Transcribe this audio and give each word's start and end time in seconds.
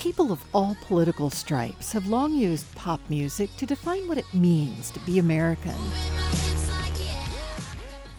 People 0.00 0.32
of 0.32 0.42
all 0.54 0.78
political 0.86 1.28
stripes 1.28 1.92
have 1.92 2.06
long 2.06 2.32
used 2.32 2.74
pop 2.74 3.02
music 3.10 3.54
to 3.58 3.66
define 3.66 4.08
what 4.08 4.16
it 4.16 4.24
means 4.32 4.90
to 4.92 5.00
be 5.00 5.18
American. 5.18 5.76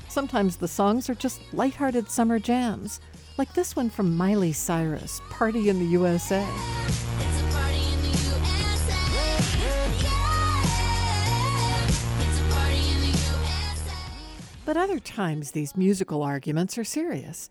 Sometimes 0.07 0.57
the 0.57 0.67
songs 0.67 1.09
are 1.09 1.15
just 1.15 1.41
lighthearted 1.53 2.07
summer 2.07 2.37
jams, 2.37 2.99
like 3.39 3.51
this 3.55 3.75
one 3.75 3.89
from 3.89 4.15
Miley 4.15 4.53
Cyrus, 4.53 5.21
Party 5.31 5.69
in 5.69 5.79
the 5.79 5.85
USA. 5.85 6.47
But 14.65 14.77
other 14.77 14.99
times, 14.99 15.49
these 15.49 15.75
musical 15.75 16.21
arguments 16.21 16.77
are 16.77 16.83
serious. 16.83 17.49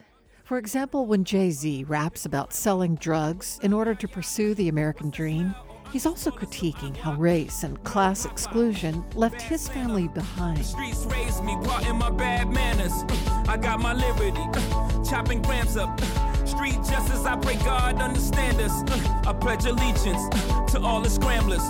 For 0.50 0.58
example, 0.58 1.06
when 1.06 1.22
Jay 1.22 1.52
Z 1.52 1.84
raps 1.84 2.26
about 2.26 2.52
selling 2.52 2.96
drugs 2.96 3.60
in 3.62 3.72
order 3.72 3.94
to 3.94 4.08
pursue 4.08 4.52
the 4.52 4.68
American 4.68 5.08
dream, 5.08 5.54
he's 5.92 6.06
also 6.06 6.32
critiquing 6.32 6.96
how 6.96 7.14
race 7.14 7.62
and 7.62 7.80
class 7.84 8.24
exclusion 8.24 9.04
left 9.14 9.40
his 9.40 9.68
family 9.68 10.08
behind. 10.08 10.66
Streets 10.66 11.04
raised 11.04 11.44
me, 11.44 11.56
part 11.62 11.86
in 11.86 11.94
my 11.94 12.10
bad 12.10 12.48
manners. 12.48 13.04
I 13.48 13.58
got 13.58 13.78
my 13.78 13.92
liberty, 13.92 14.42
uh, 14.42 15.04
chopping 15.04 15.40
grams 15.40 15.76
up. 15.76 15.96
Uh, 16.02 16.44
street 16.46 16.74
justice, 16.82 17.24
I 17.24 17.36
pray 17.36 17.54
God 17.58 18.02
understand 18.02 18.60
us. 18.60 18.72
Uh, 18.90 19.30
I 19.30 19.32
pledge 19.34 19.66
allegiance 19.66 20.28
to 20.72 20.80
all 20.80 21.00
the 21.00 21.10
scramblers. 21.10 21.62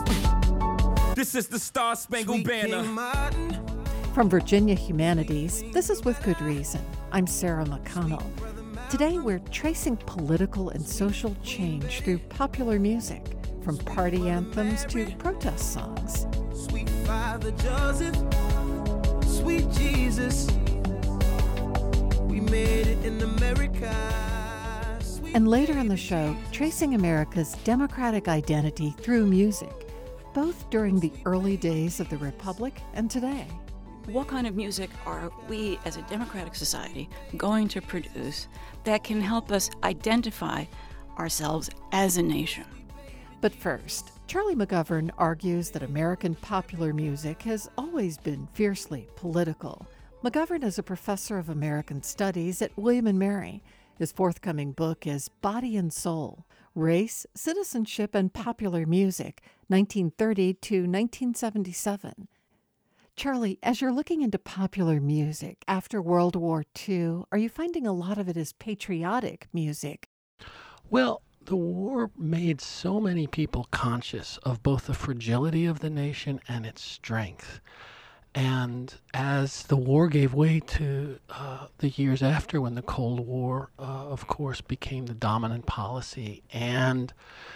This 1.15 1.35
is 1.35 1.49
the 1.49 1.59
Star 1.59 1.97
Spangled 1.97 2.45
Banner. 2.45 2.83
From 4.15 4.30
Virginia 4.30 4.74
Humanities, 4.74 5.65
this 5.74 5.91
is 5.91 6.02
With 6.02 6.23
Good 6.23 6.41
Reason. 6.41 6.80
I'm 7.12 7.27
Sarah 7.27 7.66
McConnell. 7.66 8.24
Today 8.91 9.21
we're 9.21 9.39
tracing 9.39 9.96
political 9.99 10.71
and 10.71 10.85
social 10.85 11.37
change 11.45 12.01
through 12.01 12.19
popular 12.19 12.80
music, 12.80 13.24
from 13.63 13.79
party 13.79 14.29
anthems 14.29 14.85
to 14.87 15.07
protest 15.16 15.74
songs. 15.74 16.27
Sweet 16.52 16.91
Father 17.07 17.52
Joseph, 17.52 18.16
sweet 19.24 19.71
Jesus, 19.71 20.49
we 22.23 22.41
made 22.41 22.88
it 22.88 23.05
in 23.05 23.23
America. 23.23 24.99
Sweet 25.01 25.37
And 25.37 25.47
later 25.47 25.79
in 25.79 25.87
the 25.87 25.97
show, 25.97 26.37
tracing 26.51 26.97
America's 26.97 27.52
democratic 27.63 28.27
identity 28.27 28.93
through 28.99 29.25
music, 29.25 29.87
both 30.35 30.69
during 30.69 30.99
the 30.99 31.13
early 31.25 31.57
days 31.57 32.01
of 32.01 32.09
the 32.09 32.19
Republic 32.19 32.80
and 32.95 33.09
today. 33.09 33.47
What 34.13 34.27
kind 34.27 34.49
of 34.49 34.57
music 34.57 34.91
are 35.07 35.30
we 35.49 35.79
as 35.85 35.97
a 35.97 36.03
democratic 36.03 36.57
society 36.57 37.09
going 37.37 37.69
to 37.69 37.80
produce 37.80 38.49
that 38.83 39.05
can 39.05 39.21
help 39.21 39.53
us 39.53 39.71
identify 39.85 40.65
ourselves 41.16 41.71
as 41.93 42.16
a 42.16 42.23
nation? 42.23 42.65
But 43.41 43.55
first, 43.55 44.11
Charlie 44.27 44.57
McGovern 44.57 45.11
argues 45.16 45.71
that 45.71 45.85
American 45.85 46.35
popular 46.35 46.93
music 46.93 47.43
has 47.43 47.71
always 47.79 48.19
been 48.19 48.49
fiercely 48.53 49.07
political. 49.15 49.87
McGovern 50.25 50.65
is 50.65 50.77
a 50.77 50.83
professor 50.83 51.38
of 51.38 51.49
American 51.49 52.03
Studies 52.03 52.61
at 52.61 52.77
William 52.77 53.07
and 53.07 53.19
Mary. 53.19 53.63
His 53.97 54.11
forthcoming 54.11 54.73
book 54.73 55.07
is 55.07 55.29
Body 55.29 55.77
and 55.77 55.93
Soul 55.93 56.47
Race, 56.75 57.27
Citizenship, 57.37 58.16
and 58.16 58.33
Popular 58.33 58.87
Music, 58.87 59.41
1930 59.69 60.55
to 60.55 60.75
1977. 60.81 62.27
Charlie, 63.21 63.59
as 63.63 63.82
you're 63.82 63.93
looking 63.93 64.22
into 64.22 64.38
popular 64.38 64.99
music 64.99 65.59
after 65.69 66.00
World 66.00 66.37
War 66.37 66.65
II, 66.88 67.25
are 67.31 67.37
you 67.37 67.50
finding 67.50 67.87
a 67.87 67.93
lot 67.93 68.16
of 68.16 68.31
it 68.31 68.37
is 68.38 68.54
patriotic 68.54 69.47
music? 69.53 70.09
Well, 70.88 71.21
the 71.44 71.54
war 71.54 72.10
made 72.16 72.62
so 72.62 72.98
many 72.98 73.26
people 73.26 73.69
conscious 73.70 74.38
of 74.38 74.62
both 74.62 74.86
the 74.86 74.94
fragility 74.94 75.66
of 75.66 75.81
the 75.81 75.91
nation 75.91 76.41
and 76.48 76.64
its 76.64 76.81
strength. 76.81 77.60
And 78.34 78.94
as 79.12 79.64
the 79.64 79.76
war 79.76 80.08
gave 80.08 80.32
way 80.32 80.60
to 80.60 81.19
uh, 81.28 81.66
the 81.76 81.88
years 81.91 82.22
after, 82.22 82.58
when 82.60 82.75
the 82.75 82.81
Cold 82.81 83.20
War, 83.20 83.70
uh, 83.78 83.82
of 83.82 84.28
course, 84.28 84.62
became 84.62 85.06
the 85.06 85.14
dominant 85.14 85.66
policy, 85.66 86.42
and 86.52 87.12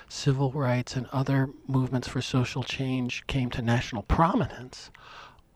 civil 0.09 0.51
rights 0.51 0.95
and 0.97 1.07
other 1.13 1.49
movements 1.67 2.09
for 2.09 2.21
social 2.21 2.65
change 2.65 3.27
came 3.29 3.51
to 3.51 3.63
national 3.63 4.03
prominence, 4.03 4.91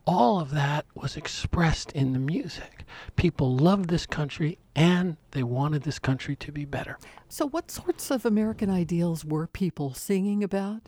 all 0.09 0.39
of 0.39 0.49
that 0.49 0.87
was 0.95 1.15
expressed 1.15 1.91
in 1.91 2.13
the 2.13 2.19
music. 2.19 2.83
People 3.15 3.55
loved 3.55 3.89
this 3.89 4.07
country 4.07 4.57
and 4.75 5.17
they 5.31 5.43
wanted 5.43 5.83
this 5.83 5.99
country 5.99 6.35
to 6.35 6.51
be 6.51 6.65
better. 6.65 6.97
So, 7.27 7.47
what 7.47 7.69
sorts 7.69 8.09
of 8.09 8.25
American 8.25 8.71
ideals 8.71 9.23
were 9.23 9.45
people 9.45 9.93
singing 9.93 10.43
about? 10.43 10.81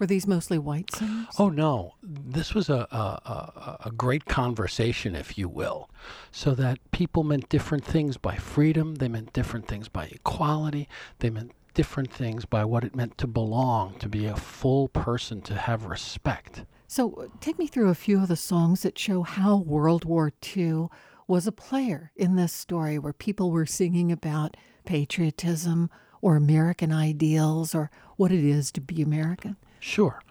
Were 0.00 0.06
these 0.06 0.26
mostly 0.26 0.58
white 0.58 0.92
singers? 0.92 1.28
Oh 1.38 1.50
no, 1.50 1.94
this 2.02 2.52
was 2.52 2.68
a, 2.68 2.88
a, 2.90 2.96
a, 2.96 3.76
a 3.86 3.90
great 3.92 4.24
conversation, 4.24 5.14
if 5.14 5.38
you 5.38 5.48
will, 5.48 5.88
so 6.32 6.52
that 6.56 6.80
people 6.90 7.22
meant 7.22 7.48
different 7.48 7.84
things 7.84 8.16
by 8.16 8.34
freedom, 8.34 8.96
they 8.96 9.06
meant 9.06 9.32
different 9.32 9.68
things 9.68 9.88
by 9.88 10.06
equality, 10.06 10.88
they 11.20 11.30
meant 11.30 11.52
different 11.74 12.12
things 12.12 12.44
by 12.44 12.64
what 12.64 12.82
it 12.82 12.96
meant 12.96 13.18
to 13.18 13.28
belong, 13.28 13.96
to 14.00 14.08
be 14.08 14.26
a 14.26 14.34
full 14.34 14.88
person, 14.88 15.40
to 15.42 15.54
have 15.54 15.84
respect. 15.84 16.64
So, 16.94 17.28
take 17.40 17.58
me 17.58 17.66
through 17.66 17.88
a 17.88 17.94
few 17.96 18.22
of 18.22 18.28
the 18.28 18.36
songs 18.36 18.82
that 18.82 18.96
show 18.96 19.24
how 19.24 19.56
World 19.56 20.04
War 20.04 20.32
II 20.56 20.86
was 21.26 21.44
a 21.44 21.50
player 21.50 22.12
in 22.14 22.36
this 22.36 22.52
story, 22.52 23.00
where 23.00 23.12
people 23.12 23.50
were 23.50 23.66
singing 23.66 24.12
about 24.12 24.56
patriotism 24.84 25.90
or 26.22 26.36
American 26.36 26.92
ideals 26.92 27.74
or 27.74 27.90
what 28.14 28.30
it 28.30 28.44
is 28.44 28.70
to 28.70 28.80
be 28.80 29.02
American. 29.02 29.56
Sure. 29.80 30.22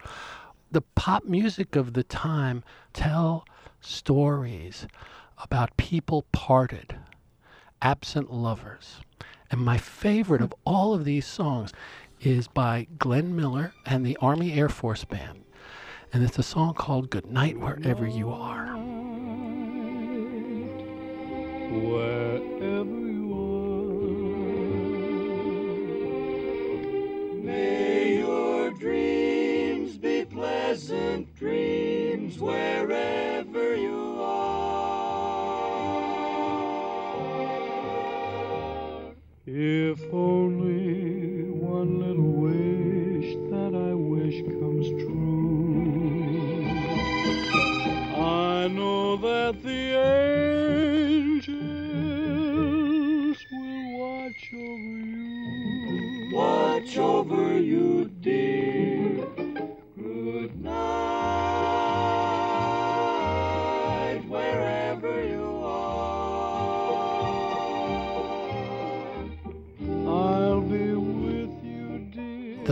The 0.72 0.84
pop 0.96 1.26
music 1.26 1.76
of 1.76 1.96
the 1.96 2.04
time 2.04 2.64
tell 2.94 3.44
stories 3.82 4.88
about 5.38 5.76
people 5.76 6.24
parted, 6.32 6.96
absent 7.82 8.32
lovers. 8.32 9.02
And 9.52 9.60
my 9.60 9.78
favorite 9.78 10.42
of 10.42 10.54
all 10.64 10.94
of 10.94 11.04
these 11.04 11.28
songs 11.28 11.74
is 12.22 12.48
by 12.48 12.88
Glenn 12.98 13.36
Miller 13.36 13.74
and 13.86 14.06
the 14.06 14.16
Army 14.22 14.54
Air 14.54 14.70
Force 14.70 15.04
Band. 15.04 15.44
And 16.14 16.24
it's 16.24 16.38
a 16.38 16.44
song 16.44 16.76
called 16.76 17.10
Good 17.10 17.26
Night 17.26 17.60
Wherever 17.60 18.06
You 18.08 18.30
Are. 18.30 18.78
wherever 21.74 22.84
you 22.84 23.34
are. 23.34 23.74
May 27.44 28.20
your 28.20 28.70
dreams 28.74 29.98
be 29.98 30.26
pleasant 30.26 31.36
dreams 31.36 32.38
wherever 32.38 33.76
you 33.76 34.18
are. 34.22 34.84
If 39.48 40.00
only 40.14 41.50
one 41.50 42.00
little 42.00 42.34
wish 42.34 43.36
that 43.50 43.74
I 43.74 43.96
wish 43.96 44.44
comes 44.44 44.88
true. 45.02 45.23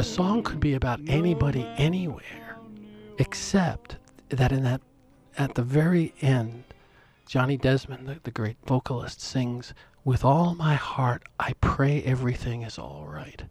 The 0.02 0.08
song 0.08 0.42
could 0.42 0.60
be 0.60 0.74
about 0.74 1.00
anybody 1.06 1.64
anywhere, 1.78 2.58
except 3.20 3.98
that 4.30 4.52
in 4.52 4.64
that 4.64 4.82
at 5.38 5.54
the 5.54 5.62
very 5.62 6.16
end, 6.22 6.64
Johnny 7.28 7.56
Desmond, 7.56 8.08
the, 8.08 8.18
the 8.24 8.32
great 8.32 8.58
vocalist, 8.66 9.22
sings, 9.22 9.76
With 10.04 10.26
all 10.26 10.56
my 10.56 10.74
heart, 10.74 11.22
I 11.40 11.54
pray 11.62 12.02
everything 12.02 12.64
is 12.64 12.80
all 12.80 13.06
right. 13.08 13.44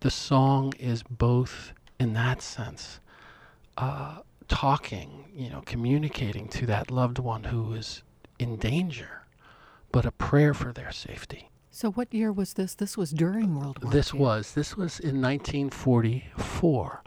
The 0.00 0.10
song 0.10 0.72
is 0.80 1.04
both, 1.04 1.72
in 2.00 2.12
that 2.14 2.42
sense, 2.42 2.98
uh, 3.78 4.22
talking, 4.48 5.30
you 5.32 5.48
know, 5.48 5.62
communicating 5.64 6.48
to 6.48 6.66
that 6.66 6.90
loved 6.90 7.20
one 7.20 7.44
who 7.44 7.72
is 7.72 8.02
in 8.40 8.56
danger, 8.56 9.22
but 9.92 10.04
a 10.04 10.10
prayer 10.10 10.54
for 10.54 10.72
their 10.72 10.90
safety. 10.90 11.50
So, 11.76 11.90
what 11.90 12.14
year 12.14 12.30
was 12.30 12.52
this? 12.52 12.76
This 12.76 12.96
was 12.96 13.10
during 13.10 13.58
World 13.58 13.82
War 13.82 13.90
This 13.90 14.14
II. 14.14 14.20
was 14.20 14.52
this 14.52 14.76
was 14.76 15.00
in 15.00 15.20
1944. 15.20 17.02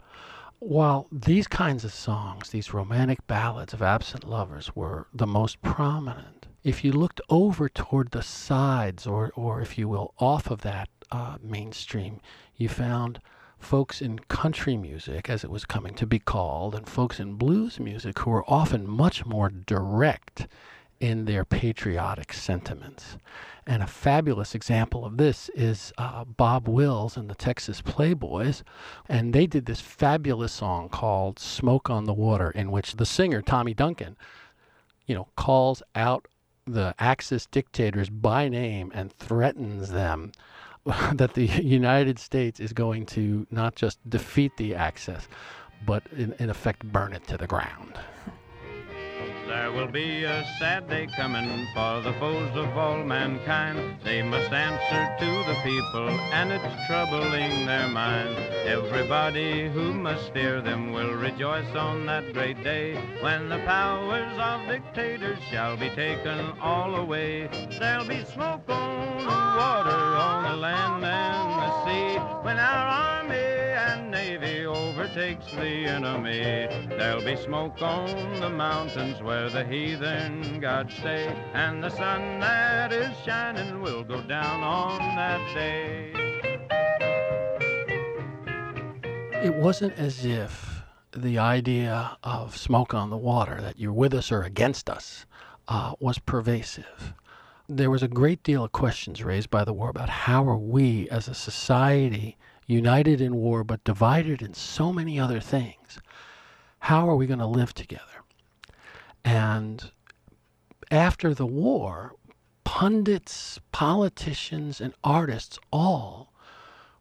While 0.58 1.06
these 1.10 1.48
kinds 1.48 1.86
of 1.86 1.94
songs, 1.94 2.50
these 2.50 2.74
romantic 2.74 3.26
ballads 3.26 3.72
of 3.72 3.80
absent 3.80 4.24
lovers, 4.24 4.76
were 4.76 5.06
the 5.14 5.26
most 5.26 5.62
prominent, 5.62 6.48
if 6.64 6.84
you 6.84 6.92
looked 6.92 7.22
over 7.30 7.70
toward 7.70 8.10
the 8.10 8.20
sides, 8.22 9.06
or 9.06 9.32
or 9.34 9.62
if 9.62 9.78
you 9.78 9.88
will, 9.88 10.12
off 10.18 10.50
of 10.50 10.60
that 10.60 10.90
uh, 11.10 11.38
mainstream, 11.42 12.20
you 12.54 12.68
found 12.68 13.22
folks 13.58 14.02
in 14.02 14.18
country 14.18 14.76
music, 14.76 15.30
as 15.30 15.44
it 15.44 15.50
was 15.50 15.64
coming 15.64 15.94
to 15.94 16.06
be 16.06 16.18
called, 16.18 16.74
and 16.74 16.86
folks 16.86 17.18
in 17.18 17.36
blues 17.36 17.80
music 17.80 18.18
who 18.18 18.30
were 18.32 18.44
often 18.46 18.86
much 18.86 19.24
more 19.24 19.48
direct 19.48 20.46
in 21.00 21.24
their 21.24 21.44
patriotic 21.44 22.32
sentiments. 22.32 23.16
And 23.66 23.82
a 23.82 23.86
fabulous 23.86 24.54
example 24.54 25.04
of 25.04 25.18
this 25.18 25.50
is 25.54 25.92
uh, 25.98 26.24
Bob 26.24 26.68
Wills 26.68 27.16
and 27.16 27.28
the 27.28 27.34
Texas 27.34 27.82
Playboys. 27.82 28.62
And 29.08 29.34
they 29.34 29.46
did 29.46 29.66
this 29.66 29.80
fabulous 29.80 30.52
song 30.52 30.88
called 30.88 31.38
Smoke 31.38 31.90
on 31.90 32.04
the 32.04 32.14
Water, 32.14 32.50
in 32.50 32.70
which 32.70 32.96
the 32.96 33.04
singer, 33.04 33.42
Tommy 33.42 33.74
Duncan, 33.74 34.16
you 35.06 35.14
know, 35.14 35.28
calls 35.36 35.82
out 35.94 36.26
the 36.66 36.94
Axis 36.98 37.46
dictators 37.46 38.10
by 38.10 38.48
name 38.48 38.90
and 38.94 39.12
threatens 39.12 39.90
them 39.90 40.32
that 41.14 41.34
the 41.34 41.46
United 41.62 42.18
States 42.18 42.60
is 42.60 42.72
going 42.72 43.06
to 43.06 43.46
not 43.50 43.74
just 43.74 43.98
defeat 44.08 44.56
the 44.56 44.74
Axis, 44.74 45.28
but 45.84 46.02
in, 46.16 46.32
in 46.38 46.50
effect 46.50 46.84
burn 46.90 47.12
it 47.12 47.26
to 47.28 47.36
the 47.36 47.46
ground. 47.46 47.94
There 49.48 49.72
will 49.72 49.86
be 49.86 50.24
a 50.24 50.44
sad 50.58 50.90
day 50.90 51.06
coming 51.16 51.66
for 51.72 52.02
the 52.02 52.12
foes 52.20 52.54
of 52.54 52.76
all 52.76 53.02
mankind. 53.02 53.96
They 54.04 54.20
must 54.20 54.52
answer 54.52 55.16
to 55.20 55.30
the 55.48 55.58
people, 55.64 56.10
and 56.10 56.52
it's 56.52 56.86
troubling 56.86 57.64
their 57.64 57.88
minds. 57.88 58.38
Everybody 58.66 59.70
who 59.70 59.94
must 59.94 60.34
fear 60.34 60.60
them 60.60 60.92
will 60.92 61.14
rejoice 61.14 61.74
on 61.74 62.04
that 62.04 62.34
great 62.34 62.62
day 62.62 62.96
when 63.22 63.48
the 63.48 63.60
powers 63.60 64.38
of 64.38 64.68
dictators 64.68 65.38
shall 65.50 65.78
be 65.78 65.88
taken 65.90 66.52
all 66.60 66.96
away. 66.96 67.48
There'll 67.78 68.06
be 68.06 68.26
smoke 68.26 68.68
on 68.68 69.18
the 69.24 69.58
water, 69.58 70.16
on 70.28 70.44
the 70.44 70.56
land 70.56 71.06
and 71.06 71.62
the 71.62 71.84
sea 71.86 72.18
when 72.44 72.58
our 72.58 72.86
army 72.86 73.38
and 73.38 74.10
navy 74.10 74.57
overtakes 75.18 75.50
the 75.52 75.86
enemy. 75.86 76.68
There'll 76.96 77.24
be 77.24 77.34
smoke 77.36 77.82
on 77.82 78.40
the 78.40 78.50
mountains 78.50 79.20
where 79.20 79.50
the 79.50 79.64
heathen 79.64 80.60
gods 80.60 80.94
stay, 80.94 81.26
and 81.54 81.82
the 81.82 81.90
sun 81.90 82.38
that 82.38 82.92
is 82.92 83.16
shining 83.24 83.82
will 83.82 84.04
go 84.04 84.22
down 84.22 84.62
on 84.62 84.98
that 85.16 85.54
day. 85.54 86.12
It 89.44 89.54
wasn't 89.56 89.98
as 89.98 90.24
if 90.24 90.82
the 91.16 91.38
idea 91.38 92.16
of 92.22 92.56
smoke 92.56 92.94
on 92.94 93.10
the 93.10 93.16
water, 93.16 93.60
that 93.60 93.78
you're 93.78 93.92
with 93.92 94.14
us 94.14 94.30
or 94.30 94.42
against 94.42 94.88
us, 94.88 95.26
uh, 95.66 95.94
was 95.98 96.20
pervasive. 96.20 97.12
There 97.68 97.90
was 97.90 98.04
a 98.04 98.08
great 98.08 98.44
deal 98.44 98.64
of 98.64 98.72
questions 98.72 99.24
raised 99.24 99.50
by 99.50 99.64
the 99.64 99.72
war 99.72 99.90
about 99.90 100.08
how 100.08 100.48
are 100.48 100.56
we 100.56 101.08
as 101.10 101.26
a 101.26 101.34
society 101.34 102.36
united 102.68 103.20
in 103.20 103.34
war 103.34 103.64
but 103.64 103.82
divided 103.82 104.42
in 104.42 104.54
so 104.54 104.92
many 104.92 105.18
other 105.18 105.40
things. 105.40 105.98
How 106.80 107.08
are 107.08 107.16
we 107.16 107.26
going 107.26 107.40
to 107.40 107.46
live 107.46 107.74
together? 107.74 108.04
And 109.24 109.90
after 110.90 111.34
the 111.34 111.46
war, 111.46 112.14
pundits, 112.62 113.58
politicians, 113.72 114.80
and 114.80 114.94
artists 115.02 115.58
all 115.72 116.32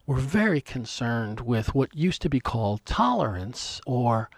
were 0.07 0.15
very 0.15 0.61
concerned 0.61 1.41
with 1.41 1.75
what 1.75 1.93
used 1.93 2.21
to 2.21 2.29
be 2.29 2.39
called 2.39 2.85
tolerance 2.85 3.81
or 3.85 4.29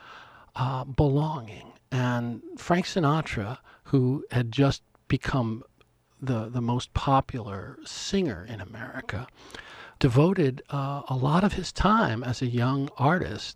uh, 0.56 0.84
belonging. 0.84 1.72
And 1.92 2.42
Frank 2.58 2.86
Sinatra, 2.88 3.60
who 3.86 4.26
had 4.32 4.52
just 4.52 4.82
become 5.08 5.64
the, 6.20 6.50
the 6.50 6.62
most 6.62 6.94
popular 6.94 7.78
singer 7.86 8.46
in 8.50 8.60
America, 8.60 9.28
devoted 10.00 10.64
uh, 10.70 11.02
a 11.08 11.16
lot 11.16 11.44
of 11.44 11.54
his 11.54 11.72
time 11.72 12.24
as 12.24 12.42
a 12.42 12.48
young 12.48 12.90
artist 12.98 13.56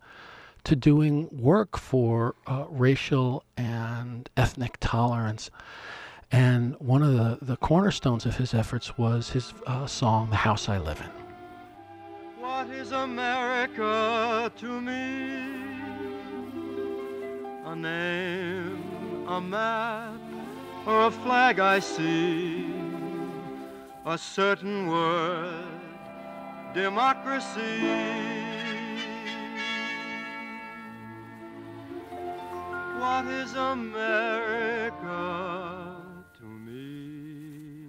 to 0.66 0.76
doing 0.76 1.28
work 1.32 1.78
for 1.78 2.36
uh, 2.48 2.66
racial 2.70 3.44
and 3.58 4.30
ethnic 4.38 4.78
tolerance. 4.80 5.50
And 6.32 6.76
one 6.80 7.04
of 7.04 7.14
the, 7.14 7.38
the 7.42 7.58
cornerstones 7.58 8.26
of 8.26 8.38
his 8.38 8.54
efforts 8.54 8.98
was 8.98 9.30
his 9.30 9.54
uh, 9.68 9.88
song, 9.88 10.30
The 10.30 10.38
House 10.38 10.70
I 10.70 10.78
Live 10.78 11.00
In. 11.02 12.42
What 12.42 12.70
is 12.70 12.92
America 12.92 14.52
to 14.58 14.82
me? 14.82 15.52
A 17.66 17.76
name, 17.76 19.26
a 19.28 19.40
map, 19.40 20.14
or 20.86 21.06
a 21.08 21.12
flag 21.12 21.60
I 21.60 21.80
see, 21.80 22.74
a 24.06 24.18
certain 24.18 24.88
word 24.88 25.83
democracy. 26.74 27.82
What 32.98 33.26
is 33.26 33.54
America 33.54 35.12
to 36.40 36.46
me? 36.46 37.86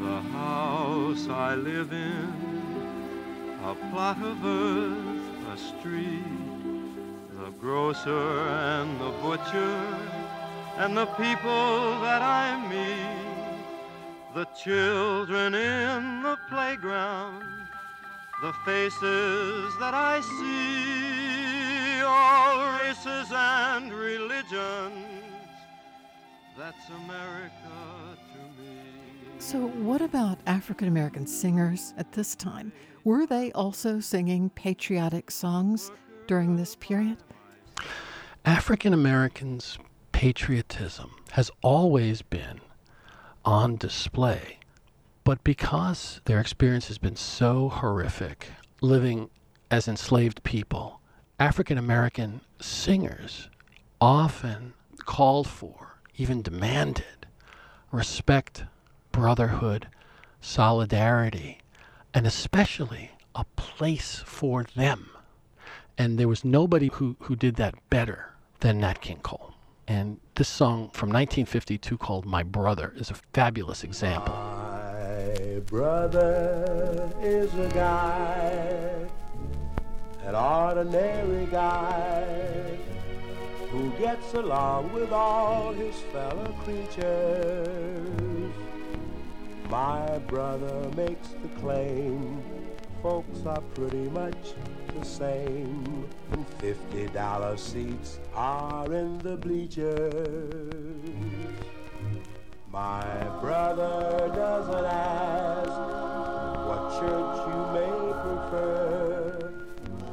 The 0.00 0.20
house 0.32 1.28
I 1.28 1.56
live 1.56 1.92
in, 1.92 2.32
a 3.64 3.74
plot 3.90 4.16
of 4.22 4.44
earth, 4.46 5.22
a 5.52 5.56
street, 5.58 6.24
the 7.38 7.50
grocer 7.60 8.38
and 8.48 8.98
the 8.98 9.10
butcher, 9.22 9.82
and 10.78 10.96
the 10.96 11.06
people 11.06 12.00
that 12.00 12.22
I 12.22 12.56
meet, 12.68 13.25
the 14.36 14.44
children 14.54 15.54
in 15.54 16.22
the 16.22 16.38
playground, 16.50 17.42
the 18.42 18.52
faces 18.66 19.72
that 19.80 19.94
I 19.94 20.20
see, 20.20 22.02
all 22.04 22.78
races 22.78 23.32
and 23.32 23.90
religions. 23.94 25.24
That's 26.54 26.86
America 26.90 27.48
to 28.34 28.62
me. 28.62 28.76
So, 29.38 29.68
what 29.68 30.02
about 30.02 30.36
African 30.46 30.88
American 30.88 31.26
singers 31.26 31.94
at 31.96 32.12
this 32.12 32.34
time? 32.36 32.72
Were 33.04 33.24
they 33.24 33.52
also 33.52 34.00
singing 34.00 34.50
patriotic 34.50 35.30
songs 35.30 35.90
during 36.26 36.56
this 36.56 36.76
period? 36.76 37.16
African 38.44 38.92
Americans' 38.92 39.78
patriotism 40.12 41.12
has 41.30 41.50
always 41.62 42.20
been 42.20 42.60
on 43.46 43.76
display, 43.76 44.58
but 45.24 45.42
because 45.44 46.20
their 46.24 46.40
experience 46.40 46.88
has 46.88 46.98
been 46.98 47.16
so 47.16 47.68
horrific, 47.68 48.48
living 48.80 49.30
as 49.70 49.88
enslaved 49.88 50.42
people, 50.42 51.00
African 51.38 51.78
American 51.78 52.40
singers 52.60 53.48
often 54.00 54.74
called 54.98 55.46
for, 55.46 55.98
even 56.16 56.42
demanded, 56.42 57.26
respect, 57.92 58.64
brotherhood, 59.12 59.88
solidarity, 60.40 61.60
and 62.12 62.26
especially 62.26 63.12
a 63.34 63.44
place 63.56 64.22
for 64.26 64.64
them. 64.74 65.10
And 65.96 66.18
there 66.18 66.28
was 66.28 66.44
nobody 66.44 66.90
who, 66.92 67.16
who 67.20 67.36
did 67.36 67.56
that 67.56 67.74
better 67.90 68.32
than 68.60 68.80
Nat 68.80 69.00
King 69.00 69.20
Cole. 69.22 69.54
And 69.86 70.20
this 70.36 70.48
song 70.48 70.90
from 70.92 71.08
1952 71.08 71.96
called 71.96 72.26
My 72.26 72.42
Brother 72.42 72.92
is 72.96 73.10
a 73.10 73.14
fabulous 73.32 73.82
example. 73.82 74.34
My 74.34 75.62
brother 75.64 77.10
is 77.22 77.54
a 77.54 77.68
guy, 77.68 79.08
an 80.26 80.34
ordinary 80.34 81.46
guy, 81.46 82.76
who 83.70 83.90
gets 83.92 84.34
along 84.34 84.92
with 84.92 85.10
all 85.10 85.72
his 85.72 85.96
fellow 86.12 86.54
creatures. 86.64 88.52
My 89.70 90.18
brother 90.18 90.90
makes 90.94 91.28
the 91.28 91.48
claim, 91.60 92.42
folks 93.02 93.40
are 93.46 93.62
pretty 93.74 94.10
much 94.10 94.52
the 94.98 95.04
same. 95.04 96.08
Fifty 96.58 97.06
dollar 97.08 97.56
seats 97.56 98.18
are 98.34 98.92
in 98.92 99.18
the 99.18 99.36
bleachers. 99.36 101.02
My 102.70 103.04
brother 103.40 104.30
doesn't 104.34 104.84
ask 104.84 105.70
what 106.66 106.80
church 107.00 107.38
you 107.48 107.60
may 107.76 107.94
prefer, 108.24 109.52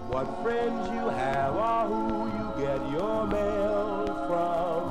what 0.10 0.28
friends 0.44 0.88
you 0.90 1.10
have, 1.10 1.56
or 1.56 1.88
who 1.88 2.28
you 2.38 2.46
get 2.64 2.80
your 2.92 3.28
mail 3.28 4.06
from. 4.28 4.84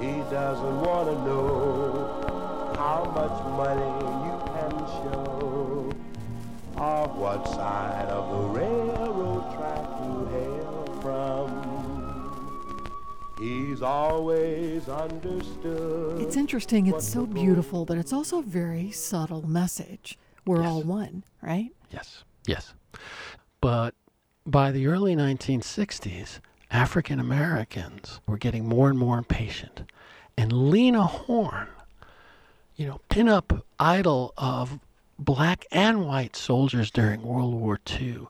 He 0.00 0.12
doesn't 0.30 0.80
want 0.80 1.08
to 1.08 1.14
know 1.26 2.74
how 2.76 3.00
much 3.18 3.36
money 3.58 3.92
you 4.26 4.36
can 4.54 4.72
show, 4.96 5.77
or 6.78 7.08
what 7.08 7.46
side 7.48 8.06
of 8.08 8.30
the 8.30 8.60
railroad 8.60 9.54
track 9.56 9.88
you 10.02 10.26
hail 10.26 10.98
from. 11.02 11.48
He's 13.40 13.82
always 13.82 14.88
understood. 14.88 16.20
It's 16.20 16.36
interesting. 16.36 16.86
It's 16.86 17.08
so 17.08 17.24
beautiful, 17.26 17.84
but 17.84 17.96
it's 17.98 18.12
also 18.12 18.38
a 18.40 18.42
very 18.42 18.90
subtle 18.90 19.46
message. 19.46 20.18
We're 20.44 20.62
Yes. 20.62 20.68
all 20.70 20.82
one, 20.82 21.24
right? 21.42 21.70
Yes, 21.90 22.24
yes. 22.46 22.74
But 23.60 23.94
by 24.46 24.72
the 24.72 24.86
early 24.86 25.14
1960s, 25.14 26.40
African 26.70 27.20
Americans 27.20 28.20
were 28.26 28.38
getting 28.38 28.66
more 28.68 28.88
and 28.90 28.98
more 28.98 29.18
impatient. 29.18 29.82
And 30.36 30.52
Lena 30.70 31.04
Horne, 31.04 31.68
you 32.76 32.86
know, 32.86 33.00
pin-up 33.08 33.64
idol 33.78 34.32
of 34.36 34.78
black 35.18 35.66
and 35.70 36.06
white 36.06 36.36
soldiers 36.36 36.90
during 36.90 37.22
World 37.22 37.54
War 37.54 37.78
II, 37.90 38.26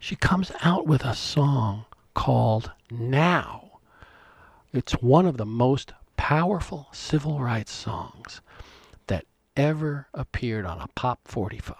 she 0.00 0.16
comes 0.16 0.52
out 0.62 0.86
with 0.86 1.04
a 1.04 1.14
song 1.14 1.84
called 2.14 2.72
Now. 2.90 3.78
It's 4.72 4.94
one 4.94 5.26
of 5.26 5.36
the 5.36 5.46
most 5.46 5.92
powerful 6.16 6.88
civil 6.92 7.40
rights 7.40 7.72
songs 7.72 8.40
that 9.06 9.24
ever 9.56 10.08
appeared 10.12 10.66
on 10.66 10.80
a 10.80 10.88
Pop 10.88 11.20
45. 11.24 11.76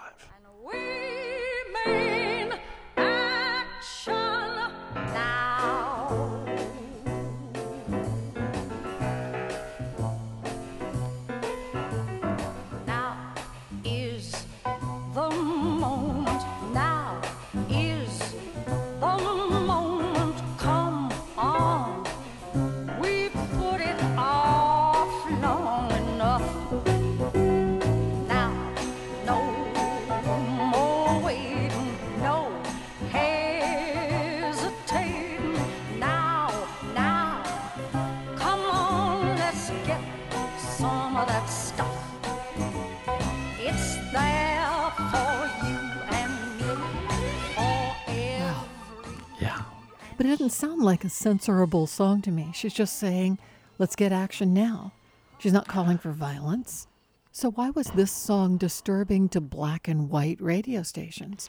But 50.17 50.27
it 50.27 50.31
doesn't 50.31 50.51
sound 50.51 50.83
like 50.83 51.05
a 51.05 51.09
censorable 51.09 51.87
song 51.87 52.23
to 52.23 52.31
me. 52.31 52.51
She's 52.55 52.73
just 52.73 52.99
saying, 52.99 53.39
let's 53.79 53.95
get 53.95 54.13
action 54.13 54.55
now. 54.55 54.93
She's 55.39 55.53
not 55.53 55.69
calling 55.69 55.99
for 55.99 56.11
violence. 56.11 56.87
So, 57.33 57.51
why 57.51 57.69
was 57.69 57.89
this 57.89 58.11
song 58.11 58.57
disturbing 58.57 59.29
to 59.31 59.43
black 59.43 59.89
and 59.89 60.09
white 60.09 60.41
radio 60.41 60.83
stations? 60.83 61.49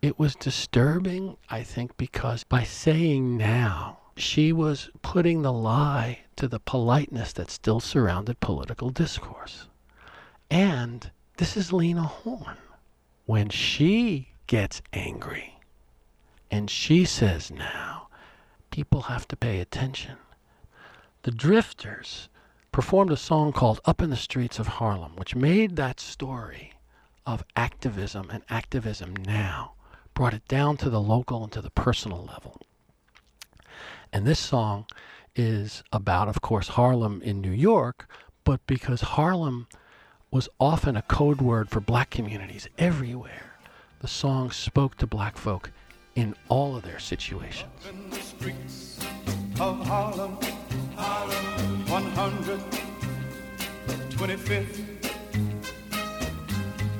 It 0.00 0.18
was 0.18 0.34
disturbing, 0.34 1.36
I 1.50 1.62
think, 1.62 1.98
because 1.98 2.44
by 2.44 2.62
saying 2.62 3.36
now, 3.36 3.98
she 4.16 4.54
was 4.54 4.88
putting 5.02 5.42
the 5.42 5.52
lie 5.52 6.20
to 6.36 6.48
the 6.48 6.60
politeness 6.60 7.34
that 7.34 7.50
still 7.50 7.80
surrounded 7.80 8.40
political 8.40 8.88
discourse. 8.88 9.68
And 10.50 11.10
this 11.36 11.58
is 11.58 11.74
Lena 11.74 12.04
Horne. 12.04 12.56
When 13.26 13.50
she 13.50 14.28
gets 14.46 14.80
angry 14.94 15.57
and 16.50 16.70
she 16.70 17.04
says 17.04 17.50
now, 17.50 18.08
people 18.70 19.02
have 19.02 19.28
to 19.28 19.36
pay 19.36 19.60
attention. 19.60 20.16
The 21.22 21.30
Drifters 21.30 22.28
performed 22.72 23.10
a 23.10 23.16
song 23.16 23.52
called 23.52 23.80
Up 23.84 24.00
in 24.00 24.10
the 24.10 24.16
Streets 24.16 24.58
of 24.58 24.66
Harlem, 24.66 25.16
which 25.16 25.34
made 25.34 25.76
that 25.76 26.00
story 26.00 26.72
of 27.26 27.44
activism 27.56 28.30
and 28.30 28.42
activism 28.48 29.14
now, 29.16 29.72
brought 30.14 30.34
it 30.34 30.46
down 30.48 30.76
to 30.78 30.88
the 30.88 31.00
local 31.00 31.42
and 31.42 31.52
to 31.52 31.60
the 31.60 31.70
personal 31.70 32.24
level. 32.24 32.60
And 34.12 34.26
this 34.26 34.38
song 34.38 34.86
is 35.36 35.82
about, 35.92 36.28
of 36.28 36.40
course, 36.40 36.68
Harlem 36.68 37.20
in 37.22 37.40
New 37.40 37.50
York, 37.52 38.10
but 38.44 38.66
because 38.66 39.02
Harlem 39.02 39.66
was 40.30 40.48
often 40.58 40.96
a 40.96 41.02
code 41.02 41.40
word 41.40 41.68
for 41.68 41.80
black 41.80 42.10
communities 42.10 42.68
everywhere, 42.78 43.58
the 44.00 44.08
song 44.08 44.50
spoke 44.50 44.96
to 44.96 45.06
black 45.06 45.36
folk 45.36 45.70
in 46.18 46.34
all 46.48 46.74
of 46.74 46.82
their 46.82 46.98
situations. 46.98 47.70
of 49.60 49.86
Harlem, 49.86 50.36
Harlem, 50.96 51.84
125th. 51.86 54.84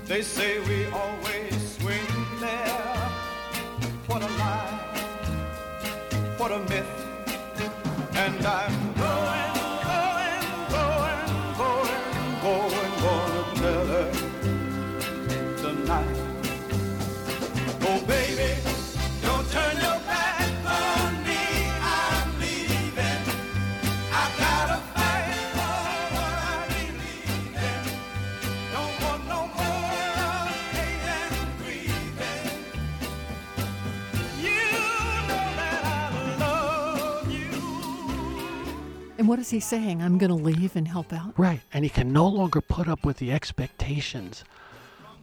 They 0.07 0.23
say 0.23 0.61
we 0.61 0.87
always 1.03 1.53
swing 1.77 2.07
there. 2.39 3.11
What 4.07 4.23
a 4.23 4.29
lie, 4.43 4.79
what 6.37 6.53
a 6.53 6.61
myth. 6.71 6.87
And 8.15 8.47
I'm 8.47 8.78
what 39.29 39.39
is 39.39 39.51
he 39.51 39.61
saying? 39.61 40.03
I'm 40.03 40.17
going 40.17 40.31
to 40.31 40.35
leave 40.35 40.75
and 40.75 40.89
help 40.89 41.13
out? 41.13 41.39
Right. 41.39 41.61
And 41.73 41.85
he 41.85 41.91
can 41.91 42.13
no 42.13 42.27
longer 42.27 42.61
put 42.61 42.89
up 42.89 43.05
with 43.05 43.19
the 43.19 43.31
expectations 43.31 44.43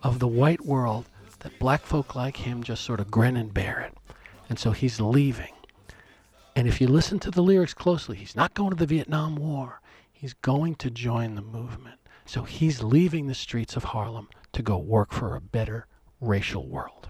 of 0.03 0.19
the 0.19 0.27
white 0.27 0.62
world 0.62 1.05
that 1.39 1.57
black 1.59 1.81
folk 1.81 2.15
like 2.15 2.38
him 2.38 2.63
just 2.63 2.83
sort 2.83 3.00
of 3.00 3.09
grin 3.09 3.35
and 3.35 3.53
bear 3.53 3.79
it. 3.81 3.97
And 4.47 4.59
so 4.59 4.71
he's 4.71 5.01
leaving. 5.01 5.53
And 6.55 6.67
if 6.67 6.79
you 6.79 6.88
listen 6.88 7.19
to 7.19 7.31
the 7.31 7.41
lyrics 7.41 7.74
closely, 7.74 8.15
he's 8.15 8.35
not 8.35 8.53
going 8.53 8.69
to 8.69 8.75
the 8.75 8.85
Vietnam 8.85 9.35
War. 9.35 9.81
He's 10.13 10.33
going 10.33 10.75
to 10.75 10.89
join 10.89 11.35
the 11.35 11.41
movement. 11.41 12.00
So 12.25 12.43
he's 12.43 12.81
leaving 12.81 13.27
the 13.27 13.35
streets 13.35 13.75
of 13.75 13.85
Harlem 13.85 14.29
to 14.53 14.62
go 14.62 14.77
work 14.77 15.12
for 15.12 15.35
a 15.35 15.41
better 15.41 15.88
racial 16.21 16.67
world. 16.67 17.09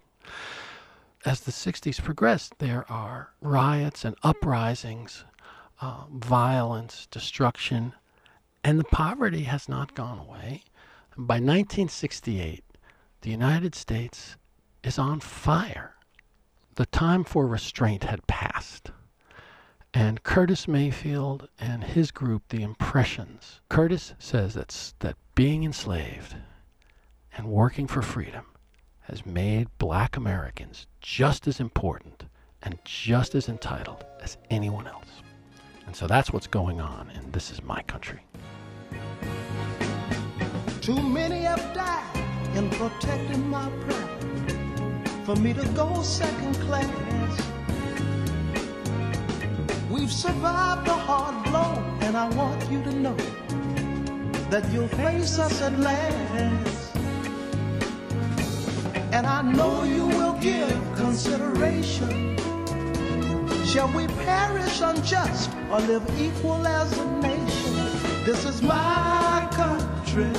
As 1.25 1.41
the 1.41 1.51
60s 1.51 2.01
progressed, 2.01 2.59
there 2.59 2.89
are 2.91 3.31
riots 3.41 4.05
and 4.05 4.15
uprisings, 4.23 5.23
uh, 5.81 6.05
violence, 6.11 7.07
destruction, 7.11 7.93
and 8.63 8.79
the 8.79 8.85
poverty 8.85 9.43
has 9.43 9.69
not 9.69 9.93
gone 9.95 10.19
away. 10.19 10.63
By 11.17 11.35
1968, 11.35 12.63
the 13.21 13.29
United 13.29 13.75
States 13.75 14.35
is 14.83 14.99
on 14.99 15.19
fire. 15.19 15.95
The 16.75 16.85
time 16.87 17.23
for 17.23 17.47
restraint 17.47 18.03
had 18.03 18.27
passed. 18.27 18.91
And 19.93 20.23
Curtis 20.23 20.67
Mayfield 20.67 21.47
and 21.57 21.83
his 21.83 22.11
group, 22.11 22.43
the 22.49 22.63
Impressions, 22.63 23.61
Curtis 23.69 24.13
says 24.19 24.55
that's, 24.55 24.93
that 24.99 25.15
being 25.35 25.63
enslaved 25.63 26.35
and 27.37 27.47
working 27.47 27.87
for 27.87 28.01
freedom 28.01 28.45
has 29.01 29.25
made 29.25 29.67
black 29.77 30.17
Americans 30.17 30.87
just 30.99 31.47
as 31.47 31.59
important 31.59 32.25
and 32.61 32.79
just 32.83 33.35
as 33.35 33.47
entitled 33.47 34.03
as 34.21 34.37
anyone 34.49 34.87
else. 34.87 35.21
And 35.85 35.95
so 35.95 36.07
that's 36.07 36.31
what's 36.33 36.47
going 36.47 36.81
on, 36.81 37.09
and 37.15 37.31
this 37.31 37.51
is 37.51 37.61
my 37.63 37.81
country. 37.83 38.19
Too 40.81 41.01
many 41.01 41.41
have 41.41 41.73
died 41.73 42.55
in 42.55 42.69
protecting 42.71 43.49
my 43.49 43.69
pride 43.81 45.25
for 45.25 45.35
me 45.35 45.53
to 45.53 45.67
go 45.69 46.01
second 46.03 46.55
class. 46.61 47.41
We've 49.89 50.11
survived 50.11 50.87
a 50.87 50.93
hard 50.93 51.43
blow, 51.45 51.81
and 52.01 52.15
I 52.15 52.29
want 52.35 52.69
you 52.69 52.83
to 52.83 52.91
know 52.91 53.15
that 54.49 54.71
you'll 54.71 54.87
face 54.87 55.39
us 55.39 55.61
at 55.61 55.79
last. 55.79 56.95
And 59.11 59.25
I 59.25 59.41
know 59.41 59.83
you 59.83 60.07
will 60.07 60.33
give 60.39 60.77
consideration. 60.95 62.35
Shall 63.75 63.91
we 63.91 64.07
perish 64.07 64.79
unjust 64.79 65.51
or 65.69 65.81
live 65.81 66.09
equal 66.17 66.65
as 66.65 66.97
a 66.97 67.05
nation? 67.19 67.73
This 68.23 68.45
is 68.45 68.61
my 68.61 69.49
country. 69.51 70.31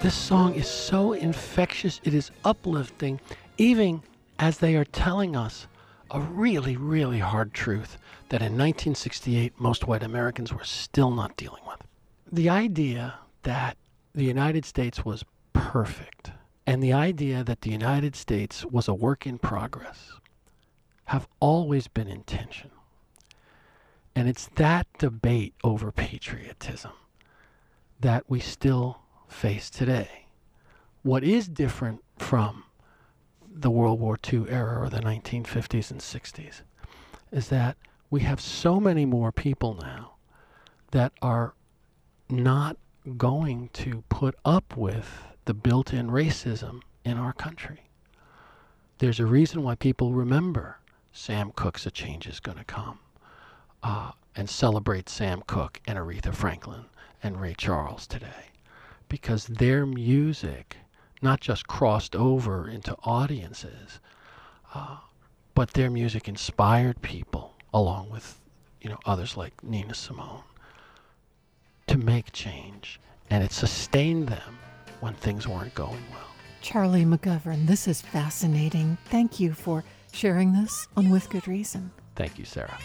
This 0.00 0.14
song 0.14 0.54
is 0.54 0.66
so 0.66 1.12
infectious, 1.12 2.00
it 2.04 2.14
is 2.14 2.30
uplifting, 2.42 3.20
even 3.58 4.02
as 4.38 4.56
they 4.56 4.76
are 4.76 4.86
telling 4.86 5.36
us 5.36 5.66
a 6.10 6.20
really, 6.20 6.78
really 6.78 7.18
hard 7.18 7.52
truth 7.52 7.98
that 8.30 8.40
in 8.40 8.52
1968 8.52 9.60
most 9.60 9.86
white 9.86 10.02
Americans 10.02 10.54
were 10.54 10.64
still 10.64 11.10
not 11.10 11.36
dealing 11.36 11.64
with. 11.68 11.82
The 12.32 12.48
idea 12.48 13.16
that 13.42 13.76
the 14.14 14.24
United 14.24 14.64
States 14.64 15.04
was 15.04 15.22
perfect 15.52 16.30
and 16.68 16.82
the 16.82 16.92
idea 16.92 17.42
that 17.42 17.62
the 17.62 17.70
United 17.70 18.14
States 18.14 18.62
was 18.62 18.88
a 18.88 18.92
work 18.92 19.26
in 19.26 19.38
progress 19.38 20.12
have 21.06 21.26
always 21.40 21.88
been 21.88 22.08
in 22.08 22.22
tension. 22.24 22.70
And 24.14 24.28
it's 24.28 24.50
that 24.56 24.86
debate 24.98 25.54
over 25.64 25.90
patriotism 25.90 26.90
that 28.00 28.24
we 28.28 28.38
still 28.40 28.98
face 29.28 29.70
today. 29.70 30.26
What 31.02 31.24
is 31.24 31.48
different 31.48 32.04
from 32.18 32.64
the 33.50 33.70
World 33.70 33.98
War 33.98 34.18
II 34.30 34.44
era 34.50 34.78
or 34.78 34.90
the 34.90 35.00
1950s 35.00 35.90
and 35.90 36.00
60s 36.00 36.60
is 37.32 37.48
that 37.48 37.78
we 38.10 38.20
have 38.20 38.42
so 38.42 38.78
many 38.78 39.06
more 39.06 39.32
people 39.32 39.78
now 39.80 40.16
that 40.90 41.12
are 41.22 41.54
not 42.28 42.76
going 43.16 43.70
to 43.72 44.04
put 44.10 44.34
up 44.44 44.76
with 44.76 45.24
the 45.48 45.54
built 45.54 45.94
in 45.94 46.10
racism 46.10 46.82
in 47.06 47.16
our 47.16 47.32
country. 47.32 47.88
There's 48.98 49.18
a 49.18 49.24
reason 49.24 49.62
why 49.62 49.76
people 49.76 50.12
remember 50.12 50.76
Sam 51.10 51.52
Cooke's 51.52 51.86
A 51.86 51.90
Change 51.90 52.26
is 52.26 52.38
Gonna 52.38 52.64
Come 52.64 52.98
uh, 53.82 54.10
and 54.36 54.50
celebrate 54.50 55.08
Sam 55.08 55.42
Cooke 55.46 55.80
and 55.86 55.98
Aretha 55.98 56.34
Franklin 56.34 56.84
and 57.22 57.40
Ray 57.40 57.54
Charles 57.56 58.06
today 58.06 58.50
because 59.08 59.46
their 59.46 59.86
music 59.86 60.76
not 61.22 61.40
just 61.40 61.66
crossed 61.66 62.14
over 62.14 62.68
into 62.68 62.94
audiences, 63.04 64.00
uh, 64.74 64.98
but 65.54 65.70
their 65.70 65.88
music 65.88 66.28
inspired 66.28 67.00
people, 67.00 67.54
along 67.72 68.10
with 68.10 68.38
you 68.82 68.90
know 68.90 68.98
others 69.06 69.34
like 69.34 69.64
Nina 69.64 69.94
Simone, 69.94 70.42
to 71.86 71.96
make 71.96 72.32
change, 72.32 73.00
and 73.30 73.42
it 73.42 73.52
sustained 73.52 74.28
them 74.28 74.58
when 75.00 75.14
things 75.14 75.46
weren't 75.46 75.74
going 75.74 76.02
well. 76.10 76.28
Charlie 76.60 77.04
McGovern, 77.04 77.66
this 77.66 77.86
is 77.86 78.00
fascinating. 78.00 78.98
Thank 79.06 79.38
you 79.38 79.52
for 79.52 79.84
sharing 80.12 80.52
this 80.52 80.88
on 80.96 81.10
With 81.10 81.30
Good 81.30 81.46
Reason. 81.46 81.90
Thank 82.16 82.38
you, 82.38 82.44
Sarah. 82.44 82.78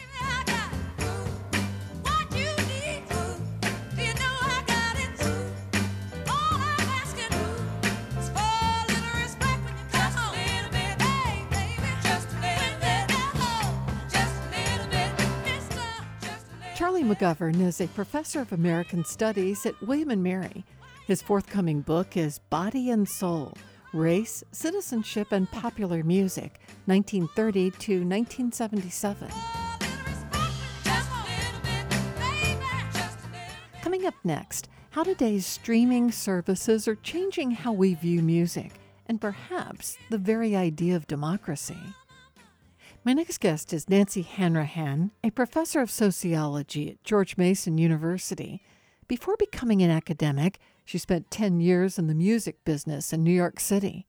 Charlie 16.75 17.03
McGovern 17.03 17.62
is 17.62 17.79
a 17.79 17.88
professor 17.88 18.41
of 18.41 18.51
American 18.51 19.05
Studies 19.05 19.65
at 19.65 19.82
William 19.82 20.10
and 20.10 20.22
Mary. 20.22 20.65
His 21.05 21.22
forthcoming 21.22 21.81
book 21.81 22.15
is 22.15 22.39
Body 22.39 22.89
and 22.89 23.07
Soul 23.10 23.57
Race, 23.91 24.41
Citizenship, 24.53 25.33
and 25.33 25.51
Popular 25.51 26.01
Music, 26.01 26.62
1930 26.86 27.72
to 27.72 28.05
1977. 28.05 29.27
Coming 33.81 34.05
up 34.05 34.13
next, 34.24 34.69
how 34.91 35.03
today's 35.03 35.45
streaming 35.45 36.10
services 36.10 36.88
are 36.88 36.95
changing 36.95 37.51
how 37.51 37.74
we 37.74 37.95
view 37.95 38.22
music 38.22 38.72
and 39.05 39.19
perhaps 39.19 39.98
the 40.10 40.17
very 40.17 40.55
idea 40.55 40.95
of 40.95 41.05
democracy. 41.05 41.77
My 43.03 43.12
next 43.12 43.41
guest 43.41 43.74
is 43.74 43.89
Nancy 43.89 44.22
Hanrahan, 44.22 45.12
a 45.22 45.31
professor 45.31 45.81
of 45.81 45.91
sociology 45.91 46.92
at 46.92 47.03
George 47.03 47.35
Mason 47.35 47.77
University. 47.77 48.63
Before 49.09 49.35
becoming 49.35 49.81
an 49.81 49.92
academic, 49.92 50.59
she 50.85 50.98
spent 50.98 51.31
10 51.31 51.59
years 51.59 51.98
in 51.98 52.07
the 52.07 52.15
music 52.15 52.63
business 52.63 53.13
in 53.13 53.24
New 53.24 53.31
York 53.31 53.59
City. 53.59 54.05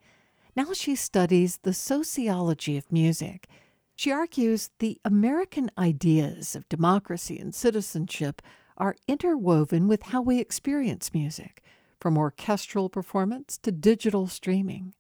Now 0.57 0.73
she 0.73 0.95
studies 0.95 1.59
the 1.59 1.73
sociology 1.73 2.77
of 2.77 2.93
music. 2.93 3.49
She 3.97 4.11
argues 4.11 4.71
the 4.79 5.01
American 5.05 5.71
ideas 5.79 6.57
of 6.57 6.69
democracy 6.69 7.39
and 7.39 7.55
citizenship 7.55 8.43
are 8.77 8.97
interwoven 9.07 9.87
with 9.87 10.05
how 10.05 10.21
we 10.21 10.41
experience 10.41 11.15
music, 11.15 11.63
from 12.01 12.19
orchestral 12.19 12.89
performance 12.89 13.57
to 13.59 13.71
digital 13.71 14.27
streaming. 14.27 14.95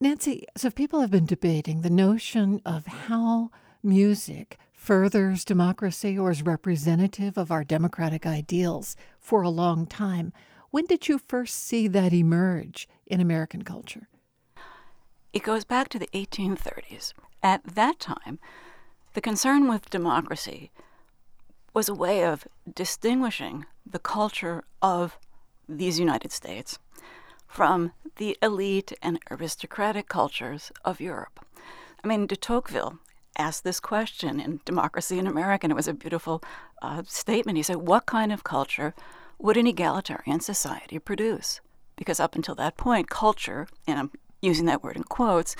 Nancy, 0.00 0.46
so 0.56 0.70
people 0.70 1.00
have 1.00 1.10
been 1.10 1.26
debating 1.26 1.80
the 1.80 1.90
notion 1.90 2.60
of 2.64 2.86
how 2.86 3.50
music 3.82 4.58
furthers 4.72 5.44
democracy 5.44 6.18
or 6.18 6.30
is 6.30 6.42
representative 6.42 7.38
of 7.38 7.50
our 7.50 7.64
democratic 7.64 8.26
ideals 8.26 8.96
for 9.18 9.42
a 9.42 9.48
long 9.48 9.86
time. 9.86 10.32
When 10.74 10.86
did 10.86 11.06
you 11.06 11.18
first 11.18 11.54
see 11.54 11.86
that 11.86 12.12
emerge 12.12 12.88
in 13.06 13.20
American 13.20 13.62
culture? 13.62 14.08
It 15.32 15.44
goes 15.44 15.64
back 15.64 15.88
to 15.90 16.00
the 16.00 16.08
1830s. 16.12 17.12
At 17.44 17.62
that 17.76 18.00
time, 18.00 18.40
the 19.12 19.20
concern 19.20 19.68
with 19.68 19.88
democracy 19.88 20.72
was 21.74 21.88
a 21.88 21.94
way 21.94 22.24
of 22.24 22.48
distinguishing 22.74 23.66
the 23.86 24.00
culture 24.00 24.64
of 24.82 25.16
these 25.68 26.00
United 26.00 26.32
States 26.32 26.80
from 27.46 27.92
the 28.16 28.36
elite 28.42 28.92
and 29.00 29.20
aristocratic 29.30 30.08
cultures 30.08 30.72
of 30.84 31.00
Europe. 31.00 31.46
I 32.02 32.08
mean, 32.08 32.26
de 32.26 32.34
Tocqueville 32.34 32.98
asked 33.38 33.62
this 33.62 33.78
question 33.78 34.40
in 34.40 34.58
Democracy 34.64 35.20
in 35.20 35.28
America, 35.28 35.66
and 35.66 35.70
it 35.70 35.76
was 35.76 35.86
a 35.86 35.94
beautiful 35.94 36.42
uh, 36.82 37.04
statement. 37.06 37.58
He 37.58 37.62
said, 37.62 37.76
What 37.76 38.06
kind 38.06 38.32
of 38.32 38.42
culture 38.42 38.92
would 39.38 39.56
an 39.56 39.66
egalitarian 39.66 40.40
society 40.40 40.98
produce? 40.98 41.60
Because 41.96 42.20
up 42.20 42.34
until 42.34 42.54
that 42.56 42.76
point, 42.76 43.10
culture, 43.10 43.68
and 43.86 43.98
I'm 43.98 44.10
using 44.42 44.66
that 44.66 44.82
word 44.82 44.96
in 44.96 45.04
quotes, 45.04 45.56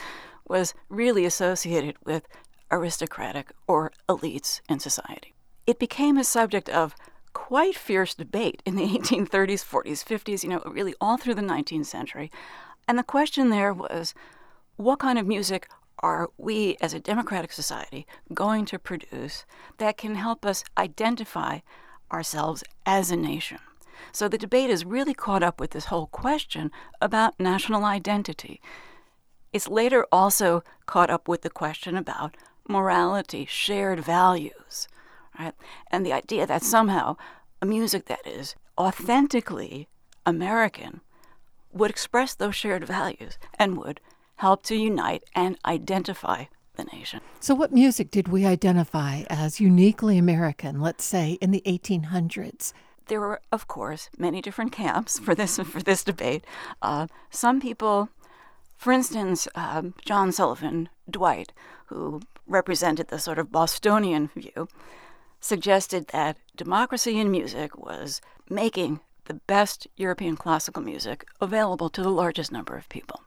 was 0.47 0.75
really 0.89 1.25
associated 1.25 1.97
with 2.05 2.27
aristocratic 2.71 3.53
or 3.67 3.93
elites 4.09 4.61
in 4.69 4.79
society. 4.79 5.35
It 5.67 5.79
became 5.79 6.19
a 6.19 6.25
subject 6.25 6.69
of 6.69 6.95
quite 7.33 7.77
fierce 7.77 8.15
debate 8.15 8.63
in 8.65 8.77
the 8.77 8.87
1830s, 8.87 9.65
40s, 9.65 10.05
50s, 10.05 10.43
you 10.43 10.51
know, 10.51 10.63
really 10.67 10.95
all 11.01 11.17
through 11.17 11.35
the 11.35 11.43
19th 11.43 11.87
century. 11.87 12.31
And 12.87 12.99
the 12.99 13.03
question 13.03 13.51
there 13.51 13.73
was 13.73 14.15
what 14.77 14.99
kind 14.99 15.19
of 15.19 15.27
music 15.27 15.69
are 16.01 16.29
we 16.37 16.77
as 16.81 16.93
a 16.93 17.01
democratic 17.01 17.53
society 17.53 18.07
going 18.33 18.65
to 18.67 18.79
produce 18.79 19.45
that 19.79 19.97
can 19.97 20.17
help 20.17 20.45
us 20.45 20.65
identify 20.77 21.61
ourselves 22.15 22.65
as 22.87 23.11
a 23.11 23.17
nation? 23.17 23.59
So 24.13 24.29
the 24.29 24.39
debate 24.39 24.71
is 24.71 24.87
really 24.87 25.15
caught 25.15 25.43
up 25.43 25.61
with 25.61 25.73
this 25.73 25.87
whole 25.87 26.07
question 26.07 26.71
about 27.03 27.39
national 27.39 27.85
identity. 27.85 28.63
It's 29.53 29.69
later 29.69 30.07
also 30.11 30.65
caught 30.87 31.11
up 31.11 31.29
with 31.29 31.43
the 31.43 31.51
question 31.51 31.97
about 31.97 32.37
morality, 32.67 33.45
shared 33.45 34.01
values 34.01 34.89
right? 35.39 35.55
And 35.91 36.05
the 36.05 36.13
idea 36.13 36.47
that 36.47 36.63
somehow 36.63 37.17
a 37.61 37.67
music 37.67 38.07
that 38.07 38.27
is 38.27 38.55
authentically 38.79 39.89
American 40.27 41.01
would 41.73 41.91
express 41.91 42.35
those 42.35 42.55
shared 42.55 42.85
values 42.85 43.39
and 43.59 43.77
would 43.77 44.01
help 44.37 44.63
to 44.65 44.77
unite 44.77 45.25
and 45.35 45.59
identify 45.65 46.45
the 46.77 46.85
nation. 46.85 47.21
So, 47.41 47.55
what 47.55 47.73
music 47.73 48.11
did 48.11 48.29
we 48.29 48.47
identify 48.47 49.23
as 49.31 49.61
uniquely 49.61 50.19
American, 50.19 50.81
let's 50.81 51.05
say 51.05 51.39
in 51.41 51.51
the 51.51 51.63
1800s? 51.67 52.73
There 53.07 53.21
were, 53.21 53.41
of 53.53 53.69
course, 53.69 54.09
many 54.17 54.41
different 54.41 54.73
camps 54.73 55.19
for 55.19 55.35
this 55.35 55.59
for 55.59 55.83
this 55.83 56.05
debate. 56.05 56.45
Uh, 56.81 57.07
some 57.31 57.61
people, 57.61 58.09
for 58.77 58.93
instance, 58.93 59.47
um, 59.55 59.95
John 60.05 60.33
Sullivan 60.33 60.89
Dwight, 61.11 61.53
who 61.87 62.21
represented 62.47 63.09
the 63.09 63.19
sort 63.19 63.39
of 63.39 63.53
Bostonian 63.53 64.31
view, 64.35 64.69
suggested 65.41 66.09
that 66.09 66.39
democracy 66.57 67.19
in 67.19 67.31
music 67.31 67.77
was 67.77 68.21
making 68.49 69.01
the 69.27 69.35
best 69.35 69.87
European 69.97 70.37
classical 70.37 70.83
music 70.83 71.27
available 71.41 71.89
to 71.91 72.03
the 72.03 72.11
largest 72.11 72.53
number 72.53 72.77
of 72.77 72.89
people. 72.89 73.21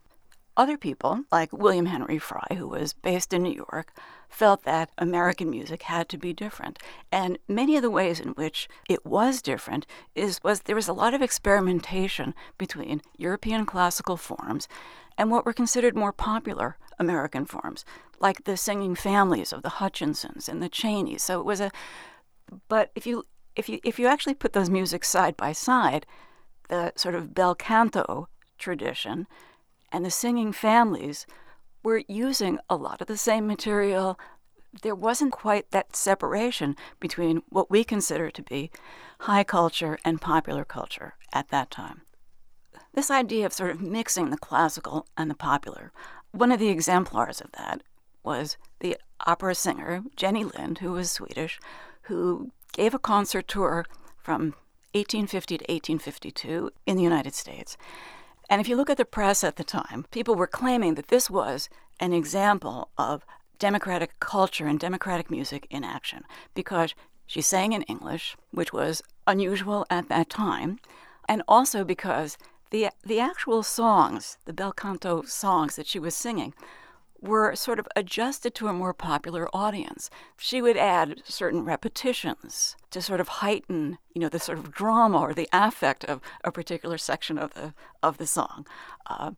Other 0.58 0.76
people, 0.76 1.22
like 1.32 1.54
William 1.54 1.86
Henry 1.86 2.18
Fry, 2.18 2.48
who 2.58 2.68
was 2.68 2.92
based 2.92 3.32
in 3.32 3.44
New 3.44 3.54
York, 3.54 3.94
felt 4.28 4.64
that 4.64 4.90
American 4.98 5.52
music 5.52 5.84
had 5.84 6.10
to 6.10 6.18
be 6.18 6.34
different. 6.34 6.80
And 7.12 7.38
many 7.48 7.76
of 7.76 7.84
the 7.84 7.92
ways 7.92 8.20
in 8.20 8.30
which 8.30 8.68
it 8.90 9.06
was 9.06 9.44
different 9.44 9.86
is 10.16 10.40
was 10.44 10.62
there 10.62 10.76
was 10.76 10.88
a 10.88 10.94
lot 10.94 11.14
of 11.14 11.22
experimentation 11.22 12.34
between 12.58 13.04
European 13.18 13.68
classical 13.68 14.18
forms 14.18 14.68
and 15.16 15.30
what 15.30 15.46
were 15.46 15.54
considered 15.54 15.96
more 15.96 16.12
popular 16.12 16.78
American 16.98 17.46
forms, 17.46 17.86
like 18.20 18.46
the 18.46 18.58
singing 18.58 18.96
families 18.96 19.54
of 19.54 19.62
the 19.62 19.70
Hutchinsons 19.70 20.50
and 20.50 20.62
the 20.62 20.70
Cheneys. 20.70 21.22
So 21.22 21.40
it 21.40 21.46
was 21.46 21.62
a, 21.62 21.70
but 22.68 22.90
if 22.96 23.06
you 23.06 23.28
if 23.56 23.70
you 23.70 23.80
if 23.84 24.00
you 24.00 24.08
actually 24.08 24.34
put 24.34 24.54
those 24.54 24.72
music 24.72 25.06
side 25.06 25.38
by 25.38 25.52
side, 25.52 26.08
the 26.68 26.94
sort 26.96 27.14
of 27.14 27.36
bel 27.36 27.54
canto 27.54 28.28
tradition 28.58 29.28
and 29.98 30.06
the 30.06 30.12
singing 30.12 30.52
families 30.52 31.26
were 31.82 32.04
using 32.08 32.60
a 32.70 32.76
lot 32.76 33.02
of 33.02 33.08
the 33.08 33.18
same 33.18 33.48
material, 33.48 34.20
there 34.84 34.94
wasn't 34.94 35.32
quite 35.32 35.72
that 35.72 35.96
separation 35.96 36.76
between 37.00 37.42
what 37.50 37.72
we 37.72 37.84
consider 37.84 38.30
to 38.30 38.44
be 38.44 38.70
high 39.22 39.44
culture 39.44 39.98
and 40.06 40.22
popular 40.22 40.64
culture 40.64 41.16
at 41.34 41.50
that 41.50 41.72
time. 41.72 42.02
This 42.94 43.10
idea 43.10 43.48
of 43.48 43.54
sort 43.54 43.72
of 43.72 43.82
mixing 43.82 44.30
the 44.30 44.38
classical 44.38 45.08
and 45.18 45.32
the 45.32 45.36
popular, 45.36 45.92
one 46.32 46.52
of 46.52 46.60
the 46.60 46.70
exemplars 46.70 47.42
of 47.42 47.52
that 47.54 47.82
was 48.24 48.56
the 48.82 48.98
opera 49.26 49.56
singer 49.56 50.04
Jenny 50.16 50.44
Lind, 50.44 50.78
who 50.78 50.92
was 50.92 51.10
Swedish, 51.10 51.60
who 52.04 52.52
gave 52.72 52.94
a 52.94 53.00
concert 53.00 53.48
tour 53.48 53.84
from 54.20 54.54
1850 54.94 55.58
to 55.58 55.64
1852 55.64 56.70
in 56.86 56.98
the 56.98 57.04
United 57.04 57.34
States. 57.34 57.78
And 58.50 58.62
if 58.62 58.68
you 58.68 58.76
look 58.76 58.90
at 58.90 58.98
the 58.98 59.06
press 59.06 59.44
at 59.44 59.58
the 59.58 59.64
time, 59.64 60.06
people 60.12 60.36
were 60.36 60.48
claiming 60.48 60.96
that 60.96 61.08
this 61.08 61.30
was 61.30 61.70
an 62.00 62.14
example 62.14 62.90
of 62.98 63.26
democratic 63.60 64.20
culture 64.20 64.68
and 64.68 64.80
democratic 64.80 65.30
music 65.30 65.68
in 65.70 65.84
action. 65.84 66.24
Because 66.54 66.94
she 67.26 67.42
sang 67.42 67.74
in 67.74 67.82
English, 67.84 68.38
which 68.52 68.72
was 68.72 69.02
unusual 69.26 69.86
at 69.90 70.08
that 70.10 70.30
time, 70.30 70.80
and 71.28 71.44
also 71.48 71.84
because 71.84 72.38
the 72.72 72.90
the 73.04 73.20
actual 73.20 73.64
songs, 73.64 74.38
the 74.46 74.54
bel 74.54 74.72
canto 74.72 75.24
songs 75.24 75.76
that 75.76 75.88
she 75.88 76.00
was 76.00 76.16
singing, 76.16 76.54
were 77.22 77.56
sort 77.56 77.80
of 77.80 77.88
adjusted 77.96 78.54
to 78.56 78.68
a 78.68 78.74
more 78.74 78.94
popular 78.94 79.48
audience. 79.54 80.10
She 80.38 80.62
would 80.62 80.78
add 80.78 81.22
certain 81.26 81.66
repetitions 81.66 82.76
to 82.92 83.02
sort 83.02 83.20
of 83.20 83.28
heighten, 83.28 83.98
you 84.14 84.22
know, 84.22 84.30
the 84.30 84.40
sort 84.40 84.58
of 84.58 84.72
drama 84.72 85.20
or 85.20 85.34
the 85.34 85.50
affect 85.52 86.04
of 86.06 86.22
a 86.44 86.52
particular 86.52 86.98
section 86.98 87.38
of 87.38 87.54
the 87.54 87.74
of 88.04 88.18
the 88.18 88.28
song. 88.28 88.66
Uh, 89.08 89.32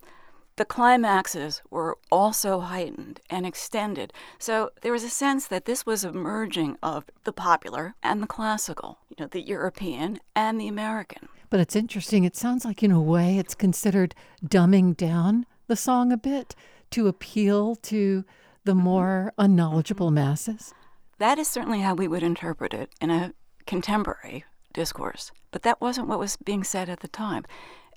the 0.60 0.66
climaxes 0.66 1.62
were 1.70 1.98
also 2.12 2.60
heightened 2.60 3.22
and 3.30 3.46
extended. 3.46 4.12
So 4.38 4.72
there 4.82 4.92
was 4.92 5.06
a 5.06 5.10
sense 5.10 5.48
that 5.48 5.64
this 5.64 5.86
was 5.86 6.04
a 6.04 6.12
merging 6.12 6.78
of 6.84 7.06
the 7.24 7.32
popular 7.32 7.96
and 8.04 8.22
the 8.22 8.28
classical, 8.28 9.00
you 9.08 9.16
know, 9.24 9.28
the 9.28 9.42
European 9.42 10.20
and 10.36 10.60
the 10.60 10.68
American. 10.68 11.30
But 11.50 11.62
it's 11.62 11.78
interesting. 11.78 12.26
It 12.26 12.36
sounds 12.36 12.66
like, 12.66 12.84
in 12.84 12.92
a 12.92 13.02
way, 13.02 13.38
it's 13.38 13.56
considered 13.56 14.14
dumbing 14.46 14.98
down 14.98 15.46
the 15.68 15.78
song 15.78 16.12
a 16.12 16.18
bit 16.18 16.56
to 16.92 17.08
appeal 17.08 17.76
to 17.76 18.26
the 18.66 18.74
mm-hmm. 18.74 18.82
more 18.82 19.34
unknowledgeable 19.38 20.08
mm-hmm. 20.08 20.16
masses. 20.16 20.74
That 21.18 21.38
is 21.38 21.48
certainly 21.48 21.82
how 21.82 21.96
we 21.96 22.08
would 22.08 22.24
interpret 22.24 22.74
it 22.74 22.92
in 23.02 23.10
a 23.10 23.34
contemporary 23.66 24.46
discourse. 24.74 25.32
But 25.52 25.64
that 25.64 25.82
wasn't 25.82 26.08
what 26.08 26.20
was 26.20 26.38
being 26.38 26.64
said 26.64 26.90
at 26.90 27.02
the 27.02 27.08
time. 27.08 27.46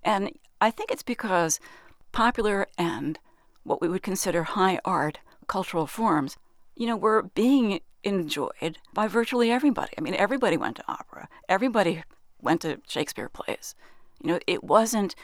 And 0.03 0.33
I 0.61 0.71
think 0.71 0.91
it's 0.91 1.03
because 1.03 1.61
popular 2.11 2.67
and 2.77 3.19
what 3.63 3.81
we 3.81 3.89
would 3.89 4.03
consider 4.03 4.43
high 4.43 4.81
art 4.85 5.19
cultural 5.47 5.87
forms, 5.87 6.37
you 6.77 6.87
know, 6.87 6.97
were 6.97 7.23
being 7.35 7.81
enjoyed 8.05 8.79
by 8.93 9.07
virtually 9.07 9.51
everybody. 9.51 9.93
I 9.97 10.01
mean, 10.01 10.15
everybody 10.15 10.57
went 10.57 10.77
to 10.77 10.85
opera, 10.89 11.29
everybody 11.49 12.03
went 12.41 12.61
to 12.63 12.81
Shakespeare 12.89 13.29
plays. 13.29 13.75
You 14.21 14.33
know, 14.33 14.41
it 14.47 14.65
wasn't 14.65 15.15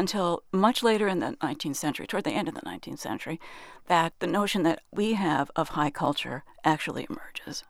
until 0.00 0.42
much 0.50 0.82
later 0.82 1.06
in 1.06 1.20
the 1.20 1.36
19th 1.42 1.76
century, 1.76 2.06
toward 2.06 2.24
the 2.24 2.30
end 2.30 2.48
of 2.48 2.54
the 2.54 2.62
19th 2.62 2.98
century, 2.98 3.38
that 3.86 4.14
the 4.18 4.26
notion 4.26 4.62
that 4.62 4.80
we 4.90 5.12
have 5.12 5.50
of 5.54 5.70
high 5.70 5.90
culture 5.90 6.42
actually 6.64 7.06
emerges. 7.08 7.64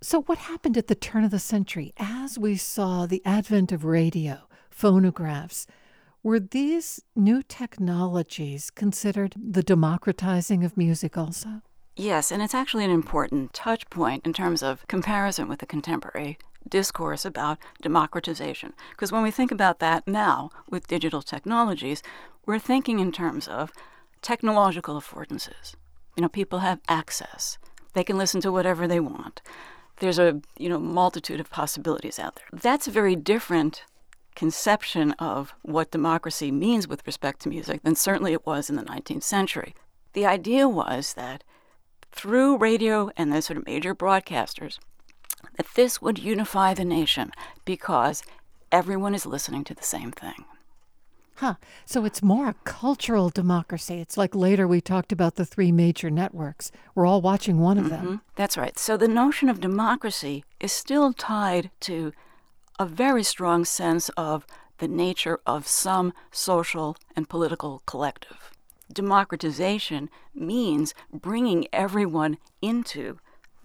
So, 0.00 0.22
what 0.22 0.38
happened 0.38 0.76
at 0.76 0.86
the 0.86 0.94
turn 0.94 1.24
of 1.24 1.32
the 1.32 1.40
century 1.40 1.92
as 1.96 2.38
we 2.38 2.56
saw 2.56 3.04
the 3.04 3.20
advent 3.24 3.72
of 3.72 3.84
radio, 3.84 4.42
phonographs? 4.70 5.66
Were 6.22 6.38
these 6.38 7.02
new 7.16 7.42
technologies 7.42 8.70
considered 8.70 9.34
the 9.36 9.62
democratizing 9.62 10.62
of 10.62 10.76
music 10.76 11.18
also? 11.18 11.62
Yes, 11.96 12.30
and 12.30 12.40
it's 12.40 12.54
actually 12.54 12.84
an 12.84 12.92
important 12.92 13.52
touch 13.52 13.90
point 13.90 14.24
in 14.24 14.32
terms 14.32 14.62
of 14.62 14.86
comparison 14.86 15.48
with 15.48 15.58
the 15.58 15.66
contemporary 15.66 16.38
discourse 16.68 17.24
about 17.24 17.58
democratization. 17.82 18.72
Because 18.90 19.12
when 19.12 19.22
we 19.22 19.30
think 19.30 19.50
about 19.50 19.78
that 19.80 20.06
now 20.06 20.50
with 20.68 20.86
digital 20.86 21.22
technologies, 21.22 22.02
we're 22.46 22.58
thinking 22.58 22.98
in 22.98 23.12
terms 23.12 23.48
of 23.48 23.72
technological 24.22 25.00
affordances. 25.00 25.74
You 26.16 26.22
know, 26.22 26.28
people 26.28 26.60
have 26.60 26.80
access. 26.88 27.58
They 27.92 28.04
can 28.04 28.18
listen 28.18 28.40
to 28.42 28.52
whatever 28.52 28.86
they 28.86 29.00
want. 29.00 29.40
There's 30.00 30.18
a, 30.18 30.40
you 30.56 30.68
know, 30.68 30.78
multitude 30.78 31.40
of 31.40 31.50
possibilities 31.50 32.18
out 32.18 32.36
there. 32.36 32.60
That's 32.60 32.86
a 32.86 32.92
very 32.92 33.16
different 33.16 33.84
conception 34.34 35.12
of 35.12 35.52
what 35.62 35.90
democracy 35.90 36.52
means 36.52 36.86
with 36.86 37.04
respect 37.06 37.40
to 37.40 37.48
music 37.48 37.82
than 37.82 37.96
certainly 37.96 38.32
it 38.32 38.46
was 38.46 38.70
in 38.70 38.76
the 38.76 38.84
19th 38.84 39.24
century. 39.24 39.74
The 40.12 40.26
idea 40.26 40.68
was 40.68 41.14
that 41.14 41.42
through 42.12 42.56
radio 42.56 43.10
and 43.16 43.32
the 43.32 43.42
sort 43.42 43.56
of 43.56 43.66
major 43.66 43.94
broadcasters, 43.94 44.78
that 45.56 45.66
this 45.74 46.00
would 46.00 46.18
unify 46.18 46.74
the 46.74 46.84
nation 46.84 47.32
because 47.64 48.22
everyone 48.70 49.14
is 49.14 49.26
listening 49.26 49.64
to 49.64 49.74
the 49.74 49.82
same 49.82 50.12
thing. 50.12 50.44
Huh. 51.36 51.54
So 51.86 52.04
it's 52.04 52.20
more 52.20 52.48
a 52.48 52.54
cultural 52.64 53.30
democracy. 53.30 54.00
It's 54.00 54.16
like 54.16 54.34
later 54.34 54.66
we 54.66 54.80
talked 54.80 55.12
about 55.12 55.36
the 55.36 55.46
three 55.46 55.70
major 55.70 56.10
networks. 56.10 56.72
We're 56.96 57.06
all 57.06 57.20
watching 57.20 57.60
one 57.60 57.78
of 57.78 57.84
mm-hmm. 57.84 58.06
them. 58.06 58.20
That's 58.34 58.56
right. 58.56 58.76
So 58.76 58.96
the 58.96 59.06
notion 59.06 59.48
of 59.48 59.60
democracy 59.60 60.44
is 60.58 60.72
still 60.72 61.12
tied 61.12 61.70
to 61.80 62.12
a 62.80 62.86
very 62.86 63.22
strong 63.22 63.64
sense 63.64 64.08
of 64.10 64.46
the 64.78 64.88
nature 64.88 65.38
of 65.46 65.68
some 65.68 66.12
social 66.32 66.96
and 67.14 67.28
political 67.28 67.82
collective. 67.86 68.50
Democratization 68.92 70.10
means 70.34 70.94
bringing 71.12 71.68
everyone 71.72 72.38
into 72.60 73.18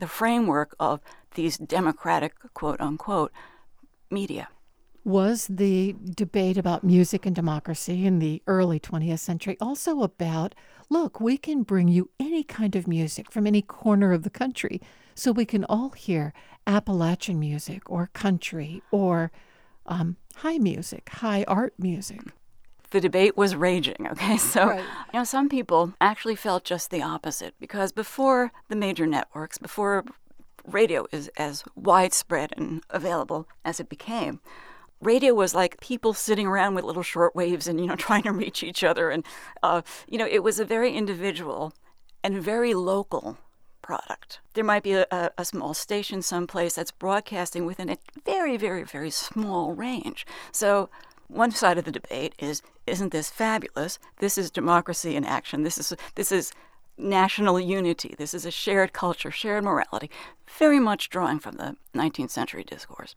the 0.03 0.09
framework 0.09 0.75
of 0.81 0.99
these 1.35 1.57
democratic, 1.57 2.33
quote 2.53 2.81
unquote, 2.81 3.31
media. 4.11 4.49
Was 5.05 5.47
the 5.47 5.95
debate 6.03 6.57
about 6.57 6.83
music 6.83 7.25
and 7.25 7.33
democracy 7.33 8.05
in 8.05 8.19
the 8.19 8.43
early 8.45 8.81
20th 8.81 9.19
century 9.19 9.55
also 9.61 10.01
about 10.01 10.55
look, 10.89 11.21
we 11.21 11.37
can 11.37 11.63
bring 11.63 11.87
you 11.87 12.09
any 12.19 12.43
kind 12.43 12.75
of 12.75 12.85
music 12.85 13.31
from 13.31 13.47
any 13.47 13.61
corner 13.61 14.11
of 14.11 14.23
the 14.23 14.29
country 14.29 14.81
so 15.15 15.31
we 15.31 15.45
can 15.45 15.63
all 15.69 15.91
hear 15.91 16.33
Appalachian 16.67 17.39
music 17.39 17.89
or 17.89 18.09
country 18.11 18.81
or 18.91 19.31
um, 19.85 20.17
high 20.35 20.57
music, 20.57 21.07
high 21.07 21.45
art 21.47 21.75
music? 21.79 22.19
The 22.93 23.01
debate 23.01 23.35
was 23.35 23.55
raging. 23.57 24.07
Okay, 24.11 24.37
so 24.53 24.67
Right. 24.67 24.79
you 25.13 25.19
know 25.19 25.25
some 25.25 25.49
people 25.49 25.93
actually 25.99 26.35
felt 26.37 26.63
just 26.63 26.89
the 26.91 27.01
opposite 27.01 27.53
because 27.59 27.91
before 27.91 28.51
the 28.69 28.75
major 28.77 29.05
networks, 29.05 29.57
before 29.57 30.05
radio 30.65 31.05
is 31.11 31.29
as 31.35 31.63
widespread 31.75 32.53
and 32.55 32.81
available 32.89 33.45
as 33.65 33.81
it 33.81 33.89
became, 33.89 34.39
radio 35.01 35.33
was 35.33 35.53
like 35.53 35.81
people 35.81 36.13
sitting 36.13 36.47
around 36.47 36.75
with 36.75 36.85
little 36.85 37.03
short 37.03 37.35
waves 37.35 37.67
and 37.67 37.79
you 37.81 37.87
know 37.87 37.95
trying 38.07 38.23
to 38.23 38.31
reach 38.31 38.63
each 38.63 38.83
other, 38.83 39.09
and 39.09 39.25
uh, 39.61 39.81
you 40.07 40.17
know 40.17 40.27
it 40.27 40.43
was 40.43 40.59
a 40.59 40.65
very 40.65 40.93
individual 40.95 41.73
and 42.23 42.41
very 42.41 42.73
local 42.73 43.37
product. 43.81 44.39
There 44.53 44.63
might 44.63 44.83
be 44.83 44.93
a, 44.93 45.05
a, 45.11 45.29
a 45.39 45.43
small 45.43 45.73
station 45.73 46.21
someplace 46.21 46.75
that's 46.75 46.91
broadcasting 46.91 47.65
within 47.65 47.89
a 47.89 47.97
very, 48.23 48.55
very, 48.55 48.83
very 48.83 49.09
small 49.11 49.73
range. 49.73 50.25
So 50.53 50.89
one 51.33 51.51
side 51.51 51.77
of 51.77 51.85
the 51.85 51.91
debate 51.91 52.35
is 52.39 52.61
isn't 52.85 53.11
this 53.11 53.29
fabulous? 53.29 53.99
This 54.17 54.37
is 54.37 54.51
democracy 54.51 55.15
in 55.15 55.25
action. 55.25 55.63
This 55.63 55.77
is 55.77 55.95
this 56.15 56.31
is 56.31 56.53
national 56.97 57.59
unity. 57.59 58.15
This 58.17 58.33
is 58.33 58.45
a 58.45 58.51
shared 58.51 58.93
culture, 58.93 59.31
shared 59.31 59.63
morality, 59.63 60.09
very 60.57 60.79
much 60.79 61.09
drawing 61.09 61.39
from 61.39 61.55
the 61.55 61.75
19th 61.95 62.29
century 62.29 62.63
discourse. 62.63 63.15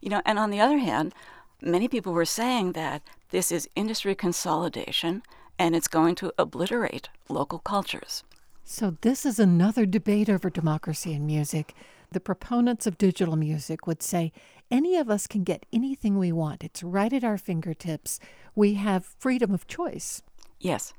You 0.00 0.10
know, 0.10 0.22
and 0.26 0.38
on 0.38 0.50
the 0.50 0.60
other 0.60 0.78
hand, 0.78 1.14
many 1.62 1.88
people 1.88 2.12
were 2.12 2.26
saying 2.26 2.72
that 2.72 3.02
this 3.30 3.50
is 3.50 3.68
industry 3.74 4.14
consolidation 4.14 5.22
and 5.58 5.74
it's 5.74 5.88
going 5.88 6.14
to 6.16 6.32
obliterate 6.38 7.08
local 7.28 7.58
cultures. 7.58 8.22
So, 8.64 8.96
this 9.00 9.24
is 9.24 9.38
another 9.38 9.86
debate 9.86 10.28
over 10.28 10.50
democracy 10.50 11.12
in 11.12 11.24
music. 11.24 11.72
The 12.10 12.20
proponents 12.20 12.86
of 12.86 12.98
digital 12.98 13.36
music 13.36 13.86
would 13.86 14.02
say 14.02 14.32
any 14.70 14.96
of 14.96 15.08
us 15.10 15.26
can 15.26 15.44
get 15.44 15.66
anything 15.72 16.18
we 16.18 16.32
want, 16.32 16.64
it's 16.64 16.82
right 16.82 17.12
at 17.12 17.24
our 17.24 17.38
fingertips. 17.38 18.18
We 18.54 18.74
have 18.74 19.04
freedom 19.18 19.52
of 19.52 19.66
choice. 19.66 20.22
Yes, 20.58 20.92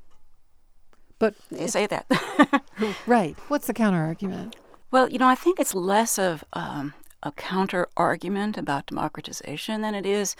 But, 1.18 1.34
they 1.50 1.66
say 1.66 1.86
that. 1.86 2.06
right, 3.06 3.36
what's 3.48 3.66
the 3.66 3.74
counter 3.74 3.98
argument? 3.98 4.56
Well, 4.90 5.10
you 5.10 5.18
know, 5.18 5.26
I 5.28 5.34
think 5.34 5.58
it's 5.58 5.74
less 5.74 6.18
of 6.18 6.44
um, 6.52 6.94
a 7.22 7.32
counter 7.32 7.88
argument 7.96 8.56
about 8.56 8.86
democratization 8.86 9.82
than 9.82 9.94
it 9.94 10.06
is, 10.06 10.36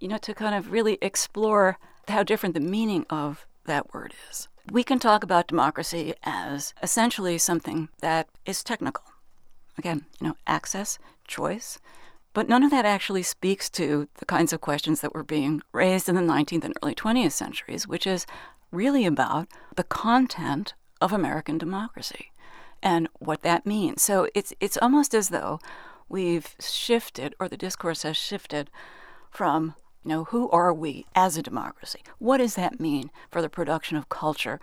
you 0.00 0.08
know, 0.08 0.18
to 0.18 0.34
kind 0.34 0.54
of 0.54 0.72
really 0.72 0.98
explore 1.02 1.78
how 2.08 2.22
different 2.22 2.54
the 2.54 2.60
meaning 2.60 3.04
of 3.10 3.46
that 3.66 3.92
word 3.92 4.14
is. 4.30 4.48
We 4.70 4.82
can 4.82 4.98
talk 4.98 5.22
about 5.22 5.48
democracy 5.48 6.14
as 6.24 6.72
essentially 6.82 7.38
something 7.38 7.88
that 8.00 8.28
is 8.46 8.64
technical. 8.64 9.04
Again, 9.78 10.06
you 10.20 10.28
know, 10.28 10.36
access, 10.46 10.98
choice. 11.28 11.78
But 12.34 12.48
none 12.48 12.62
of 12.62 12.70
that 12.70 12.84
actually 12.86 13.22
speaks 13.22 13.68
to 13.70 14.08
the 14.16 14.24
kinds 14.26 14.52
of 14.52 14.60
questions 14.60 15.00
that 15.00 15.14
were 15.14 15.22
being 15.24 15.62
raised 15.72 16.08
in 16.08 16.14
the 16.14 16.22
19th 16.22 16.64
and 16.64 16.74
early 16.82 16.94
20th 16.94 17.32
centuries, 17.32 17.86
which 17.86 18.06
is 18.06 18.26
really 18.70 19.04
about 19.06 19.48
the 19.76 19.84
content 19.84 20.74
of 21.00 21.12
American 21.12 21.58
democracy. 21.58 22.32
and 22.82 23.08
what 23.20 23.42
that 23.42 23.64
means. 23.64 24.02
So 24.02 24.28
it's 24.34 24.52
it's 24.60 24.76
almost 24.82 25.14
as 25.14 25.28
though 25.28 25.60
we've 26.08 26.56
shifted, 26.60 27.34
or 27.38 27.48
the 27.48 27.56
discourse 27.56 28.02
has 28.02 28.16
shifted 28.16 28.70
from 29.30 29.74
you 30.02 30.08
know 30.08 30.24
who 30.24 30.50
are 30.50 30.74
we 30.74 31.06
as 31.14 31.36
a 31.36 31.42
democracy? 31.42 32.00
What 32.18 32.38
does 32.38 32.56
that 32.56 32.80
mean 32.80 33.10
for 33.30 33.40
the 33.40 33.48
production 33.48 33.96
of 33.96 34.08
culture 34.08 34.58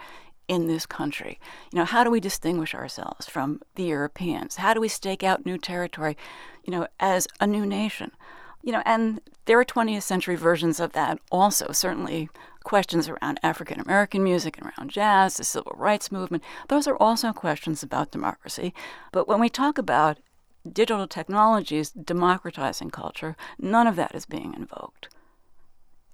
in 0.49 0.67
this 0.67 0.85
country? 0.85 1.39
You 1.71 1.79
know, 1.79 1.85
how 1.85 2.03
do 2.03 2.11
we 2.11 2.19
distinguish 2.19 2.75
ourselves 2.75 3.29
from 3.29 3.61
the 3.75 3.83
Europeans? 3.83 4.57
How 4.57 4.73
do 4.73 4.81
we 4.81 4.89
stake 4.89 5.23
out 5.23 5.45
new 5.45 5.57
territory, 5.57 6.17
you 6.65 6.71
know, 6.71 6.87
as 6.99 7.27
a 7.39 7.47
new 7.47 7.65
nation? 7.65 8.11
You 8.61 8.73
know, 8.73 8.81
and 8.85 9.21
there 9.45 9.57
are 9.57 9.63
20th 9.63 10.01
century 10.01 10.35
versions 10.35 10.81
of 10.81 10.91
that 10.91 11.19
also. 11.31 11.71
Certainly, 11.71 12.29
questions 12.63 13.07
around 13.07 13.39
African 13.41 13.79
American 13.79 14.21
music 14.23 14.57
and 14.57 14.67
around 14.67 14.89
jazz, 14.89 15.37
the 15.37 15.45
civil 15.45 15.71
rights 15.77 16.11
movement. 16.11 16.43
Those 16.67 16.87
are 16.87 16.97
also 16.97 17.31
questions 17.31 17.81
about 17.81 18.11
democracy. 18.11 18.73
But 19.13 19.27
when 19.27 19.39
we 19.39 19.47
talk 19.47 19.77
about 19.77 20.17
digital 20.69 21.07
technologies 21.07 21.91
democratizing 21.91 22.89
culture, 22.89 23.37
none 23.57 23.87
of 23.87 23.95
that 23.95 24.13
is 24.13 24.25
being 24.25 24.53
invoked. 24.53 25.07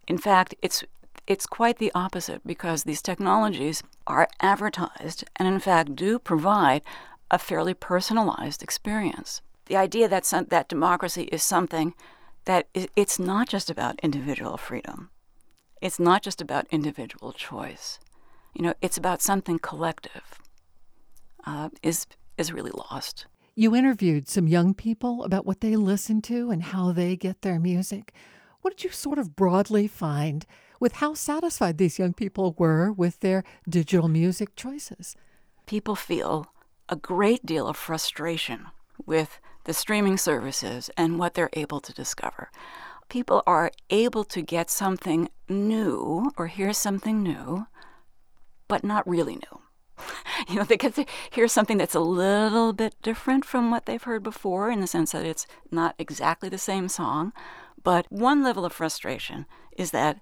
In 0.08 0.20
fact, 0.20 0.54
it's 0.62 0.84
it's 1.28 1.46
quite 1.46 1.78
the 1.78 1.92
opposite 1.96 2.42
because 2.46 2.84
these 2.84 3.02
technologies 3.02 3.84
are 4.08 4.28
advertised 4.40 5.24
and 5.36 5.48
in 5.48 5.60
fact 5.60 5.96
do 5.96 6.20
provide 6.20 6.82
a 7.32 7.40
fairly 7.40 7.74
personalized 7.74 8.62
experience. 8.62 9.42
The 9.66 9.78
idea 9.78 10.08
that 10.08 10.26
some, 10.26 10.46
that 10.46 10.70
democracy 10.70 11.24
is 11.24 11.44
something 11.44 11.96
that 12.46 12.68
is, 12.74 12.88
it's 12.96 13.18
not 13.18 13.50
just 13.50 13.70
about 13.70 14.00
individual 14.02 14.58
freedom. 14.58 15.10
It's 15.82 16.00
not 16.00 16.22
just 16.22 16.42
about 16.42 16.68
individual 16.72 17.34
choice. 17.34 18.00
You 18.54 18.64
know, 18.64 18.74
it's 18.82 18.98
about 18.98 19.22
something 19.22 19.60
collective. 19.60 20.40
Uh, 21.46 21.70
is 21.84 22.08
is 22.38 22.52
really 22.52 22.72
lost. 22.72 23.28
You 23.56 23.76
interviewed 23.76 24.28
some 24.28 24.48
young 24.48 24.74
people 24.74 25.24
about 25.24 25.46
what 25.46 25.62
they 25.62 25.76
listen 25.76 26.22
to 26.24 26.52
and 26.52 26.62
how 26.62 26.92
they 26.92 27.16
get 27.16 27.42
their 27.42 27.60
music. 27.60 28.14
What 28.62 28.76
did 28.76 28.84
you 28.84 28.90
sort 28.90 29.20
of 29.20 29.36
broadly 29.36 29.88
find 29.88 30.46
with 30.80 30.94
how 30.94 31.14
satisfied 31.14 31.78
these 31.78 32.00
young 32.00 32.14
people 32.14 32.56
were 32.58 32.92
with 32.92 33.20
their 33.20 33.44
digital 33.70 34.08
music 34.08 34.56
choices? 34.56 35.16
People 35.66 35.96
feel 35.96 36.48
a 36.90 36.96
great 36.96 37.46
deal 37.46 37.68
of 37.68 37.78
frustration 37.78 38.68
with 39.06 39.40
the 39.66 39.74
streaming 39.74 40.18
services 40.18 40.90
and 40.96 41.20
what 41.20 41.34
they're 41.34 41.50
able 41.54 41.80
to 41.82 41.94
discover. 41.94 42.52
People 43.10 43.44
are 43.46 43.72
able 43.90 44.24
to 44.24 44.42
get 44.42 44.70
something 44.70 45.30
new 45.50 46.32
or 46.38 46.48
hear 46.48 46.74
something 46.74 47.22
new, 47.22 47.68
but 48.68 48.84
not 48.84 49.08
really 49.08 49.36
new. 49.36 49.62
you 50.50 50.56
know, 50.56 50.64
they 50.64 50.78
get 50.78 50.96
to 50.96 51.06
hear 51.32 51.48
something 51.48 51.78
that's 51.78 51.96
a 51.96 52.00
little 52.00 52.74
bit 52.74 52.96
different 53.02 53.46
from 53.46 53.72
what 53.72 53.86
they've 53.86 54.04
heard 54.04 54.24
before 54.24 54.70
in 54.70 54.82
the 54.82 54.88
sense 54.88 55.12
that 55.12 55.26
it's 55.26 55.48
not 55.72 55.96
exactly 55.98 56.50
the 56.50 56.58
same 56.58 56.88
song. 56.88 57.32
But 57.84 58.12
one 58.12 58.44
level 58.44 58.66
of 58.66 58.74
frustration 58.74 59.46
is 59.78 59.92
that 59.92 60.20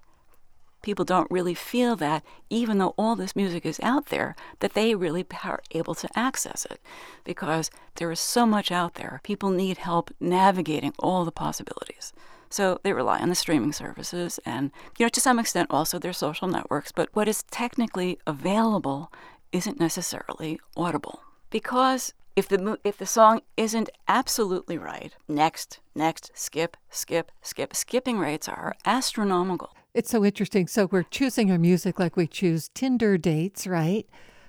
people 0.84 1.04
don't 1.04 1.30
really 1.30 1.54
feel 1.54 1.96
that, 1.96 2.22
even 2.50 2.78
though 2.78 2.94
all 2.98 3.16
this 3.16 3.34
music 3.34 3.64
is 3.64 3.80
out 3.82 4.06
there, 4.06 4.36
that 4.60 4.74
they 4.74 4.94
really 4.94 5.26
are 5.42 5.62
able 5.72 5.94
to 5.94 6.08
access 6.14 6.66
it 6.66 6.78
because 7.24 7.70
there 7.96 8.12
is 8.12 8.20
so 8.20 8.44
much 8.44 8.70
out 8.70 8.94
there. 8.94 9.20
People 9.24 9.50
need 9.50 9.78
help 9.78 10.10
navigating 10.20 10.92
all 10.98 11.24
the 11.24 11.32
possibilities. 11.32 12.12
So 12.50 12.78
they 12.82 12.92
rely 12.92 13.18
on 13.20 13.30
the 13.30 13.34
streaming 13.34 13.72
services 13.72 14.38
and, 14.44 14.70
you 14.98 15.06
know, 15.06 15.10
to 15.10 15.20
some 15.20 15.38
extent 15.38 15.68
also 15.70 15.98
their 15.98 16.12
social 16.12 16.46
networks. 16.46 16.92
But 16.92 17.08
what 17.14 17.28
is 17.28 17.42
technically 17.44 18.18
available 18.26 19.10
isn't 19.52 19.80
necessarily 19.80 20.60
audible 20.76 21.20
because 21.48 22.12
if 22.36 22.46
the 22.48 22.78
if 22.84 22.98
the 22.98 23.06
song 23.06 23.40
isn't 23.56 23.88
absolutely 24.06 24.76
right, 24.76 25.14
next, 25.28 25.80
next, 25.94 26.32
skip, 26.34 26.76
skip, 26.90 27.30
skip, 27.42 27.74
skipping 27.74 28.18
rates 28.18 28.48
are 28.48 28.74
astronomical. 28.84 29.70
It's 29.94 30.10
so 30.10 30.24
interesting. 30.24 30.66
So 30.66 30.88
we're 30.90 31.04
choosing 31.04 31.52
our 31.52 31.58
music 31.58 32.00
like 32.00 32.16
we 32.16 32.26
choose 32.26 32.68
Tinder 32.74 33.16
dates, 33.16 33.64
right? 33.64 34.04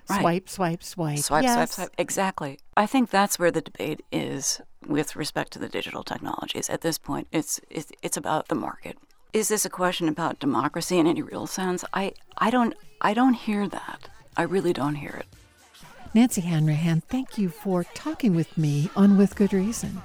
Right. 0.09 0.19
Swipe, 0.19 0.49
swipe, 0.49 0.83
swipe. 0.83 1.19
Swipe, 1.19 1.43
yes. 1.43 1.55
swipe, 1.55 1.69
swipe. 1.69 1.95
Exactly. 1.99 2.59
I 2.75 2.87
think 2.87 3.11
that's 3.11 3.37
where 3.37 3.51
the 3.51 3.61
debate 3.61 4.03
is 4.11 4.59
with 4.87 5.15
respect 5.15 5.53
to 5.53 5.59
the 5.59 5.69
digital 5.69 6.03
technologies. 6.03 6.67
At 6.67 6.81
this 6.81 6.97
point, 6.97 7.27
it's 7.31 7.61
it's, 7.69 7.91
it's 8.01 8.17
about 8.17 8.47
the 8.47 8.55
market. 8.55 8.97
Is 9.33 9.47
this 9.49 9.65
a 9.65 9.69
question 9.69 10.07
about 10.07 10.39
democracy 10.39 10.97
in 10.97 11.05
any 11.05 11.21
real 11.21 11.45
sense? 11.45 11.85
I, 11.93 12.13
I 12.37 12.49
don't 12.49 12.73
I 13.01 13.13
don't 13.13 13.33
hear 13.33 13.67
that. 13.67 14.09
I 14.35 14.43
really 14.43 14.73
don't 14.73 14.95
hear 14.95 15.11
it. 15.11 15.27
Nancy 16.15 16.41
Hanrahan, 16.41 17.01
thank 17.01 17.37
you 17.37 17.49
for 17.49 17.83
talking 17.83 18.35
with 18.35 18.57
me 18.57 18.89
on 18.95 19.17
With 19.17 19.35
Good 19.35 19.53
Reason. 19.53 20.01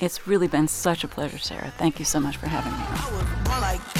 It's 0.00 0.26
really 0.26 0.48
been 0.48 0.68
such 0.68 1.04
a 1.04 1.08
pleasure, 1.08 1.38
Sarah. 1.38 1.72
Thank 1.76 1.98
you 1.98 2.04
so 2.04 2.18
much 2.18 2.36
for 2.36 2.46
having 2.46 2.72
me. 2.72 3.97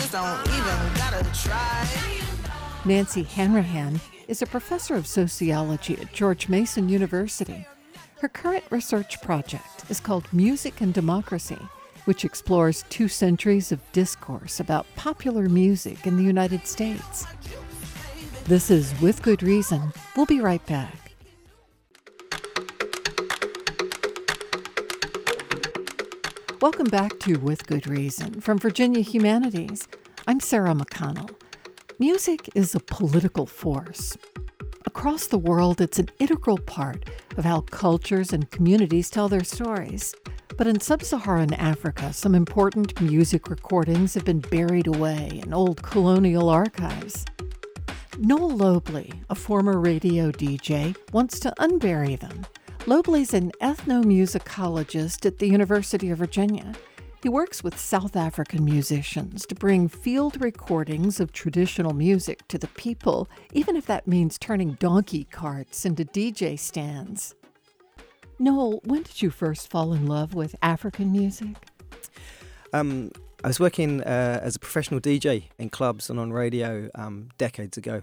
Nancy 2.86 3.22
Hanrahan 3.24 4.00
is 4.26 4.40
a 4.40 4.46
professor 4.46 4.94
of 4.94 5.06
sociology 5.06 5.98
at 6.00 6.14
George 6.14 6.48
Mason 6.48 6.88
University. 6.88 7.66
Her 8.20 8.28
current 8.28 8.64
research 8.70 9.20
project 9.20 9.84
is 9.90 10.00
called 10.00 10.32
Music 10.32 10.80
and 10.80 10.94
Democracy, 10.94 11.58
which 12.06 12.24
explores 12.24 12.84
two 12.88 13.08
centuries 13.08 13.70
of 13.70 13.80
discourse 13.92 14.60
about 14.60 14.86
popular 14.96 15.46
music 15.46 16.06
in 16.06 16.16
the 16.16 16.22
United 16.22 16.66
States. 16.66 17.26
This 18.44 18.70
is 18.70 18.98
With 19.02 19.20
Good 19.22 19.42
Reason. 19.42 19.92
We'll 20.16 20.24
be 20.24 20.40
right 20.40 20.64
back. 20.64 21.08
Welcome 26.60 26.88
back 26.88 27.20
to 27.20 27.36
With 27.36 27.68
Good 27.68 27.86
Reason 27.86 28.40
from 28.40 28.58
Virginia 28.58 29.00
Humanities. 29.00 29.86
I'm 30.28 30.40
Sarah 30.40 30.74
McConnell. 30.74 31.30
Music 31.98 32.50
is 32.54 32.74
a 32.74 32.80
political 32.80 33.46
force. 33.46 34.14
Across 34.84 35.28
the 35.28 35.38
world, 35.38 35.80
it's 35.80 35.98
an 35.98 36.10
integral 36.18 36.58
part 36.58 37.08
of 37.38 37.46
how 37.46 37.62
cultures 37.62 38.34
and 38.34 38.50
communities 38.50 39.08
tell 39.08 39.30
their 39.30 39.42
stories. 39.42 40.14
But 40.58 40.66
in 40.66 40.80
sub 40.80 41.02
Saharan 41.02 41.54
Africa, 41.54 42.12
some 42.12 42.34
important 42.34 43.00
music 43.00 43.48
recordings 43.48 44.12
have 44.12 44.26
been 44.26 44.40
buried 44.40 44.86
away 44.86 45.40
in 45.42 45.54
old 45.54 45.82
colonial 45.82 46.50
archives. 46.50 47.24
Noel 48.18 48.50
Lobley, 48.50 49.10
a 49.30 49.34
former 49.34 49.80
radio 49.80 50.30
DJ, 50.30 50.94
wants 51.10 51.40
to 51.40 51.54
unbury 51.58 52.20
them 52.20 52.44
Lobley's 52.88 53.34
an 53.34 53.52
ethnomusicologist 53.60 55.26
at 55.26 55.38
the 55.38 55.46
University 55.46 56.08
of 56.08 56.16
Virginia. 56.16 56.72
He 57.20 57.28
works 57.28 57.64
with 57.64 57.76
South 57.76 58.14
African 58.14 58.64
musicians 58.64 59.44
to 59.46 59.56
bring 59.56 59.88
field 59.88 60.40
recordings 60.40 61.18
of 61.18 61.32
traditional 61.32 61.92
music 61.92 62.46
to 62.46 62.58
the 62.58 62.68
people, 62.68 63.28
even 63.52 63.74
if 63.74 63.86
that 63.86 64.06
means 64.06 64.38
turning 64.38 64.74
donkey 64.74 65.24
carts 65.24 65.84
into 65.84 66.04
DJ 66.04 66.56
stands. 66.56 67.34
Noel, 68.38 68.80
when 68.84 69.02
did 69.02 69.20
you 69.20 69.30
first 69.30 69.68
fall 69.68 69.92
in 69.94 70.06
love 70.06 70.32
with 70.32 70.54
African 70.62 71.10
music? 71.10 71.56
Um, 72.72 73.10
I 73.42 73.48
was 73.48 73.58
working 73.58 74.00
uh, 74.02 74.38
as 74.40 74.54
a 74.54 74.60
professional 74.60 75.00
DJ 75.00 75.44
in 75.58 75.70
clubs 75.70 76.10
and 76.10 76.20
on 76.20 76.32
radio 76.32 76.88
um, 76.94 77.30
decades 77.36 77.76
ago. 77.76 78.02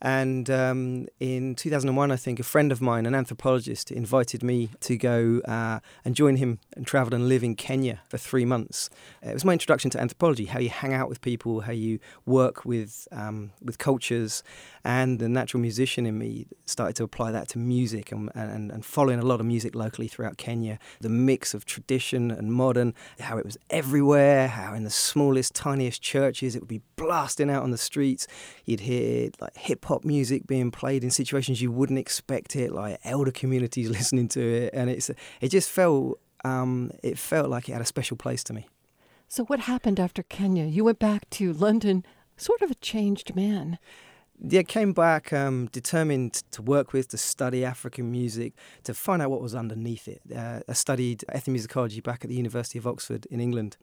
And 0.00 0.48
um, 0.48 1.08
in 1.18 1.54
2001, 1.54 2.10
I 2.10 2.16
think 2.16 2.38
a 2.38 2.44
friend 2.44 2.70
of 2.70 2.80
mine, 2.80 3.04
an 3.06 3.14
anthropologist, 3.14 3.90
invited 3.90 4.42
me 4.42 4.70
to 4.80 4.96
go 4.96 5.40
uh, 5.46 5.80
and 6.04 6.14
join 6.14 6.36
him 6.36 6.60
and 6.76 6.86
travel 6.86 7.14
and 7.14 7.28
live 7.28 7.42
in 7.42 7.56
Kenya 7.56 8.00
for 8.08 8.18
three 8.18 8.44
months. 8.44 8.90
It 9.22 9.34
was 9.34 9.44
my 9.44 9.52
introduction 9.52 9.90
to 9.92 10.00
anthropology, 10.00 10.46
how 10.46 10.60
you 10.60 10.68
hang 10.68 10.94
out 10.94 11.08
with 11.08 11.20
people, 11.20 11.62
how 11.62 11.72
you 11.72 11.98
work 12.26 12.64
with 12.64 13.08
um, 13.10 13.50
with 13.62 13.78
cultures, 13.78 14.42
and 14.84 15.18
the 15.18 15.28
natural 15.28 15.60
musician 15.60 16.06
in 16.06 16.16
me 16.16 16.46
started 16.66 16.94
to 16.96 17.04
apply 17.04 17.32
that 17.32 17.48
to 17.48 17.58
music 17.58 18.12
and, 18.12 18.30
and, 18.34 18.70
and 18.70 18.84
following 18.84 19.18
a 19.18 19.24
lot 19.24 19.40
of 19.40 19.46
music 19.46 19.74
locally 19.74 20.06
throughout 20.06 20.38
Kenya. 20.38 20.78
The 21.00 21.08
mix 21.08 21.54
of 21.54 21.64
tradition 21.64 22.30
and 22.30 22.52
modern, 22.52 22.94
how 23.18 23.36
it 23.38 23.44
was 23.44 23.58
everywhere, 23.70 24.48
how 24.48 24.74
in 24.74 24.84
the 24.84 24.90
smallest, 24.90 25.54
tiniest 25.54 26.02
churches 26.02 26.54
it 26.54 26.60
would 26.60 26.68
be 26.68 26.82
blasting 26.96 27.50
out 27.50 27.62
on 27.62 27.70
the 27.70 27.78
streets. 27.78 28.26
You'd 28.64 28.80
hear 28.80 29.30
like 29.40 29.56
hip 29.56 29.87
hop 29.88 30.04
music 30.04 30.46
being 30.46 30.70
played 30.70 31.02
in 31.02 31.10
situations 31.10 31.60
you 31.60 31.72
wouldn't 31.72 31.98
expect 31.98 32.54
it, 32.54 32.72
like 32.72 33.00
elder 33.04 33.32
communities 33.32 33.88
listening 33.98 34.28
to 34.28 34.40
it, 34.40 34.70
and 34.72 34.88
it's 34.88 35.10
it 35.40 35.48
just 35.48 35.70
felt 35.70 36.20
um, 36.44 36.92
it 37.02 37.18
felt 37.18 37.48
like 37.50 37.68
it 37.68 37.72
had 37.72 37.82
a 37.82 37.86
special 37.86 38.16
place 38.16 38.44
to 38.44 38.52
me. 38.52 38.68
So 39.26 39.44
what 39.44 39.60
happened 39.60 39.98
after 40.00 40.22
Kenya? 40.22 40.64
You 40.64 40.84
went 40.84 40.98
back 40.98 41.28
to 41.30 41.52
London, 41.52 42.04
sort 42.36 42.62
of 42.62 42.70
a 42.70 42.76
changed 42.76 43.34
man. 43.34 43.78
Yeah, 44.40 44.62
came 44.62 44.92
back 44.92 45.32
um, 45.32 45.66
determined 45.72 46.34
to 46.52 46.62
work 46.62 46.92
with, 46.92 47.08
to 47.08 47.18
study 47.18 47.64
African 47.64 48.12
music, 48.12 48.52
to 48.84 48.94
find 48.94 49.20
out 49.20 49.32
what 49.32 49.42
was 49.42 49.52
underneath 49.52 50.06
it. 50.06 50.22
Uh, 50.34 50.60
I 50.68 50.74
studied 50.74 51.24
ethnomusicology 51.34 52.00
back 52.04 52.24
at 52.24 52.28
the 52.28 52.36
University 52.36 52.78
of 52.78 52.86
Oxford 52.86 53.26
in 53.32 53.40
England. 53.40 53.76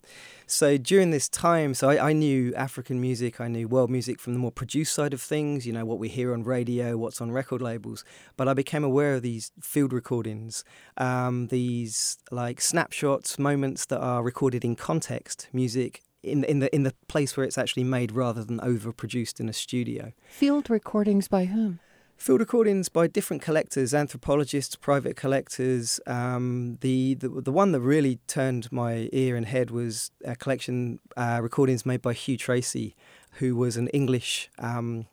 So 0.48 0.78
during 0.78 1.12
this 1.12 1.28
time, 1.28 1.74
so 1.74 1.90
I, 1.90 2.12
I 2.12 2.14
knew 2.14 2.56
African 2.56 3.02
music, 3.02 3.42
I 3.42 3.50
knew 3.50 3.68
world 3.68 3.90
music 3.90 4.18
from 4.18 4.32
the 4.32 4.40
more 4.40 4.52
produced 4.52 4.94
side 4.94 5.14
of 5.14 5.22
things, 5.22 5.68
you 5.68 5.74
know, 5.74 5.84
what 5.84 6.00
we 6.00 6.08
hear 6.08 6.32
on 6.32 6.44
radio, 6.44 6.96
what's 6.96 7.20
on 7.20 7.32
record 7.32 7.62
labels. 7.62 8.06
But 8.38 8.48
I 8.48 8.54
became 8.54 8.86
aware 8.86 9.16
of 9.16 9.24
these 9.24 9.52
field 9.60 9.92
recordings, 9.92 10.64
um, 10.96 11.48
these 11.48 12.18
like 12.32 12.62
snapshots, 12.62 13.38
moments 13.38 13.86
that 13.88 14.00
are 14.00 14.24
recorded 14.24 14.64
in 14.64 14.78
context, 14.78 15.50
music 15.52 16.02
in 16.26 16.44
in 16.44 16.60
the 16.60 16.74
in 16.74 16.84
the 16.84 16.94
place 17.08 17.38
where 17.38 17.46
it's 17.46 17.58
actually 17.58 17.84
made 17.84 18.12
rather 18.12 18.44
than 18.44 18.60
overproduced 18.60 19.40
in 19.40 19.50
a 19.50 19.54
studio. 19.54 20.12
Field 20.28 20.70
recordings 20.70 21.28
by 21.28 21.46
whom? 21.46 21.80
Field 22.18 22.40
recordings 22.40 22.88
by 22.88 23.08
different 23.08 23.42
collectors, 23.42 23.94
anthropologists, 23.94 24.76
private 24.78 25.18
collectors. 25.18 26.00
Um, 26.08 26.78
the, 26.80 27.16
the 27.16 27.28
the 27.28 27.52
one 27.52 27.74
that 27.74 27.82
really 27.82 28.20
turned 28.28 28.72
my 28.72 29.10
ear 29.12 29.36
and 29.36 29.46
head 29.46 29.70
was 29.70 30.12
a 30.24 30.36
collection 30.36 31.00
uh, 31.18 31.40
recordings 31.42 31.86
made 31.86 32.02
by 32.02 32.14
Hugh 32.14 32.38
Tracey, 32.38 32.96
who 33.40 33.56
was 33.56 33.76
an 33.76 33.90
English 33.90 34.50
um, 34.60 35.08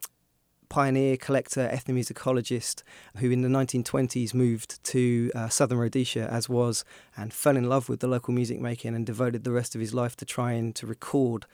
pioneer 0.73 1.19
collector, 1.19 1.69
ethnomusicologist, 1.71 2.83
who 3.19 3.31
in 3.31 3.43
the 3.43 3.49
1920s 3.49 4.33
moved 4.33 4.83
to 4.83 5.31
uh, 5.35 5.47
southern 5.51 5.77
Rhodesia, 5.77 6.27
as 6.31 6.49
was, 6.49 6.83
and 7.15 7.31
fell 7.31 7.59
in 7.59 7.69
love 7.69 7.91
with 7.91 8.01
the 8.01 8.07
local 8.07 8.33
music 8.33 8.59
making 8.59 8.95
and 8.95 9.05
devoted 9.05 9.45
the 9.45 9.53
rest 9.53 9.75
of 9.75 9.83
his 9.83 9.93
life 9.93 10.17
to 10.17 10.25
trying 10.25 10.73
to 10.73 10.87
record 10.87 11.45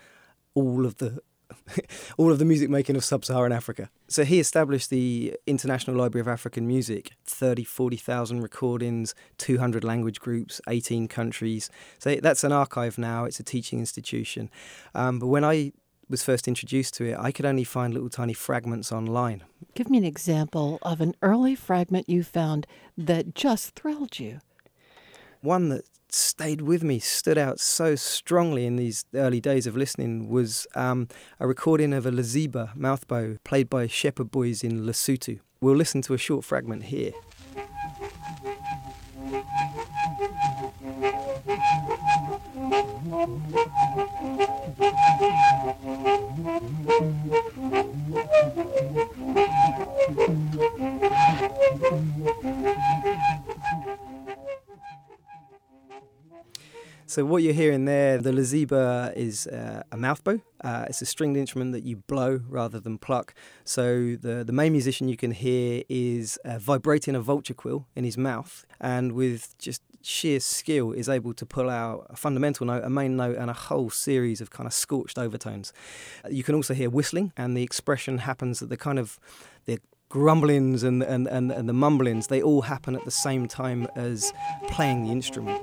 all 0.55 0.87
of 0.87 0.99
the 0.99 1.19
all 2.17 2.31
of 2.31 2.39
the 2.39 2.45
music 2.45 2.71
making 2.71 2.95
of 2.95 3.03
sub-Saharan 3.03 3.51
Africa. 3.51 3.91
So 4.07 4.23
he 4.23 4.39
established 4.39 4.89
the 4.89 5.35
International 5.49 5.97
Library 5.97 6.21
of 6.21 6.29
African 6.29 6.69
Music, 6.69 7.13
30, 7.25 7.65
40,000 7.65 8.41
recordings, 8.41 9.17
200 9.39 9.83
language 9.83 10.21
groups, 10.21 10.61
18 10.69 11.09
countries. 11.09 11.71
So 11.99 12.15
that's 12.17 12.45
an 12.45 12.53
archive 12.53 12.99
now, 12.99 13.25
it's 13.25 13.41
a 13.41 13.43
teaching 13.43 13.81
institution. 13.81 14.49
Um, 14.95 15.19
but 15.19 15.27
when 15.27 15.43
I 15.43 15.73
was 16.09 16.23
first 16.23 16.49
introduced 16.49 16.94
to 16.94 17.05
it, 17.05 17.18
I 17.18 17.33
could 17.33 17.47
only 17.47 17.64
find 17.64 17.92
little 17.92 18.09
tiny 18.09 18.35
fragments 18.35 18.92
online. 18.92 19.44
Give 19.75 19.90
me 19.90 19.99
an 19.99 20.05
example 20.05 20.79
of 20.83 21.01
an 21.01 21.14
early 21.23 21.55
fragment 21.55 22.09
you 22.09 22.23
found 22.23 22.66
that 22.97 23.35
just 23.35 23.75
thrilled 23.75 24.18
you. 24.18 24.40
One 25.40 25.68
that 25.68 25.85
stayed 26.11 26.62
with 26.62 26.83
me, 26.83 26.99
stood 26.99 27.38
out 27.38 27.61
so 27.61 27.94
strongly 27.94 28.64
in 28.64 28.77
these 28.77 29.05
early 29.14 29.40
days 29.40 29.66
of 29.66 29.77
listening, 29.77 30.29
was 30.29 30.66
um, 30.75 31.09
a 31.38 31.47
recording 31.47 31.92
of 31.92 32.07
a 32.07 32.11
Lesiba 32.11 32.75
mouthbow 32.75 33.38
played 33.44 33.68
by 33.68 33.87
shepherd 33.87 34.31
boys 34.31 34.64
in 34.64 34.87
Lesotho. 34.87 35.40
We'll 35.61 35.77
listen 35.77 36.03
to 36.03 36.14
a 36.14 36.18
short 36.18 36.44
fragment 36.44 36.85
here. 36.85 37.12
So 57.11 57.25
what 57.25 57.43
you're 57.43 57.55
hearing 57.55 57.87
there, 57.87 58.19
the 58.19 58.33
lesiba 58.33 59.17
is 59.17 59.47
uh, 59.47 59.83
a 59.91 59.97
mouth 59.97 60.23
bow. 60.23 60.41
Uh, 60.63 60.85
it's 60.89 61.01
a 61.01 61.07
stringed 61.07 61.39
instrument 61.39 61.73
that 61.73 61.83
you 61.83 61.97
blow 62.07 62.43
rather 62.47 62.79
than 62.79 62.99
pluck. 62.99 63.35
So 63.65 64.17
the 64.21 64.45
the 64.45 64.53
main 64.53 64.73
musician 64.73 65.09
you 65.09 65.17
can 65.17 65.31
hear 65.31 65.83
is 65.89 66.39
uh, 66.45 66.59
vibrating 66.59 67.15
a 67.17 67.21
vulture 67.21 67.55
quill 67.55 67.87
in 67.97 68.05
his 68.05 68.19
mouth, 68.19 68.67
and 68.79 69.13
with 69.13 69.57
just 69.59 69.83
sheer 70.09 70.40
skill 70.40 70.92
is 70.92 71.09
able 71.09 71.35
to 71.35 71.44
pull 71.44 71.68
out 71.68 72.07
a 72.09 72.16
fundamental 72.16 72.66
note, 72.66 72.83
a 72.83 72.88
main 72.90 73.14
note, 73.16 73.37
and 73.37 73.51
a 73.51 73.53
whole 73.53 73.90
series 73.90 74.40
of 74.40 74.51
kind 74.51 74.66
of 74.66 74.73
scorched 74.73 75.18
overtones. 75.18 75.73
You 76.31 76.42
can 76.42 76.55
also 76.55 76.73
hear 76.73 76.88
whistling, 76.88 77.33
and 77.37 77.57
the 77.57 77.62
expression 77.62 78.18
happens 78.18 78.62
at 78.62 78.71
the 78.71 78.77
kind 78.77 78.99
of 78.99 79.21
the 79.66 79.79
grumblings 80.09 80.83
and, 80.83 81.03
and, 81.03 81.29
and, 81.29 81.53
and 81.53 81.68
the 81.68 81.75
mumblings, 81.75 82.29
they 82.29 82.40
all 82.40 82.62
happen 82.62 82.97
at 82.97 83.05
the 83.05 83.11
same 83.11 83.47
time 83.47 83.87
as 83.94 84.33
playing 84.68 85.05
the 85.05 85.12
instrument. 85.12 85.61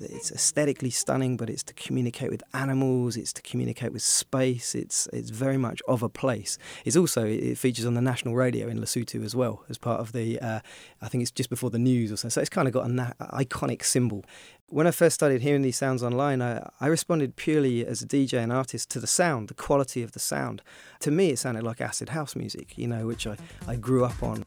It's 0.00 0.30
aesthetically 0.30 0.90
stunning, 0.90 1.36
but 1.36 1.50
it's 1.50 1.62
to 1.64 1.74
communicate 1.74 2.30
with 2.30 2.42
animals. 2.52 3.16
It's 3.16 3.32
to 3.34 3.42
communicate 3.42 3.92
with 3.92 4.02
space. 4.02 4.74
It's 4.74 5.08
it's 5.12 5.30
very 5.30 5.56
much 5.56 5.82
of 5.88 6.02
a 6.02 6.08
place. 6.08 6.58
It's 6.84 6.96
also 6.96 7.24
it 7.24 7.58
features 7.58 7.86
on 7.86 7.94
the 7.94 8.00
national 8.00 8.34
radio 8.34 8.68
in 8.68 8.78
Lesotho 8.78 9.24
as 9.24 9.34
well 9.34 9.64
as 9.68 9.78
part 9.78 10.00
of 10.00 10.12
the. 10.12 10.38
Uh, 10.40 10.60
I 11.02 11.08
think 11.08 11.22
it's 11.22 11.30
just 11.30 11.50
before 11.50 11.70
the 11.70 11.78
news 11.78 12.12
or 12.12 12.16
so. 12.16 12.28
So 12.28 12.40
it's 12.40 12.50
kind 12.50 12.68
of 12.68 12.74
got 12.74 12.86
an 12.86 12.96
na- 12.96 13.12
iconic 13.20 13.84
symbol. 13.84 14.24
When 14.70 14.86
I 14.86 14.90
first 14.90 15.14
started 15.14 15.40
hearing 15.40 15.62
these 15.62 15.78
sounds 15.78 16.02
online, 16.02 16.42
I, 16.42 16.68
I 16.78 16.88
responded 16.88 17.36
purely 17.36 17.86
as 17.86 18.02
a 18.02 18.06
DJ 18.06 18.34
and 18.34 18.52
artist 18.52 18.90
to 18.90 19.00
the 19.00 19.06
sound, 19.06 19.48
the 19.48 19.54
quality 19.54 20.02
of 20.02 20.12
the 20.12 20.18
sound. 20.18 20.60
To 21.00 21.10
me, 21.10 21.30
it 21.30 21.38
sounded 21.38 21.62
like 21.62 21.80
acid 21.80 22.10
house 22.10 22.36
music, 22.36 22.76
you 22.76 22.86
know, 22.86 23.06
which 23.06 23.26
I, 23.26 23.36
I 23.66 23.76
grew 23.76 24.04
up 24.04 24.22
on. 24.22 24.44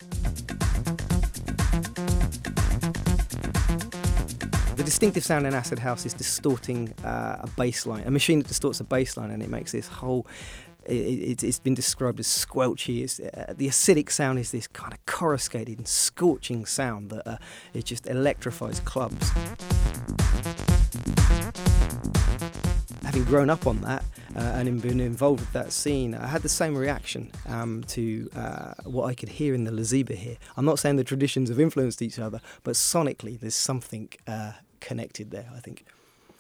Distinctive 4.92 5.24
sound 5.24 5.48
in 5.48 5.54
acid 5.54 5.80
house 5.80 6.06
is 6.06 6.14
distorting 6.14 6.94
uh, 7.06 7.38
a 7.40 7.50
bass 7.56 7.86
line, 7.86 8.04
a 8.06 8.12
machine 8.12 8.40
that 8.40 8.50
distorts 8.50 8.82
a 8.82 8.84
bass 8.84 9.16
line, 9.16 9.32
and 9.32 9.42
it 9.42 9.48
makes 9.50 9.72
this 9.72 9.88
whole. 9.88 10.28
It, 10.86 11.40
has 11.40 11.60
been 11.60 11.76
described 11.76 12.20
as 12.20 12.28
squelchy. 12.28 13.06
Uh, 13.06 13.54
the 13.54 13.70
acidic 13.70 14.12
sound 14.12 14.38
is 14.38 14.52
this 14.52 14.68
kind 14.68 14.92
of 14.92 15.04
coruscated 15.06 15.78
and 15.78 15.88
scorching 15.88 16.66
sound 16.66 17.10
that 17.12 17.26
uh, 17.26 17.38
it 17.74 17.86
just 17.86 18.06
electrifies 18.06 18.82
clubs. 18.82 19.30
Having 23.06 23.24
grown 23.24 23.50
up 23.50 23.68
on 23.68 23.80
that 23.84 24.04
uh, 24.36 24.40
and 24.40 24.82
been 24.82 25.00
involved 25.00 25.40
with 25.40 25.54
that 25.54 25.72
scene, 25.72 26.14
I 26.14 26.28
had 26.28 26.42
the 26.42 26.50
same 26.50 26.76
reaction 26.76 27.32
um, 27.48 27.86
to 27.88 28.30
uh, 28.36 28.74
what 28.84 29.06
I 29.06 29.14
could 29.14 29.30
hear 29.30 29.54
in 29.54 29.64
the 29.64 29.72
Lesiba 29.72 30.16
here. 30.16 30.36
I'm 30.58 30.66
not 30.66 30.80
saying 30.80 30.98
the 30.98 31.06
traditions 31.06 31.48
have 31.48 31.62
influenced 31.62 32.02
each 32.02 32.20
other, 32.20 32.42
but 32.64 32.74
sonically 32.74 33.40
there's 33.40 33.56
something 33.56 34.10
uh, 34.28 34.52
connected 34.82 35.32
there, 35.32 35.50
I 35.56 35.60
think. 35.60 35.86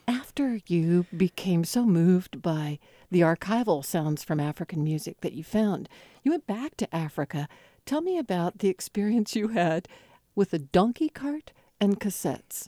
After 0.07 0.59
you 0.67 1.05
became 1.15 1.63
so 1.63 1.85
moved 1.85 2.41
by 2.41 2.79
the 3.09 3.21
archival 3.21 3.85
sounds 3.85 4.23
from 4.23 4.39
African 4.39 4.83
music 4.83 5.21
that 5.21 5.33
you 5.33 5.43
found, 5.43 5.87
you 6.23 6.31
went 6.31 6.47
back 6.47 6.75
to 6.77 6.93
Africa. 6.95 7.47
Tell 7.85 8.01
me 8.01 8.17
about 8.17 8.59
the 8.59 8.67
experience 8.67 9.35
you 9.35 9.49
had 9.49 9.87
with 10.35 10.53
a 10.53 10.59
donkey 10.59 11.07
cart 11.07 11.51
and 11.79 11.99
cassettes. 11.99 12.67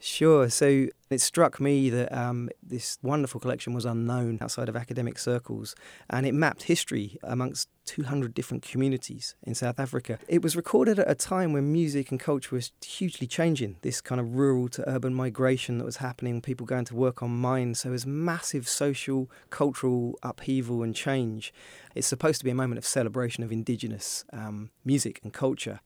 Sure. 0.00 0.48
So 0.48 0.86
it 1.10 1.20
struck 1.20 1.58
me 1.60 1.90
that 1.90 2.16
um, 2.16 2.50
this 2.62 2.98
wonderful 3.02 3.40
collection 3.40 3.72
was 3.72 3.84
unknown 3.84 4.38
outside 4.40 4.68
of 4.68 4.76
academic 4.76 5.18
circles, 5.18 5.74
and 6.08 6.24
it 6.24 6.34
mapped 6.34 6.64
history 6.64 7.18
amongst 7.24 7.68
200 7.86 8.32
different 8.32 8.62
communities 8.62 9.34
in 9.42 9.56
South 9.56 9.80
Africa. 9.80 10.18
It 10.28 10.42
was 10.42 10.54
recorded 10.54 11.00
at 11.00 11.10
a 11.10 11.16
time 11.16 11.52
when 11.52 11.72
music 11.72 12.12
and 12.12 12.20
culture 12.20 12.54
was 12.54 12.70
hugely 12.84 13.26
changing. 13.26 13.76
This 13.82 14.00
kind 14.00 14.20
of 14.20 14.36
rural 14.36 14.68
to 14.70 14.88
urban 14.88 15.14
migration 15.14 15.78
that 15.78 15.84
was 15.84 15.96
happening, 15.96 16.42
people 16.42 16.66
going 16.66 16.84
to 16.86 16.94
work 16.94 17.20
on 17.22 17.30
mines. 17.30 17.80
So 17.80 17.88
it 17.88 17.92
was 17.92 18.06
massive 18.06 18.68
social, 18.68 19.28
cultural 19.50 20.16
upheaval 20.22 20.82
and 20.82 20.94
change. 20.94 21.52
It's 21.96 22.06
supposed 22.06 22.38
to 22.38 22.44
be 22.44 22.50
a 22.50 22.54
moment 22.54 22.78
of 22.78 22.86
celebration 22.86 23.42
of 23.42 23.50
indigenous 23.50 24.24
um, 24.32 24.70
music 24.84 25.18
and 25.24 25.32
culture. 25.32 25.80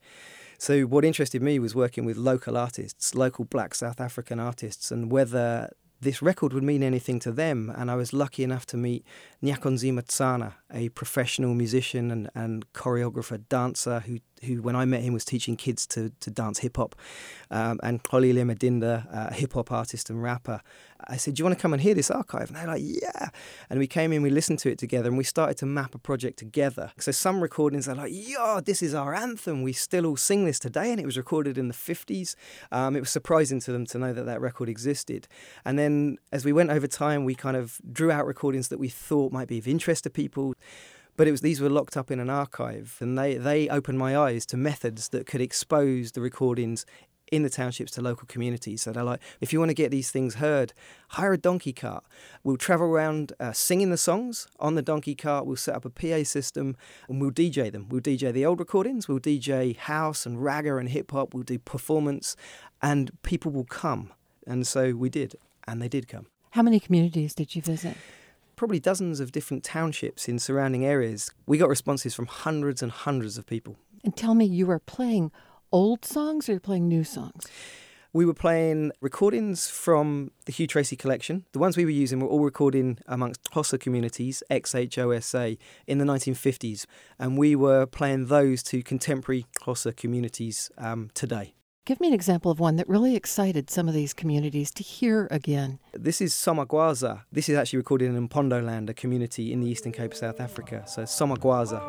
So, 0.63 0.83
what 0.83 1.03
interested 1.03 1.41
me 1.41 1.59
was 1.59 1.75
working 1.75 2.05
with 2.05 2.15
local 2.15 2.55
artists, 2.55 3.13
local 3.15 3.43
black 3.43 3.75
South 3.75 3.99
African 3.99 4.39
artists, 4.39 4.91
and 4.91 5.11
whether 5.11 5.69
this 5.99 6.21
record 6.21 6.53
would 6.53 6.63
mean 6.63 6.81
anything 6.81 7.19
to 7.19 7.33
them. 7.33 7.69
And 7.75 7.91
I 7.91 7.95
was 7.95 8.13
lucky 8.13 8.45
enough 8.45 8.65
to 8.67 8.77
meet 8.77 9.05
Nyakonzima 9.43 10.03
Tsana, 10.03 10.53
a 10.73 10.89
professional 10.89 11.53
musician 11.53 12.11
and, 12.11 12.29
and 12.35 12.71
choreographer, 12.73 13.41
dancer, 13.47 14.01
who, 14.01 14.19
who, 14.43 14.61
when 14.61 14.75
I 14.75 14.85
met 14.85 15.03
him, 15.03 15.13
was 15.13 15.23
teaching 15.23 15.55
kids 15.55 15.85
to, 15.87 16.11
to 16.19 16.31
dance 16.31 16.59
hip 16.59 16.77
hop, 16.77 16.95
um, 17.51 17.79
and 17.83 18.03
Xolile 18.03 18.43
Madinda, 18.43 19.05
a 19.11 19.33
hip 19.33 19.53
hop 19.53 19.71
artist 19.71 20.09
and 20.09 20.21
rapper. 20.21 20.61
I 21.07 21.17
said, 21.17 21.35
Do 21.35 21.41
you 21.41 21.45
want 21.45 21.57
to 21.57 21.61
come 21.61 21.73
and 21.73 21.81
hear 21.81 21.93
this 21.93 22.09
archive? 22.09 22.47
And 22.47 22.57
they're 22.57 22.67
like, 22.67 22.81
Yeah. 22.83 23.29
And 23.69 23.79
we 23.79 23.87
came 23.87 24.13
in, 24.13 24.21
we 24.21 24.29
listened 24.29 24.59
to 24.59 24.71
it 24.71 24.77
together, 24.77 25.09
and 25.09 25.17
we 25.17 25.23
started 25.23 25.57
to 25.57 25.65
map 25.65 25.93
a 25.95 25.97
project 25.97 26.39
together. 26.39 26.91
So 26.97 27.11
some 27.11 27.41
recordings 27.41 27.87
are 27.87 27.95
like, 27.95 28.11
Yeah, 28.13 28.61
this 28.63 28.81
is 28.81 28.93
our 28.93 29.13
anthem. 29.13 29.63
We 29.63 29.73
still 29.73 30.05
all 30.05 30.17
sing 30.17 30.45
this 30.45 30.59
today. 30.59 30.91
And 30.91 30.99
it 30.99 31.05
was 31.05 31.17
recorded 31.17 31.57
in 31.57 31.67
the 31.67 31.73
50s. 31.73 32.35
Um, 32.71 32.95
it 32.95 33.01
was 33.01 33.09
surprising 33.09 33.59
to 33.61 33.71
them 33.71 33.85
to 33.87 33.99
know 33.99 34.13
that 34.13 34.25
that 34.25 34.41
record 34.41 34.69
existed. 34.69 35.27
And 35.65 35.77
then 35.77 36.17
as 36.31 36.45
we 36.45 36.53
went 36.53 36.69
over 36.69 36.87
time, 36.87 37.25
we 37.25 37.35
kind 37.35 37.57
of 37.57 37.79
drew 37.91 38.11
out 38.11 38.25
recordings 38.25 38.69
that 38.69 38.79
we 38.79 38.89
thought 38.89 39.31
might 39.31 39.47
be 39.47 39.57
of 39.57 39.67
interest 39.67 40.05
to 40.05 40.09
people 40.09 40.55
but 41.15 41.27
it 41.27 41.31
was 41.31 41.41
these 41.41 41.61
were 41.61 41.69
locked 41.69 41.95
up 41.95 42.09
in 42.09 42.19
an 42.19 42.29
archive 42.29 42.97
and 42.99 43.17
they, 43.17 43.35
they 43.35 43.69
opened 43.69 43.99
my 43.99 44.17
eyes 44.17 44.45
to 44.47 44.57
methods 44.57 45.09
that 45.09 45.27
could 45.27 45.41
expose 45.41 46.13
the 46.13 46.21
recordings 46.21 46.85
in 47.33 47.41
the 47.41 47.49
townships 47.49 47.91
to 47.91 48.01
local 48.01 48.27
communities. 48.27 48.83
So 48.83 48.91
they're 48.91 49.03
like, 49.03 49.19
if 49.41 49.51
you 49.51 49.59
want 49.59 49.69
to 49.69 49.75
get 49.75 49.89
these 49.89 50.11
things 50.11 50.35
heard, 50.35 50.71
hire 51.09 51.33
a 51.33 51.37
donkey 51.37 51.73
cart. 51.73 52.03
We'll 52.43 52.57
travel 52.57 52.85
around 52.85 53.33
uh, 53.39 53.53
singing 53.53 53.89
the 53.89 53.97
songs 53.97 54.47
on 54.59 54.75
the 54.75 54.83
donkey 54.83 55.15
cart. 55.15 55.47
We'll 55.47 55.55
set 55.55 55.75
up 55.75 55.83
a 55.83 55.89
PA 55.89 56.23
system 56.23 56.77
and 57.09 57.19
we'll 57.19 57.31
DJ 57.31 57.71
them. 57.71 57.87
We'll 57.89 58.01
DJ 58.01 58.31
the 58.31 58.45
old 58.45 58.59
recordings. 58.59 59.07
We'll 59.07 59.19
DJ 59.19 59.75
house 59.75 60.27
and 60.27 60.37
ragga 60.37 60.79
and 60.79 60.89
hip 60.89 61.09
hop. 61.09 61.33
We'll 61.33 61.43
do 61.43 61.57
performance, 61.57 62.35
and 62.81 63.11
people 63.23 63.51
will 63.51 63.65
come. 63.65 64.13
And 64.45 64.67
so 64.67 64.93
we 64.93 65.09
did, 65.09 65.35
and 65.67 65.81
they 65.81 65.87
did 65.87 66.07
come. 66.07 66.27
How 66.51 66.61
many 66.61 66.79
communities 66.79 67.33
did 67.33 67.55
you 67.55 67.63
visit? 67.63 67.97
Probably 68.63 68.79
dozens 68.79 69.19
of 69.19 69.33
different 69.33 69.61
townships 69.65 70.29
in 70.29 70.39
surrounding 70.39 70.85
areas. 70.85 71.29
We 71.45 71.57
got 71.57 71.67
responses 71.67 72.15
from 72.15 72.27
hundreds 72.27 72.81
and 72.81 72.93
hundreds 72.93 73.37
of 73.37 73.45
people. 73.45 73.75
And 74.05 74.15
tell 74.15 74.35
me, 74.35 74.45
you 74.45 74.67
were 74.67 74.79
playing 74.79 75.33
old 75.73 76.05
songs 76.05 76.47
or 76.47 76.53
you're 76.53 76.61
playing 76.61 76.87
new 76.87 77.03
songs? 77.03 77.45
We 78.13 78.25
were 78.25 78.33
playing 78.33 78.93
recordings 79.01 79.67
from 79.67 80.31
the 80.45 80.53
Hugh 80.53 80.67
Tracey 80.67 80.95
collection. 80.95 81.43
The 81.51 81.59
ones 81.59 81.75
we 81.75 81.83
were 81.83 81.91
using 81.91 82.21
were 82.21 82.29
all 82.29 82.39
recording 82.39 82.99
amongst 83.05 83.43
Xhosa 83.51 83.77
communities, 83.77 84.41
XHOSA, 84.49 85.57
in 85.85 85.97
the 85.97 86.05
1950s. 86.05 86.85
And 87.19 87.37
we 87.37 87.57
were 87.57 87.85
playing 87.85 88.27
those 88.27 88.63
to 88.63 88.81
contemporary 88.81 89.45
Xhosa 89.59 89.93
communities 89.93 90.71
um, 90.77 91.09
today. 91.13 91.53
Give 91.85 91.99
me 91.99 92.07
an 92.07 92.13
example 92.13 92.49
of 92.49 92.61
one 92.61 92.77
that 92.77 92.87
really 92.87 93.13
excited 93.13 93.69
some 93.69 93.89
of 93.89 93.93
these 93.93 94.13
communities 94.13 94.71
to 94.71 94.83
hear 94.83 95.27
again. 95.29 95.79
This 95.91 96.21
is 96.21 96.33
Somagwaza. 96.33 97.23
This 97.29 97.49
is 97.49 97.57
actually 97.57 97.75
recorded 97.75 98.05
in 98.05 98.29
Mpondo 98.29 98.63
land, 98.63 98.89
a 98.89 98.93
community 98.93 99.51
in 99.51 99.59
the 99.59 99.67
Eastern 99.67 99.91
Cape 99.91 100.13
of 100.13 100.17
South 100.17 100.39
Africa. 100.39 100.85
So 100.87 101.01
Somagwaza. 101.01 101.81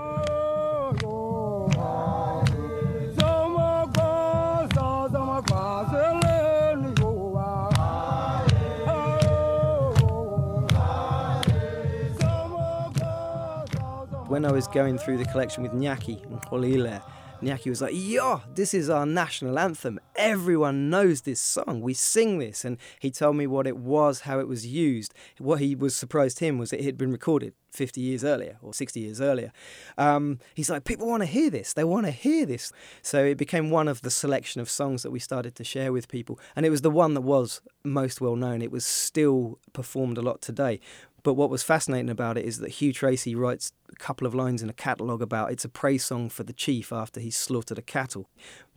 When 14.26 14.44
I 14.44 14.50
was 14.50 14.66
going 14.66 14.98
through 14.98 15.18
the 15.18 15.24
collection 15.26 15.62
with 15.62 15.70
Nyaki 15.70 16.20
and 16.24 16.42
Xolile, 16.42 17.00
Nyaki 17.44 17.68
was 17.68 17.82
like, 17.82 17.92
Yo, 17.94 18.42
this 18.54 18.74
is 18.74 18.88
our 18.88 19.06
national 19.06 19.58
anthem. 19.58 20.00
Everyone 20.16 20.88
knows 20.88 21.22
this 21.22 21.40
song. 21.40 21.80
We 21.82 21.94
sing 21.94 22.38
this. 22.38 22.64
And 22.64 22.78
he 22.98 23.10
told 23.10 23.36
me 23.36 23.46
what 23.46 23.66
it 23.66 23.76
was, 23.76 24.20
how 24.20 24.38
it 24.38 24.48
was 24.48 24.66
used. 24.66 25.14
What 25.38 25.60
he 25.60 25.74
was 25.74 25.94
surprised 25.94 26.38
him 26.38 26.58
was 26.58 26.70
that 26.70 26.80
it 26.80 26.84
had 26.84 26.96
been 26.96 27.12
recorded 27.12 27.52
50 27.72 28.00
years 28.00 28.24
earlier 28.24 28.56
or 28.62 28.72
60 28.72 29.00
years 29.00 29.20
earlier. 29.20 29.52
Um, 29.98 30.38
he's 30.54 30.70
like, 30.70 30.84
People 30.84 31.06
want 31.06 31.22
to 31.22 31.26
hear 31.26 31.50
this. 31.50 31.72
They 31.72 31.84
want 31.84 32.06
to 32.06 32.12
hear 32.12 32.46
this. 32.46 32.72
So 33.02 33.24
it 33.24 33.36
became 33.36 33.70
one 33.70 33.88
of 33.88 34.00
the 34.02 34.10
selection 34.10 34.60
of 34.60 34.70
songs 34.70 35.02
that 35.02 35.10
we 35.10 35.18
started 35.18 35.54
to 35.56 35.64
share 35.64 35.92
with 35.92 36.08
people. 36.08 36.38
And 36.56 36.64
it 36.64 36.70
was 36.70 36.80
the 36.80 36.90
one 36.90 37.14
that 37.14 37.20
was 37.20 37.60
most 37.84 38.20
well 38.20 38.36
known. 38.36 38.62
It 38.62 38.70
was 38.70 38.86
still 38.86 39.58
performed 39.72 40.16
a 40.16 40.22
lot 40.22 40.40
today. 40.40 40.80
But 41.24 41.34
what 41.34 41.50
was 41.50 41.62
fascinating 41.62 42.10
about 42.10 42.38
it 42.38 42.44
is 42.44 42.58
that 42.58 42.70
Hugh 42.70 42.92
Tracey 42.92 43.34
writes 43.34 43.72
a 43.90 43.96
couple 43.96 44.26
of 44.26 44.34
lines 44.34 44.62
in 44.62 44.68
a 44.68 44.74
catalogue 44.74 45.22
about 45.22 45.50
it's 45.50 45.64
a 45.64 45.70
praise 45.70 46.04
song 46.04 46.28
for 46.28 46.44
the 46.44 46.52
chief 46.52 46.92
after 46.92 47.18
he's 47.18 47.36
slaughtered 47.36 47.78
a 47.78 47.82
cattle. 47.82 48.28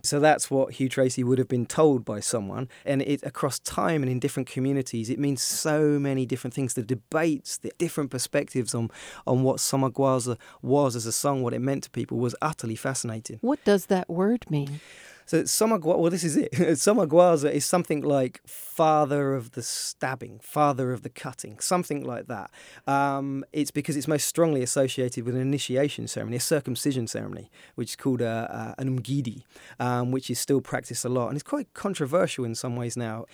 So 0.02 0.18
that's 0.18 0.50
what 0.50 0.74
Hugh 0.74 0.88
Tracey 0.88 1.22
would 1.22 1.38
have 1.38 1.48
been 1.48 1.66
told 1.66 2.06
by 2.06 2.20
someone. 2.20 2.68
And 2.86 3.02
it 3.02 3.22
across 3.22 3.58
time 3.58 4.02
and 4.02 4.10
in 4.10 4.18
different 4.18 4.48
communities, 4.48 5.10
it 5.10 5.18
means 5.18 5.42
so 5.42 5.98
many 5.98 6.24
different 6.24 6.54
things. 6.54 6.72
The 6.72 6.82
debates, 6.82 7.58
the 7.58 7.72
different 7.76 8.10
perspectives 8.10 8.74
on, 8.74 8.90
on 9.26 9.42
what 9.42 9.58
Somagwaza 9.58 10.38
was 10.62 10.96
as 10.96 11.04
a 11.04 11.12
song, 11.12 11.42
what 11.42 11.52
it 11.52 11.60
meant 11.60 11.84
to 11.84 11.90
people, 11.90 12.16
was 12.16 12.34
utterly 12.40 12.76
fascinating. 12.76 13.38
What 13.42 13.62
does 13.64 13.86
that 13.86 14.08
word 14.08 14.50
mean? 14.50 14.80
So 15.28 15.42
Somagwa, 15.42 15.98
well, 15.98 16.10
this 16.10 16.24
is 16.24 16.38
it. 16.38 16.52
Somagwaza 16.52 17.52
is 17.52 17.66
something 17.66 18.00
like 18.00 18.40
father 18.46 19.34
of 19.34 19.50
the 19.50 19.62
stabbing, 19.62 20.40
father 20.42 20.90
of 20.90 21.02
the 21.02 21.10
cutting, 21.10 21.58
something 21.58 22.02
like 22.02 22.28
that. 22.28 22.50
Um, 22.86 23.44
it's 23.52 23.70
because 23.70 23.94
it's 23.94 24.08
most 24.08 24.26
strongly 24.26 24.62
associated 24.62 25.26
with 25.26 25.34
an 25.34 25.42
initiation 25.42 26.08
ceremony, 26.08 26.38
a 26.38 26.40
circumcision 26.40 27.06
ceremony, 27.06 27.50
which 27.74 27.90
is 27.90 27.96
called 27.96 28.22
a, 28.22 28.74
a, 28.78 28.80
an 28.80 28.98
umgidi, 28.98 29.42
um, 29.78 30.12
which 30.12 30.30
is 30.30 30.38
still 30.38 30.62
practiced 30.62 31.04
a 31.04 31.10
lot. 31.10 31.28
And 31.28 31.36
it's 31.36 31.42
quite 31.42 31.74
controversial 31.74 32.46
in 32.46 32.54
some 32.54 32.74
ways 32.74 32.96
now. 32.96 33.26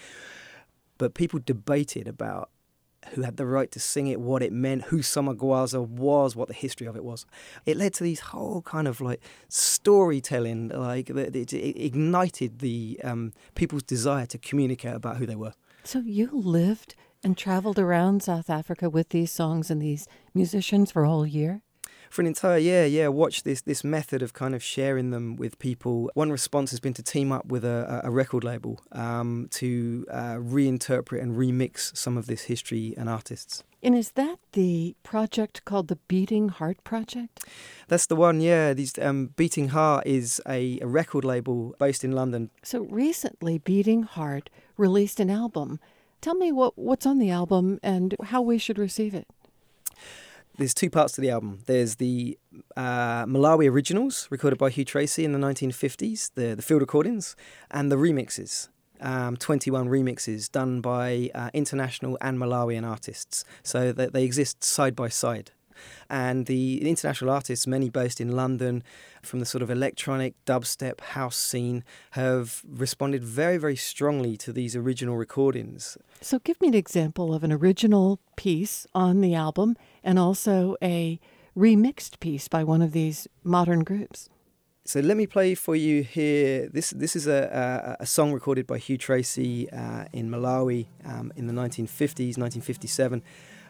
But 0.98 1.14
people 1.14 1.38
debated 1.44 2.08
about 2.08 2.50
who 3.12 3.22
had 3.22 3.36
the 3.36 3.46
right 3.46 3.70
to 3.72 3.80
sing 3.80 4.06
it, 4.06 4.20
what 4.20 4.42
it 4.42 4.52
meant, 4.52 4.84
who 4.84 4.98
Somagwaza 4.98 5.86
was, 5.86 6.34
what 6.34 6.48
the 6.48 6.54
history 6.54 6.86
of 6.86 6.96
it 6.96 7.04
was. 7.04 7.26
It 7.66 7.76
led 7.76 7.94
to 7.94 8.04
these 8.04 8.20
whole 8.20 8.62
kind 8.62 8.88
of 8.88 9.00
like 9.00 9.20
storytelling, 9.48 10.68
like 10.68 11.10
it 11.10 11.52
ignited 11.52 12.58
the 12.58 13.00
um, 13.04 13.32
people's 13.54 13.82
desire 13.82 14.26
to 14.26 14.38
communicate 14.38 14.94
about 14.94 15.16
who 15.18 15.26
they 15.26 15.36
were. 15.36 15.54
So 15.84 15.98
you 16.00 16.30
lived 16.32 16.94
and 17.24 17.36
traveled 17.36 17.78
around 17.78 18.22
South 18.22 18.50
Africa 18.50 18.90
with 18.90 19.08
these 19.08 19.32
songs 19.32 19.70
and 19.70 19.80
these 19.80 20.06
musicians 20.34 20.92
for 20.92 21.04
a 21.04 21.08
whole 21.08 21.26
year? 21.26 21.62
For 22.14 22.22
an 22.22 22.28
entire 22.28 22.58
year, 22.58 22.86
yeah, 22.86 23.08
watch 23.08 23.42
this 23.42 23.60
this 23.62 23.82
method 23.82 24.22
of 24.22 24.32
kind 24.32 24.54
of 24.54 24.62
sharing 24.62 25.10
them 25.10 25.34
with 25.34 25.58
people. 25.58 26.10
One 26.14 26.30
response 26.30 26.70
has 26.70 26.78
been 26.78 26.94
to 26.94 27.02
team 27.02 27.32
up 27.32 27.46
with 27.46 27.64
a, 27.64 28.02
a 28.04 28.10
record 28.10 28.44
label 28.44 28.80
um, 28.92 29.48
to 29.52 30.06
uh, 30.08 30.36
reinterpret 30.36 31.20
and 31.20 31.36
remix 31.36 31.94
some 31.96 32.16
of 32.16 32.26
this 32.26 32.42
history 32.42 32.94
and 32.96 33.08
artists. 33.08 33.64
And 33.82 33.96
is 33.96 34.12
that 34.12 34.38
the 34.52 34.94
project 35.02 35.64
called 35.64 35.88
the 35.88 35.98
Beating 36.06 36.50
Heart 36.50 36.84
Project? 36.84 37.44
That's 37.88 38.06
the 38.06 38.16
one, 38.16 38.40
yeah. 38.40 38.72
These 38.74 38.96
um, 39.00 39.30
Beating 39.34 39.70
Heart 39.70 40.06
is 40.06 40.40
a, 40.48 40.78
a 40.80 40.86
record 40.86 41.24
label 41.24 41.74
based 41.80 42.04
in 42.04 42.12
London. 42.12 42.50
So 42.62 42.84
recently, 42.84 43.58
Beating 43.58 44.04
Heart 44.04 44.50
released 44.76 45.18
an 45.18 45.30
album. 45.30 45.80
Tell 46.20 46.34
me 46.34 46.52
what, 46.52 46.78
what's 46.78 47.06
on 47.06 47.18
the 47.18 47.30
album 47.30 47.80
and 47.82 48.14
how 48.22 48.40
we 48.40 48.56
should 48.56 48.78
receive 48.78 49.14
it 49.14 49.26
there's 50.58 50.74
two 50.74 50.90
parts 50.90 51.14
to 51.14 51.20
the 51.20 51.30
album. 51.30 51.60
There's 51.66 51.96
the 51.96 52.38
uh, 52.76 53.24
Malawi 53.26 53.70
originals 53.70 54.28
recorded 54.30 54.58
by 54.58 54.70
Hugh 54.70 54.84
Tracey 54.84 55.24
in 55.24 55.32
the 55.32 55.38
1950s, 55.38 56.30
the, 56.34 56.54
the 56.54 56.62
field 56.62 56.80
recordings, 56.80 57.36
and 57.70 57.90
the 57.90 57.96
remixes. 57.96 58.68
Um, 59.00 59.36
21 59.36 59.88
remixes 59.88 60.50
done 60.50 60.80
by 60.80 61.30
uh, 61.34 61.50
international 61.52 62.16
and 62.20 62.38
Malawian 62.38 62.88
artists. 62.88 63.44
So 63.62 63.92
that 63.92 64.12
they 64.12 64.24
exist 64.24 64.62
side 64.62 64.94
by 64.94 65.08
side. 65.08 65.50
And 66.08 66.46
the 66.46 66.86
international 66.88 67.30
artists, 67.30 67.66
many 67.66 67.90
based 67.90 68.20
in 68.20 68.32
London, 68.32 68.82
from 69.22 69.40
the 69.40 69.46
sort 69.46 69.62
of 69.62 69.70
electronic 69.70 70.34
dubstep 70.44 71.00
house 71.00 71.36
scene, 71.36 71.84
have 72.12 72.62
responded 72.68 73.22
very, 73.24 73.56
very 73.56 73.76
strongly 73.76 74.36
to 74.38 74.52
these 74.52 74.76
original 74.76 75.16
recordings. 75.16 75.96
So, 76.20 76.38
give 76.38 76.60
me 76.60 76.68
an 76.68 76.74
example 76.74 77.34
of 77.34 77.44
an 77.44 77.52
original 77.52 78.18
piece 78.36 78.86
on 78.94 79.20
the 79.20 79.34
album 79.34 79.76
and 80.02 80.18
also 80.18 80.76
a 80.82 81.18
remixed 81.56 82.20
piece 82.20 82.48
by 82.48 82.64
one 82.64 82.82
of 82.82 82.92
these 82.92 83.28
modern 83.42 83.84
groups. 83.84 84.28
So 84.86 85.00
let 85.00 85.16
me 85.16 85.26
play 85.26 85.54
for 85.54 85.74
you 85.74 86.02
here. 86.02 86.68
This 86.68 86.90
this 86.90 87.16
is 87.16 87.26
a, 87.26 87.96
a, 88.00 88.02
a 88.02 88.06
song 88.06 88.32
recorded 88.32 88.66
by 88.66 88.76
Hugh 88.76 88.98
Tracey 88.98 89.70
uh, 89.70 90.04
in 90.12 90.30
Malawi 90.30 90.88
um, 91.06 91.32
in 91.36 91.46
the 91.46 91.54
1950s, 91.54 92.36
1957. 92.36 93.22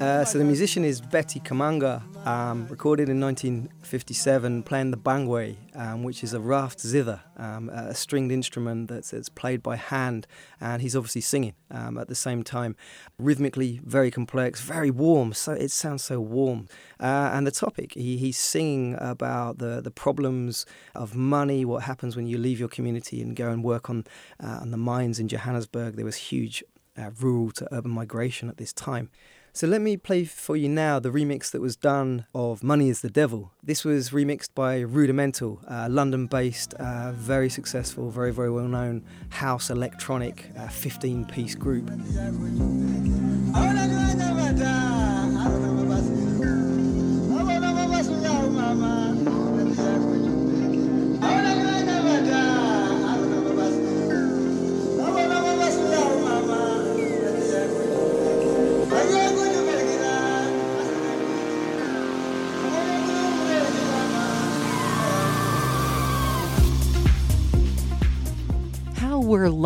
Uh, 0.00 0.24
so 0.24 0.38
the 0.38 0.44
musician 0.44 0.84
is 0.84 1.00
Betty 1.00 1.40
Kamanga, 1.40 2.00
um, 2.24 2.68
recorded 2.68 3.08
in 3.08 3.18
1957, 3.20 4.62
playing 4.62 4.92
the 4.92 4.96
bangwe, 4.96 5.56
um, 5.74 6.04
which 6.04 6.22
is 6.22 6.32
a 6.32 6.38
raft 6.38 6.78
zither, 6.78 7.20
um, 7.36 7.68
a 7.70 7.92
stringed 7.92 8.30
instrument 8.30 8.88
that's, 8.88 9.10
that's, 9.10 9.28
played 9.28 9.60
by 9.60 9.74
hand, 9.74 10.28
and 10.60 10.82
he's 10.82 10.94
obviously 10.94 11.20
singing 11.20 11.54
um, 11.72 11.98
at 11.98 12.06
the 12.06 12.14
same 12.14 12.44
time. 12.44 12.76
Rhythmically 13.18 13.80
very 13.84 14.12
complex, 14.12 14.60
very 14.60 14.92
warm. 14.92 15.32
So 15.32 15.50
it 15.50 15.72
sounds 15.72 16.04
so 16.04 16.20
warm. 16.20 16.68
Uh, 17.00 17.30
and 17.32 17.44
the 17.44 17.50
topic, 17.50 17.94
he, 17.94 18.18
he's 18.18 18.38
singing 18.38 18.96
about 19.00 19.58
the 19.58 19.80
the 19.80 19.90
problems 19.90 20.64
of 20.94 21.16
money, 21.16 21.64
what 21.64 21.82
happens 21.82 22.14
when 22.14 22.28
you 22.28 22.38
leave 22.38 22.60
your 22.60 22.68
community 22.68 23.20
and 23.20 23.34
go 23.34 23.50
and 23.50 23.64
work 23.64 23.90
on 23.90 24.04
uh, 24.40 24.58
on 24.60 24.70
the 24.70 24.76
mines 24.76 25.18
in 25.18 25.26
Johannesburg. 25.26 25.96
There 25.96 26.04
was 26.04 26.16
huge 26.16 26.62
uh, 26.96 27.10
rural 27.20 27.50
to 27.52 27.68
urban 27.72 27.90
migration 27.90 28.48
at 28.48 28.58
this 28.58 28.72
time. 28.72 29.10
So 29.58 29.66
let 29.66 29.80
me 29.80 29.96
play 29.96 30.24
for 30.24 30.56
you 30.56 30.68
now 30.68 31.00
the 31.00 31.10
remix 31.10 31.50
that 31.50 31.60
was 31.60 31.74
done 31.74 32.26
of 32.32 32.62
Money 32.62 32.90
is 32.90 33.00
the 33.00 33.10
Devil. 33.10 33.50
This 33.60 33.84
was 33.84 34.10
remixed 34.10 34.54
by 34.54 34.78
Rudimental, 34.78 35.60
a 35.66 35.88
London 35.88 36.28
based, 36.28 36.74
uh, 36.74 37.10
very 37.10 37.50
successful, 37.50 38.08
very, 38.08 38.32
very 38.32 38.52
well 38.52 38.68
known 38.68 39.04
house 39.30 39.68
electronic 39.68 40.52
15 40.70 41.24
uh, 41.24 41.26
piece 41.26 41.56
group. 41.56 41.90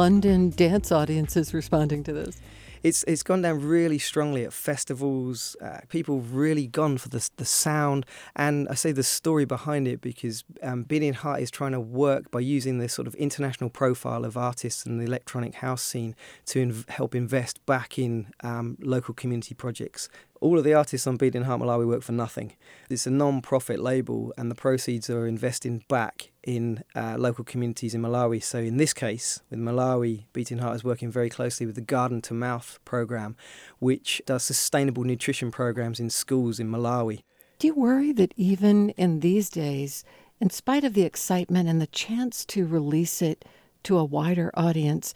London 0.03 0.51
dance 0.51 0.91
audiences 0.91 1.55
responding 1.55 2.03
to 2.03 2.13
this? 2.13 2.41
It's 2.83 3.05
it's 3.05 3.23
gone 3.23 3.43
down 3.43 3.61
really 3.61 4.01
strongly 4.01 4.45
at 4.45 4.53
festivals. 4.53 5.55
Uh, 5.63 5.79
people 5.91 6.19
really 6.19 6.67
gone 6.67 6.99
for 6.99 7.09
the 7.09 7.31
the 7.37 7.45
sound, 7.45 8.05
and 8.35 8.67
I 8.69 8.75
say 8.75 8.91
the 8.91 9.05
story 9.05 9.45
behind 9.45 9.87
it 9.87 10.01
because 10.01 10.43
um, 10.61 10.83
Beating 10.83 11.15
Heart 11.15 11.43
is 11.43 11.53
trying 11.53 11.71
to 11.71 11.81
work 11.81 12.33
by 12.33 12.41
using 12.41 12.79
this 12.79 12.93
sort 12.93 13.07
of 13.07 13.15
international 13.15 13.71
profile 13.71 14.25
of 14.25 14.37
artists 14.37 14.85
and 14.85 15.01
the 15.01 15.05
electronic 15.05 15.55
house 15.55 15.83
scene 15.83 16.17
to 16.47 16.67
inv- 16.67 16.89
help 16.89 17.15
invest 17.15 17.65
back 17.65 17.97
in 17.97 18.27
um, 18.43 18.77
local 18.81 19.15
community 19.15 19.55
projects 19.55 20.09
all 20.41 20.59
of 20.59 20.65
the 20.65 20.75
artists 20.75 21.07
on 21.07 21.17
Beating 21.17 21.45
Heart 21.45 21.61
Malawi 21.61 21.87
work 21.87 22.03
for 22.03 22.11
nothing. 22.11 22.57
It's 22.91 23.07
a 23.07 23.11
non-profit 23.11 23.79
label, 23.79 24.35
and 24.37 24.51
the 24.51 24.57
proceeds 24.57 25.09
are 25.09 25.29
investing 25.29 25.85
back 25.87 26.32
in 26.45 26.83
uh, 26.95 27.17
local 27.19 27.45
communities 27.45 27.95
in 27.95 28.03
Malawi. 28.03 28.43
So 28.43 28.59
in 28.59 28.77
this 28.77 28.93
case, 28.93 29.41
with 29.51 29.59
Malawi, 29.59 30.25
Beating 30.33 30.59
Heart 30.59 30.77
is 30.77 30.85
working 30.85 31.11
very 31.11 31.31
closely 31.31 31.67
with 31.67 31.75
the 31.75 31.81
Garden 31.81 32.21
to 32.23 32.35
Mouth 32.35 32.79
program, 32.85 33.37
which 33.79 34.21
does 34.27 34.43
sustainable 34.43 35.05
nutrition 35.05 35.51
programs 35.51 36.01
in 36.01 36.11
schools 36.11 36.59
in 36.59 36.71
Malawi. 36.71 37.23
Do 37.59 37.69
you 37.69 37.75
worry 37.75 38.13
that 38.13 38.35
even 38.37 38.91
in 38.91 39.21
these 39.21 39.49
days, 39.49 40.05
in 40.41 40.51
spite 40.51 40.83
of 40.83 40.95
the 40.95 41.03
excitement 41.03 41.69
and 41.69 41.81
the 41.81 41.87
chance 41.87 42.45
to 42.47 42.67
release 42.67 43.23
it 43.23 43.45
to 43.85 43.99
a 43.99 44.05
wider 44.05 44.51
audience, 44.55 45.15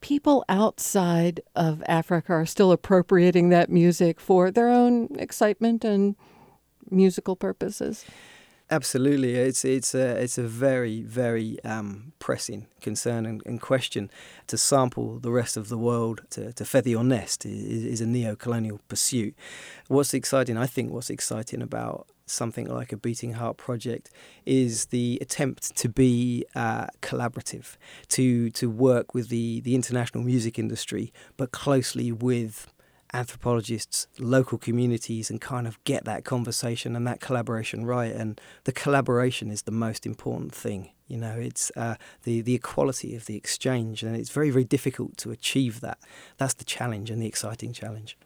people 0.00 0.44
outside 0.48 1.40
of 1.54 1.82
Africa 1.86 2.32
are 2.32 2.46
still 2.46 2.72
appropriating 2.72 3.50
that 3.50 3.70
music 3.70 4.20
for 4.20 4.50
their 4.50 4.68
own 4.68 5.08
excitement 5.18 5.84
and 5.84 6.16
musical 6.90 7.36
purposes? 7.36 8.04
Absolutely, 8.68 9.36
it's 9.36 9.64
it's 9.64 9.94
a 9.94 10.20
it's 10.20 10.38
a 10.38 10.42
very 10.42 11.00
very 11.02 11.56
um, 11.62 12.12
pressing 12.18 12.66
concern 12.80 13.24
and, 13.24 13.40
and, 13.46 13.60
question. 13.60 14.10
To 14.48 14.58
sample 14.58 15.20
the 15.20 15.30
rest 15.30 15.56
of 15.56 15.68
the 15.68 15.78
world 15.78 16.22
to, 16.30 16.52
to 16.52 16.64
feather 16.64 16.90
your 16.90 17.04
nest 17.04 17.46
is, 17.46 17.84
is 17.84 18.00
a 18.00 18.06
neo-colonial 18.06 18.80
pursuit. 18.88 19.36
What's 19.86 20.12
exciting, 20.14 20.56
I 20.56 20.66
think, 20.66 20.90
what's 20.90 21.10
exciting 21.10 21.62
about 21.62 22.08
something 22.26 22.66
like 22.66 22.92
a 22.92 22.96
Beating 22.96 23.34
Heart 23.34 23.56
project 23.56 24.10
is 24.44 24.86
the 24.86 25.18
attempt 25.20 25.76
to 25.76 25.88
be 25.88 26.44
uh, 26.56 26.88
collaborative, 27.02 27.76
to 28.08 28.50
to 28.50 28.68
work 28.68 29.14
with 29.14 29.28
the 29.28 29.60
the 29.60 29.76
international 29.76 30.24
music 30.24 30.58
industry, 30.58 31.12
but 31.36 31.52
closely 31.52 32.10
with 32.10 32.66
anthropologists, 33.16 34.06
local 34.18 34.58
communities, 34.58 35.30
and 35.30 35.40
kind 35.40 35.66
of 35.66 35.82
get 35.84 36.04
that 36.04 36.24
conversation 36.24 36.94
and 36.94 37.06
that 37.06 37.20
collaboration 37.20 37.86
right. 37.86 38.12
And 38.12 38.40
the 38.64 38.72
collaboration 38.72 39.50
is 39.50 39.62
the 39.62 39.70
most 39.70 40.04
important 40.04 40.54
thing. 40.54 40.90
You 41.08 41.16
know, 41.18 41.36
it's 41.38 41.72
uh, 41.76 41.94
the 42.24 42.40
the 42.42 42.54
equality 42.54 43.14
of 43.16 43.26
the 43.26 43.36
exchange, 43.36 44.02
and 44.02 44.16
it's 44.16 44.30
very 44.30 44.50
very 44.50 44.64
difficult 44.64 45.16
to 45.18 45.30
achieve 45.30 45.80
that. 45.80 45.98
That's 46.36 46.54
the 46.54 46.64
challenge 46.64 47.10
and 47.10 47.22
the 47.22 47.26
exciting 47.26 47.72
challenge. 47.72 48.18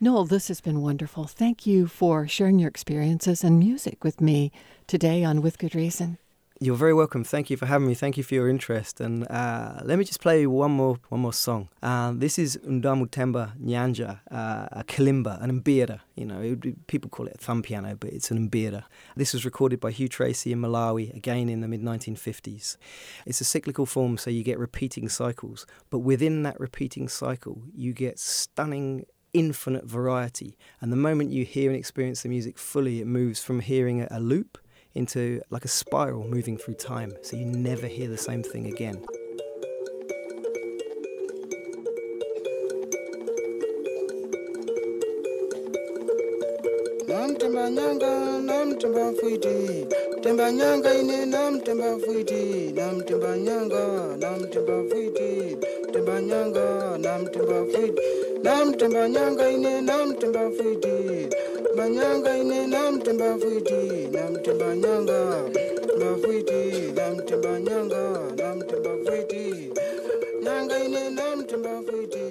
Noel, 0.00 0.26
this 0.26 0.48
has 0.48 0.60
been 0.60 0.80
wonderful. 0.80 1.24
Thank 1.24 1.66
you 1.66 1.88
for 1.88 2.28
sharing 2.28 2.60
your 2.60 2.68
experiences 2.68 3.42
and 3.42 3.58
music 3.58 4.04
with 4.04 4.20
me 4.20 4.52
today 4.86 5.24
on 5.24 5.42
With 5.42 5.58
Good 5.58 5.74
Reason. 5.74 6.18
You're 6.60 6.74
very 6.74 6.92
welcome. 6.92 7.22
Thank 7.22 7.50
you 7.50 7.56
for 7.56 7.66
having 7.66 7.86
me. 7.86 7.94
Thank 7.94 8.16
you 8.16 8.24
for 8.24 8.34
your 8.34 8.48
interest. 8.48 9.00
And 9.00 9.30
uh, 9.30 9.78
let 9.84 9.96
me 9.96 10.04
just 10.04 10.20
play 10.20 10.44
one 10.44 10.72
more 10.72 10.98
one 11.08 11.20
more 11.20 11.32
song. 11.32 11.68
Uh, 11.84 12.12
this 12.16 12.36
is 12.36 12.56
Undamu 12.66 13.06
Temba 13.08 13.56
Nyanja, 13.64 14.18
uh, 14.28 14.66
a 14.72 14.82
kalimba, 14.84 15.40
an 15.40 15.60
mbira. 15.60 16.00
You 16.16 16.24
know, 16.24 16.56
be, 16.56 16.74
people 16.88 17.10
call 17.10 17.28
it 17.28 17.36
a 17.36 17.38
thumb 17.38 17.62
piano, 17.62 17.94
but 17.94 18.10
it's 18.10 18.32
an 18.32 18.50
mbira. 18.50 18.82
This 19.14 19.34
was 19.34 19.44
recorded 19.44 19.78
by 19.78 19.92
Hugh 19.92 20.08
Tracey 20.08 20.50
in 20.50 20.60
Malawi, 20.60 21.14
again 21.14 21.48
in 21.48 21.60
the 21.60 21.68
mid 21.68 21.80
1950s. 21.80 22.76
It's 23.24 23.40
a 23.40 23.44
cyclical 23.44 23.86
form, 23.86 24.18
so 24.18 24.28
you 24.28 24.42
get 24.42 24.58
repeating 24.58 25.08
cycles. 25.08 25.64
But 25.90 26.00
within 26.00 26.42
that 26.42 26.58
repeating 26.58 27.08
cycle, 27.08 27.62
you 27.72 27.92
get 27.92 28.18
stunning 28.18 29.06
infinite 29.32 29.84
variety. 29.84 30.56
And 30.80 30.90
the 30.90 30.96
moment 30.96 31.30
you 31.30 31.44
hear 31.44 31.70
and 31.70 31.78
experience 31.78 32.22
the 32.22 32.28
music 32.28 32.58
fully, 32.58 33.00
it 33.00 33.06
moves 33.06 33.42
from 33.42 33.60
hearing 33.60 34.06
a, 34.10 34.18
loop 34.18 34.58
into 34.94 35.40
like 35.50 35.64
a 35.64 35.68
spiral 35.68 36.26
moving 36.28 36.58
through 36.58 36.74
time. 36.74 37.12
So 37.22 37.36
you 37.36 37.46
never 37.46 37.86
hear 37.86 38.08
the 38.08 38.18
same 38.18 38.42
thing 38.42 38.66
again. 38.66 39.04
Namtemba 58.44 59.08
nyanga 59.08 59.50
ine 59.50 59.80
namtemba 59.80 60.42
fuiti 60.56 61.28
namtemba 61.76 61.88
nyanga 61.96 62.32
namtemba 62.72 63.28
fuiti 63.40 63.80
temba 64.12 64.68
nyanga 64.82 65.18
namtemba 65.98 66.10
fuiti 66.20 66.20
namtemba 66.20 66.20
nyanga 66.20 66.20
ine 66.20 66.20
namtemba 66.20 66.22
fuiti 66.26 66.84
namtemba 66.96 67.52
nyanga 67.66 68.02
temba 68.30 68.38
namtemba 68.38 68.38
nyanga 68.38 68.38
namtemba 68.38 68.92
fuiti 69.04 69.44
nyanga 70.44 70.76
ine 70.86 71.02
namtemba 71.18 71.72
fuiti 71.86 72.26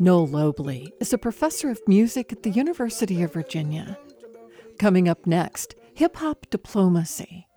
Noel 0.00 0.28
Lobley 0.28 0.92
is 1.00 1.12
a 1.12 1.18
professor 1.18 1.70
of 1.70 1.82
music 1.88 2.32
at 2.32 2.44
the 2.44 2.50
University 2.50 3.20
of 3.24 3.32
Virginia. 3.32 3.98
Coming 4.78 5.08
up 5.08 5.26
next, 5.26 5.74
hip 5.92 6.14
hop 6.16 6.46
diplomacy. 6.50 7.48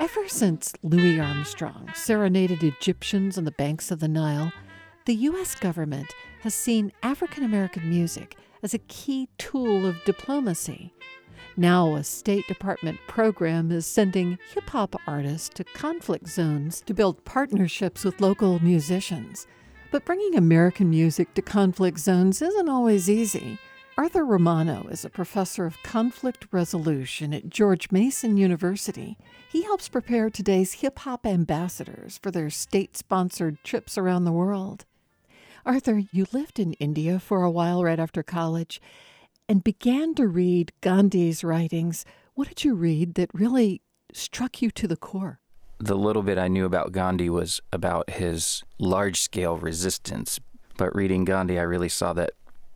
Ever 0.00 0.28
since 0.28 0.72
Louis 0.82 1.20
Armstrong 1.20 1.92
serenaded 1.94 2.64
Egyptians 2.64 3.38
on 3.38 3.44
the 3.44 3.52
banks 3.52 3.92
of 3.92 4.00
the 4.00 4.08
Nile, 4.08 4.52
the 5.06 5.14
U.S. 5.14 5.54
government 5.54 6.12
has 6.40 6.56
seen 6.56 6.92
African 7.04 7.44
American 7.44 7.88
music 7.88 8.36
as 8.64 8.74
a 8.74 8.78
key 8.78 9.28
tool 9.38 9.86
of 9.86 10.02
diplomacy. 10.04 10.92
Now, 11.56 11.94
a 11.94 12.02
State 12.02 12.48
Department 12.48 12.98
program 13.06 13.70
is 13.70 13.86
sending 13.86 14.38
hip 14.52 14.68
hop 14.70 14.96
artists 15.06 15.50
to 15.50 15.62
conflict 15.62 16.26
zones 16.26 16.80
to 16.86 16.94
build 16.94 17.24
partnerships 17.24 18.04
with 18.04 18.20
local 18.20 18.58
musicians. 18.60 19.46
But 19.92 20.06
bringing 20.06 20.34
American 20.36 20.88
music 20.88 21.34
to 21.34 21.42
conflict 21.42 21.98
zones 21.98 22.40
isn't 22.40 22.68
always 22.70 23.10
easy. 23.10 23.58
Arthur 23.98 24.24
Romano 24.24 24.86
is 24.90 25.04
a 25.04 25.10
professor 25.10 25.66
of 25.66 25.82
conflict 25.82 26.46
resolution 26.50 27.34
at 27.34 27.50
George 27.50 27.92
Mason 27.92 28.38
University. 28.38 29.18
He 29.50 29.64
helps 29.64 29.90
prepare 29.90 30.30
today's 30.30 30.72
hip 30.72 31.00
hop 31.00 31.26
ambassadors 31.26 32.16
for 32.22 32.30
their 32.30 32.48
state 32.48 32.96
sponsored 32.96 33.62
trips 33.64 33.98
around 33.98 34.24
the 34.24 34.32
world. 34.32 34.86
Arthur, 35.66 36.00
you 36.10 36.26
lived 36.32 36.58
in 36.58 36.72
India 36.74 37.20
for 37.20 37.42
a 37.42 37.50
while 37.50 37.84
right 37.84 38.00
after 38.00 38.22
college 38.22 38.80
and 39.46 39.62
began 39.62 40.14
to 40.14 40.26
read 40.26 40.72
Gandhi's 40.80 41.44
writings. 41.44 42.06
What 42.32 42.48
did 42.48 42.64
you 42.64 42.74
read 42.74 43.12
that 43.16 43.28
really 43.34 43.82
struck 44.14 44.62
you 44.62 44.70
to 44.70 44.88
the 44.88 44.96
core? 44.96 45.41
The 45.82 45.96
little 45.96 46.22
bit 46.22 46.38
I 46.38 46.46
knew 46.46 46.64
about 46.64 46.92
Gandhi 46.92 47.28
was 47.28 47.60
about 47.72 48.10
his 48.10 48.62
large 48.78 49.20
scale 49.20 49.56
resistance. 49.56 50.38
But 50.76 50.94
reading 50.94 51.24
Gandhi, 51.24 51.58
I 51.58 51.62
really 51.62 51.88
saw 51.88 52.12
that 52.12 52.30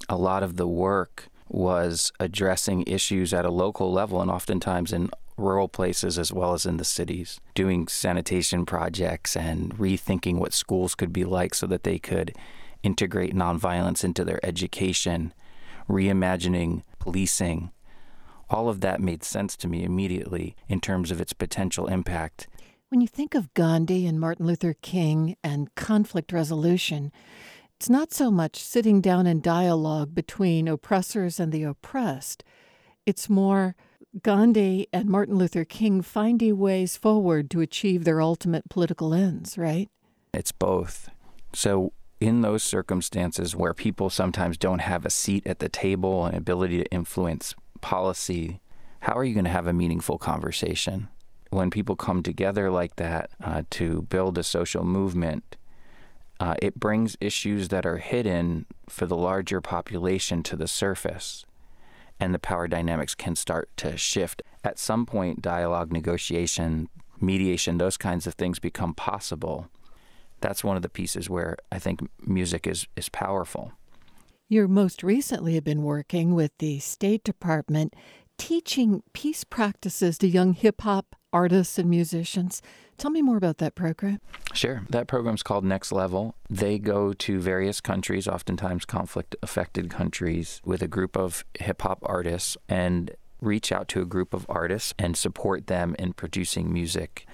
a 0.08 0.16
lot 0.16 0.42
of 0.42 0.56
the 0.56 0.66
work 0.66 1.28
was 1.48 2.10
addressing 2.18 2.82
issues 2.88 3.32
at 3.32 3.44
a 3.44 3.50
local 3.50 3.92
level 3.92 4.20
and 4.20 4.28
oftentimes 4.28 4.92
in 4.92 5.10
rural 5.36 5.68
places 5.68 6.18
as 6.18 6.32
well 6.32 6.52
as 6.52 6.66
in 6.66 6.78
the 6.78 6.84
cities, 6.84 7.40
doing 7.54 7.86
sanitation 7.86 8.66
projects 8.66 9.36
and 9.36 9.72
rethinking 9.78 10.38
what 10.38 10.52
schools 10.52 10.96
could 10.96 11.12
be 11.12 11.24
like 11.24 11.54
so 11.54 11.68
that 11.68 11.84
they 11.84 12.00
could 12.00 12.34
integrate 12.82 13.34
nonviolence 13.34 14.02
into 14.02 14.24
their 14.24 14.44
education, 14.44 15.32
reimagining 15.88 16.82
policing. 16.98 17.70
All 18.50 18.68
of 18.68 18.80
that 18.80 19.00
made 19.00 19.22
sense 19.22 19.56
to 19.58 19.68
me 19.68 19.84
immediately 19.84 20.56
in 20.68 20.80
terms 20.80 21.12
of 21.12 21.20
its 21.20 21.32
potential 21.32 21.86
impact. 21.86 22.48
When 22.88 23.00
you 23.00 23.08
think 23.08 23.34
of 23.34 23.52
Gandhi 23.54 24.06
and 24.06 24.20
Martin 24.20 24.46
Luther 24.46 24.72
King 24.72 25.36
and 25.42 25.74
conflict 25.74 26.32
resolution, 26.32 27.10
it's 27.74 27.90
not 27.90 28.12
so 28.12 28.30
much 28.30 28.62
sitting 28.62 29.00
down 29.00 29.26
in 29.26 29.40
dialogue 29.40 30.14
between 30.14 30.68
oppressors 30.68 31.40
and 31.40 31.50
the 31.50 31.64
oppressed. 31.64 32.44
It's 33.04 33.28
more 33.28 33.74
Gandhi 34.22 34.86
and 34.92 35.08
Martin 35.08 35.34
Luther 35.34 35.64
King 35.64 36.00
finding 36.00 36.58
ways 36.58 36.96
forward 36.96 37.50
to 37.50 37.60
achieve 37.60 38.04
their 38.04 38.20
ultimate 38.20 38.68
political 38.68 39.12
ends, 39.12 39.58
right? 39.58 39.88
It's 40.32 40.52
both. 40.52 41.10
So, 41.52 41.92
in 42.20 42.42
those 42.42 42.62
circumstances 42.62 43.56
where 43.56 43.74
people 43.74 44.10
sometimes 44.10 44.56
don't 44.56 44.78
have 44.78 45.04
a 45.04 45.10
seat 45.10 45.44
at 45.44 45.58
the 45.58 45.68
table 45.68 46.24
and 46.24 46.36
ability 46.36 46.84
to 46.84 46.92
influence 46.92 47.52
policy, 47.80 48.60
how 49.00 49.14
are 49.14 49.24
you 49.24 49.34
going 49.34 49.44
to 49.44 49.50
have 49.50 49.66
a 49.66 49.72
meaningful 49.72 50.18
conversation? 50.18 51.08
When 51.50 51.70
people 51.70 51.96
come 51.96 52.22
together 52.22 52.70
like 52.70 52.96
that 52.96 53.30
uh, 53.42 53.62
to 53.70 54.02
build 54.02 54.36
a 54.36 54.42
social 54.42 54.84
movement, 54.84 55.56
uh, 56.38 56.54
it 56.60 56.78
brings 56.78 57.16
issues 57.20 57.68
that 57.68 57.86
are 57.86 57.98
hidden 57.98 58.66
for 58.88 59.06
the 59.06 59.16
larger 59.16 59.60
population 59.60 60.42
to 60.44 60.56
the 60.56 60.68
surface 60.68 61.46
and 62.18 62.34
the 62.34 62.38
power 62.38 62.66
dynamics 62.66 63.14
can 63.14 63.36
start 63.36 63.68
to 63.76 63.96
shift. 63.96 64.42
At 64.64 64.78
some 64.78 65.06
point, 65.06 65.42
dialogue, 65.42 65.92
negotiation, 65.92 66.88
mediation, 67.20 67.78
those 67.78 67.96
kinds 67.96 68.26
of 68.26 68.34
things 68.34 68.58
become 68.58 68.94
possible. 68.94 69.68
That's 70.40 70.64
one 70.64 70.76
of 70.76 70.82
the 70.82 70.88
pieces 70.88 71.30
where 71.30 71.56
I 71.70 71.78
think 71.78 72.00
music 72.20 72.66
is, 72.66 72.86
is 72.96 73.08
powerful. 73.08 73.72
You 74.48 74.68
most 74.68 75.02
recently 75.02 75.54
have 75.54 75.64
been 75.64 75.82
working 75.82 76.34
with 76.34 76.52
the 76.58 76.78
State 76.78 77.24
Department 77.24 77.94
teaching 78.38 79.02
peace 79.12 79.44
practices 79.44 80.18
to 80.18 80.28
young 80.28 80.52
hip 80.52 80.82
hop 80.82 81.16
artists 81.36 81.78
and 81.78 81.90
musicians. 81.90 82.62
Tell 82.96 83.10
me 83.10 83.20
more 83.20 83.36
about 83.36 83.58
that 83.58 83.74
program. 83.74 84.20
Sure. 84.54 84.86
That 84.88 85.06
program's 85.06 85.42
called 85.42 85.64
Next 85.64 85.92
Level. 85.92 86.34
They 86.48 86.78
go 86.78 87.12
to 87.12 87.38
various 87.38 87.82
countries, 87.82 88.26
oftentimes 88.26 88.86
conflict 88.86 89.36
affected 89.42 89.90
countries, 89.90 90.62
with 90.64 90.80
a 90.80 90.88
group 90.88 91.14
of 91.14 91.44
hip 91.60 91.82
hop 91.82 91.98
artists 92.02 92.56
and 92.70 93.10
reach 93.42 93.70
out 93.70 93.86
to 93.88 94.00
a 94.00 94.06
group 94.06 94.32
of 94.32 94.46
artists 94.48 94.94
and 94.98 95.14
support 95.14 95.66
them 95.66 95.94
in 95.98 96.14
producing 96.14 96.72
music. 96.72 97.26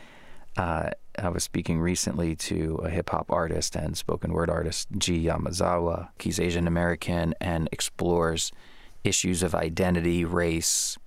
Uh, 0.57 0.91
I 1.17 1.29
was 1.29 1.45
speaking 1.45 1.79
recently 1.81 2.35
to 2.51 2.81
a 2.83 2.91
hip 2.91 3.11
hop 3.11 3.31
artist 3.31 3.77
and 3.77 3.97
spoken 3.97 4.33
word 4.33 4.51
artist, 4.51 4.89
G. 4.99 5.25
Yamazawa. 5.27 6.09
He's 6.19 6.41
Asian 6.41 6.67
American 6.67 7.35
and 7.41 7.69
explores 7.71 8.51
issues 9.05 9.45
of 9.45 9.55
identity, 9.55 10.25
race, 10.25 10.99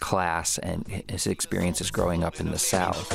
class 0.00 0.58
and 0.58 0.86
his 1.08 1.26
experiences 1.26 1.90
growing 1.90 2.24
up 2.24 2.40
in 2.40 2.50
the 2.50 2.58
South. 2.58 3.10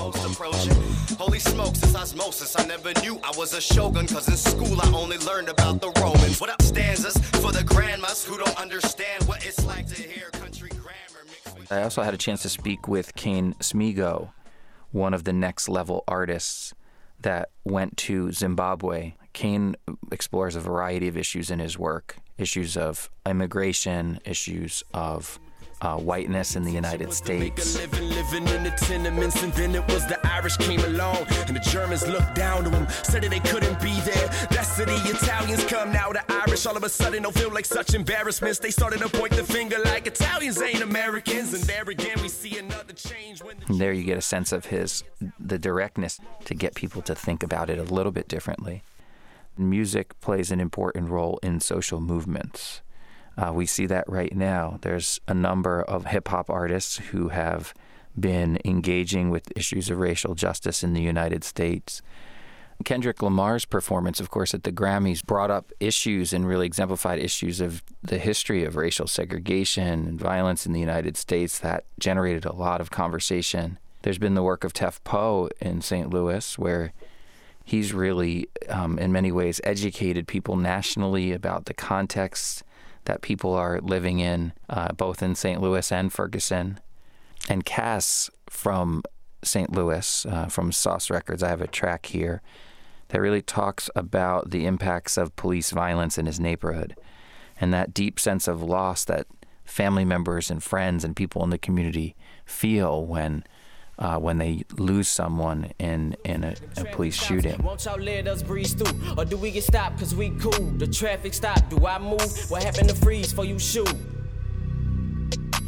Holy 1.17 1.39
smokes, 1.39 1.81
it's 1.83 1.95
osmosis. 1.95 2.55
I 2.57 2.65
never 2.65 2.93
knew 3.01 3.19
I 3.23 3.31
was 3.37 3.53
a 3.53 3.61
shogun, 3.61 4.07
cause 4.07 4.27
in 4.27 4.37
school 4.37 4.79
I 4.81 4.91
only 4.93 5.17
learned 5.19 5.49
about 5.49 5.81
the 5.81 5.91
Romans. 6.01 6.39
What 6.39 6.49
up, 6.49 6.61
stanzas 6.61 7.17
for 7.41 7.51
the 7.51 7.63
grandmas 7.63 8.25
who 8.25 8.37
don't 8.37 8.59
understand 8.59 9.23
what 9.27 9.45
it's 9.45 9.65
like 9.65 9.87
to 9.87 10.01
hear 10.01 10.29
country 10.31 10.69
grammar 10.69 10.93
I 11.71 11.83
also 11.83 12.01
had 12.01 12.13
a 12.13 12.17
chance 12.17 12.41
to 12.43 12.49
speak 12.49 12.87
with 12.87 13.15
Kane 13.15 13.53
Smego, 13.55 14.31
one 14.91 15.13
of 15.13 15.23
the 15.23 15.33
next 15.33 15.69
level 15.69 16.03
artists 16.07 16.73
that 17.21 17.49
went 17.63 17.97
to 17.97 18.31
Zimbabwe. 18.31 19.13
Kane 19.31 19.75
explores 20.11 20.55
a 20.55 20.59
variety 20.59 21.07
of 21.07 21.17
issues 21.17 21.49
in 21.49 21.59
his 21.59 21.79
work 21.79 22.17
issues 22.37 22.75
of 22.75 23.09
immigration, 23.25 24.19
issues 24.25 24.83
of 24.93 25.39
uh, 25.83 25.97
whiteness 25.97 26.55
in 26.55 26.63
the 26.63 26.71
United 26.71 27.11
States. 27.13 27.75
Living, 27.77 28.09
living 28.09 28.47
in 28.47 28.63
the 28.63 28.71
tenements, 28.71 29.43
and 29.43 29.51
then 29.53 29.75
it 29.75 29.85
was 29.87 30.05
the 30.07 30.19
Irish 30.27 30.57
came 30.57 30.79
along, 30.81 31.25
and 31.47 31.55
the 31.55 31.59
Germans 31.59 32.07
looked 32.07 32.35
down 32.35 32.63
to 32.63 32.69
them, 32.69 32.87
said 33.03 33.23
that 33.23 33.31
they 33.31 33.39
couldn't 33.41 33.79
be 33.81 33.93
there. 34.01 34.27
That's 34.49 34.77
the 34.77 34.83
Italians 34.83 35.63
come 35.65 35.91
now, 35.91 36.11
the 36.11 36.23
Irish 36.31 36.65
all 36.65 36.77
of 36.77 36.83
a 36.83 36.89
sudden 36.89 37.23
don't 37.23 37.35
feel 37.35 37.51
like 37.51 37.65
such 37.65 37.93
embarrassments. 37.93 38.59
They 38.59 38.71
started 38.71 38.99
to 38.99 39.09
point 39.09 39.33
the 39.33 39.43
finger 39.43 39.77
like 39.85 40.07
Italians 40.07 40.61
ain't 40.61 40.81
Americans, 40.81 41.53
and 41.53 41.63
there 41.63 41.83
again 41.89 42.17
we 42.21 42.29
see 42.29 42.57
another 42.57 42.93
change. 42.93 43.43
When 43.43 43.57
the 43.59 43.73
there 43.73 43.93
you 43.93 44.03
get 44.03 44.17
a 44.17 44.21
sense 44.21 44.51
of 44.51 44.65
his 44.67 45.03
the 45.39 45.59
directness 45.59 46.19
to 46.45 46.53
get 46.53 46.75
people 46.75 47.01
to 47.03 47.15
think 47.15 47.43
about 47.43 47.69
it 47.69 47.77
a 47.77 47.83
little 47.83 48.11
bit 48.11 48.27
differently. 48.27 48.83
Music 49.57 50.19
plays 50.19 50.51
an 50.51 50.59
important 50.59 51.09
role 51.09 51.39
in 51.43 51.59
social 51.59 52.01
movements. 52.01 52.81
Uh, 53.37 53.51
we 53.53 53.65
see 53.65 53.85
that 53.87 54.07
right 54.07 54.35
now. 54.35 54.77
There's 54.81 55.19
a 55.27 55.33
number 55.33 55.81
of 55.81 56.05
hip 56.05 56.27
hop 56.27 56.49
artists 56.49 56.97
who 56.97 57.29
have 57.29 57.73
been 58.19 58.59
engaging 58.63 59.29
with 59.29 59.51
issues 59.55 59.89
of 59.89 59.97
racial 59.97 60.35
justice 60.35 60.83
in 60.83 60.93
the 60.93 61.01
United 61.01 61.43
States. 61.43 62.01
Kendrick 62.85 63.21
Lamar's 63.21 63.65
performance, 63.65 64.19
of 64.19 64.29
course, 64.29 64.53
at 64.53 64.63
the 64.63 64.71
Grammys 64.71 65.25
brought 65.25 65.49
up 65.49 65.71
issues 65.79 66.33
and 66.33 66.47
really 66.47 66.65
exemplified 66.65 67.19
issues 67.19 67.61
of 67.61 67.83
the 68.01 68.17
history 68.17 68.63
of 68.65 68.75
racial 68.75 69.07
segregation 69.07 70.07
and 70.07 70.19
violence 70.19 70.65
in 70.65 70.73
the 70.73 70.79
United 70.79 71.15
States 71.15 71.59
that 71.59 71.85
generated 71.99 72.45
a 72.45 72.53
lot 72.53 72.81
of 72.81 72.91
conversation. 72.91 73.79
There's 74.01 74.17
been 74.17 74.35
the 74.35 74.43
work 74.43 74.63
of 74.63 74.73
Tef 74.73 74.99
Poe 75.03 75.49
in 75.61 75.81
St. 75.81 76.09
Louis, 76.09 76.57
where 76.57 76.93
he's 77.63 77.93
really, 77.93 78.49
um, 78.67 78.99
in 78.99 79.11
many 79.11 79.31
ways, 79.31 79.61
educated 79.63 80.27
people 80.27 80.57
nationally 80.57 81.31
about 81.31 81.65
the 81.65 81.73
context 81.73 82.63
that 83.05 83.21
people 83.21 83.53
are 83.53 83.79
living 83.81 84.19
in, 84.19 84.53
uh, 84.69 84.93
both 84.93 85.21
in 85.21 85.35
St. 85.35 85.61
Louis 85.61 85.91
and 85.91 86.11
Ferguson. 86.11 86.79
And 87.49 87.65
Cass 87.65 88.29
from 88.49 89.03
St. 89.43 89.71
Louis, 89.71 90.25
uh, 90.25 90.47
from 90.47 90.71
Sauce 90.71 91.09
Records, 91.09 91.43
I 91.43 91.49
have 91.49 91.61
a 91.61 91.67
track 91.67 92.05
here 92.07 92.41
that 93.09 93.19
really 93.21 93.41
talks 93.41 93.89
about 93.95 94.51
the 94.51 94.65
impacts 94.65 95.17
of 95.17 95.35
police 95.35 95.71
violence 95.71 96.17
in 96.17 96.25
his 96.25 96.39
neighborhood 96.39 96.95
and 97.59 97.73
that 97.73 97.93
deep 97.93 98.19
sense 98.19 98.47
of 98.47 98.63
loss 98.63 99.05
that 99.05 99.27
family 99.63 100.05
members 100.05 100.49
and 100.49 100.63
friends 100.63 101.03
and 101.03 101.15
people 101.15 101.43
in 101.43 101.49
the 101.49 101.57
community 101.57 102.15
feel 102.45 103.05
when 103.05 103.43
uh, 103.99 104.17
when 104.17 104.37
they 104.37 104.63
lose 104.77 105.07
someone 105.07 105.71
in 105.79 106.15
in 106.25 106.43
a, 106.43 106.55
a, 106.77 106.85
police 106.85 107.15
shooting. 107.15 107.61
Won't 107.63 107.85
y'all 107.85 107.99
let 107.99 108.27
us 108.27 108.41
breeze 108.41 108.73
through, 108.73 108.97
or 109.17 109.25
do 109.25 109.37
we 109.37 109.51
get 109.51 109.63
stopped 109.63 109.99
cause 109.99 110.15
we 110.15 110.31
cool? 110.31 110.71
The 110.77 110.87
traffic 110.87 111.33
stop, 111.33 111.69
do 111.69 111.85
I 111.85 111.99
move? 111.99 112.49
What 112.49 112.63
happened 112.63 112.89
to 112.89 112.95
freeze 112.95 113.31
for 113.31 113.45
you 113.45 113.59
shoot? 113.59 113.93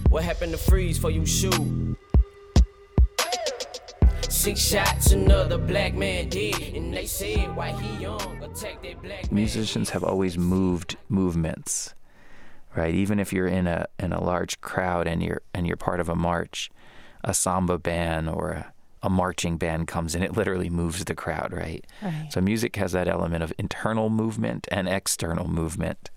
What 0.09 0.23
happened 0.23 0.53
to 0.53 0.57
freeze 0.57 0.97
for 0.97 1.11
you 1.11 1.25
shoot? 1.25 1.97
Six 4.29 4.59
shots, 4.59 5.11
another 5.11 5.57
black 5.57 5.93
man 5.93 6.29
dead, 6.29 6.61
and 6.75 6.93
they 6.93 7.05
said 7.05 7.55
why 7.55 7.71
he 7.71 8.03
young, 8.03 8.43
attack 8.43 8.81
that 8.83 9.01
black 9.01 9.31
Musicians 9.31 9.91
have 9.91 10.03
always 10.03 10.37
moved 10.37 10.97
movements, 11.09 11.93
right? 12.75 12.93
Even 12.93 13.19
if 13.19 13.33
you're 13.33 13.47
in 13.47 13.67
a 13.67 13.87
in 13.99 14.13
a 14.13 14.23
large 14.23 14.61
crowd 14.61 15.07
and 15.07 15.21
you're 15.21 15.41
and 15.53 15.67
you're 15.67 15.77
part 15.77 15.99
of 15.99 16.09
a 16.09 16.15
march 16.15 16.69
a 17.25 17.33
samba 17.33 17.77
band 17.77 18.29
or 18.29 18.51
a, 18.51 18.73
a 19.03 19.09
marching 19.09 19.57
band 19.57 19.87
comes 19.87 20.15
in, 20.15 20.23
it 20.23 20.37
literally 20.37 20.69
moves 20.69 21.03
the 21.03 21.15
crowd, 21.15 21.51
right? 21.51 21.85
right. 22.01 22.27
So 22.29 22.39
music 22.39 22.77
has 22.77 22.93
that 22.93 23.09
element 23.09 23.43
of 23.43 23.51
internal 23.57 24.09
movement 24.09 24.67
and 24.71 24.87
external 24.87 25.47
movement. 25.47 26.11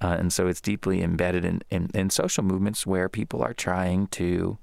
Uh, 0.00 0.16
and 0.18 0.32
so 0.32 0.46
it's 0.46 0.60
deeply 0.60 1.02
embedded 1.02 1.44
in, 1.44 1.62
in, 1.70 1.90
in 1.94 2.10
social 2.10 2.42
movements 2.42 2.86
where 2.86 3.08
people 3.08 3.42
are 3.42 3.54
trying 3.54 4.06
to 4.08 4.58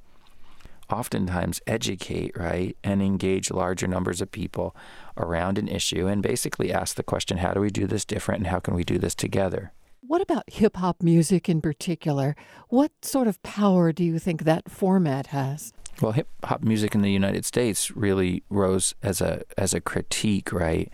oftentimes 0.89 1.61
educate, 1.67 2.37
right, 2.37 2.77
and 2.83 3.01
engage 3.01 3.51
larger 3.51 3.87
numbers 3.87 4.21
of 4.21 4.31
people 4.31 4.75
around 5.17 5.57
an 5.57 5.67
issue 5.67 6.07
and 6.07 6.21
basically 6.21 6.71
ask 6.71 6.95
the 6.95 7.03
question 7.03 7.37
how 7.37 7.53
do 7.53 7.59
we 7.59 7.69
do 7.69 7.87
this 7.87 8.05
different 8.05 8.39
and 8.39 8.47
how 8.47 8.59
can 8.59 8.75
we 8.75 8.83
do 8.83 8.97
this 8.97 9.15
together? 9.15 9.71
What 10.07 10.21
about 10.21 10.43
hip 10.47 10.77
hop 10.77 11.01
music 11.01 11.49
in 11.49 11.61
particular? 11.61 12.35
What 12.69 12.91
sort 13.01 13.27
of 13.27 13.41
power 13.41 13.91
do 13.91 14.03
you 14.03 14.19
think 14.19 14.43
that 14.43 14.69
format 14.69 15.27
has? 15.27 15.73
Well, 15.99 16.11
hip 16.11 16.27
hop 16.43 16.61
music 16.61 16.93
in 16.93 17.01
the 17.01 17.11
United 17.11 17.43
States 17.43 17.89
really 17.95 18.43
rose 18.49 18.93
as 19.01 19.19
a 19.19 19.41
as 19.57 19.73
a 19.73 19.81
critique, 19.81 20.51
right? 20.51 20.91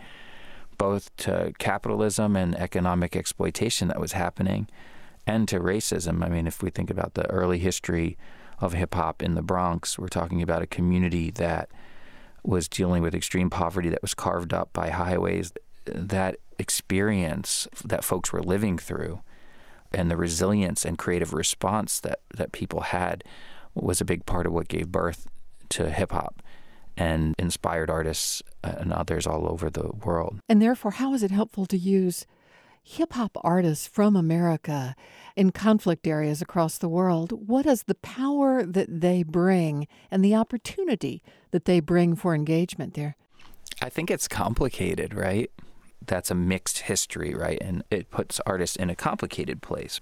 Both 0.78 1.14
to 1.18 1.52
capitalism 1.60 2.38
and 2.38 2.56
economic 2.56 3.16
exploitation 3.16 3.90
that 3.90 4.00
was 4.00 4.14
happening 4.14 4.70
and 5.28 5.46
to 5.50 5.60
racism. 5.60 6.24
I 6.24 6.30
mean, 6.30 6.48
if 6.48 6.64
we 6.64 6.70
think 6.70 6.90
about 6.90 7.16
the 7.16 7.30
early 7.30 7.60
history 7.60 8.18
of 8.60 8.74
hip 8.74 8.94
hop 8.94 9.22
in 9.22 9.36
the 9.36 9.42
Bronx, 9.42 10.00
we're 10.00 10.08
talking 10.08 10.42
about 10.42 10.62
a 10.62 10.68
community 10.68 11.32
that 11.32 11.70
was 12.44 12.70
dealing 12.70 13.02
with 13.02 13.14
extreme 13.14 13.50
poverty 13.50 13.90
that 13.90 14.02
was 14.02 14.14
carved 14.14 14.54
up 14.54 14.72
by 14.72 14.90
highways 14.90 15.52
that 15.86 16.38
experience 16.60 17.68
that 17.84 18.04
folks 18.04 18.32
were 18.32 18.44
living 18.44 18.78
through 18.78 19.22
and 19.94 20.10
the 20.10 20.18
resilience 20.18 20.86
and 20.86 20.98
creative 20.98 21.34
response 21.34 22.00
that, 22.00 22.20
that 22.36 22.52
people 22.52 22.82
had 22.82 23.24
was 23.74 24.00
a 24.00 24.06
big 24.06 24.26
part 24.26 24.46
of 24.46 24.54
what 24.54 24.68
gave 24.68 24.92
birth 24.92 25.28
to 25.70 25.90
hip 25.90 26.12
hop 26.12 26.42
and 26.98 27.34
inspired 27.38 27.90
artists 27.90 28.42
and 28.64 28.92
others 28.94 29.26
all 29.26 29.48
over 29.48 29.70
the 29.70 29.90
world. 30.06 30.40
And 30.48 30.62
therefore, 30.62 30.92
how 30.92 31.14
is 31.14 31.24
it 31.24 31.32
helpful 31.32 31.66
to 31.68 31.78
use 31.78 32.26
hip 32.84 33.14
hop 33.14 33.38
artists 33.44 33.88
from 33.88 34.16
America 34.16 34.96
in 35.36 35.52
conflict 35.52 36.08
areas 36.08 36.42
across 36.42 36.78
the 36.78 36.90
world, 36.90 37.48
what 37.48 37.66
is 37.66 37.84
the 37.84 37.96
power 37.96 38.64
that 38.64 39.02
they 39.02 39.24
bring 39.24 39.88
and 40.10 40.24
the 40.24 40.36
opportunity 40.36 41.22
that 41.52 41.66
they 41.66 41.80
bring 41.80 42.16
for 42.16 42.36
engagement 42.36 42.94
there? 42.94 43.16
I 43.82 43.90
think 43.90 44.12
it's 44.12 44.28
complicated, 44.28 45.14
right? 45.14 45.50
That's 46.06 46.32
a 46.32 46.36
mixed 46.36 46.80
history, 46.80 47.34
right? 47.34 47.60
And 47.62 47.84
it 47.92 48.10
puts 48.10 48.40
artists 48.46 48.76
in 48.76 48.90
a 48.90 48.96
complicated 48.96 49.62
place. 49.62 50.02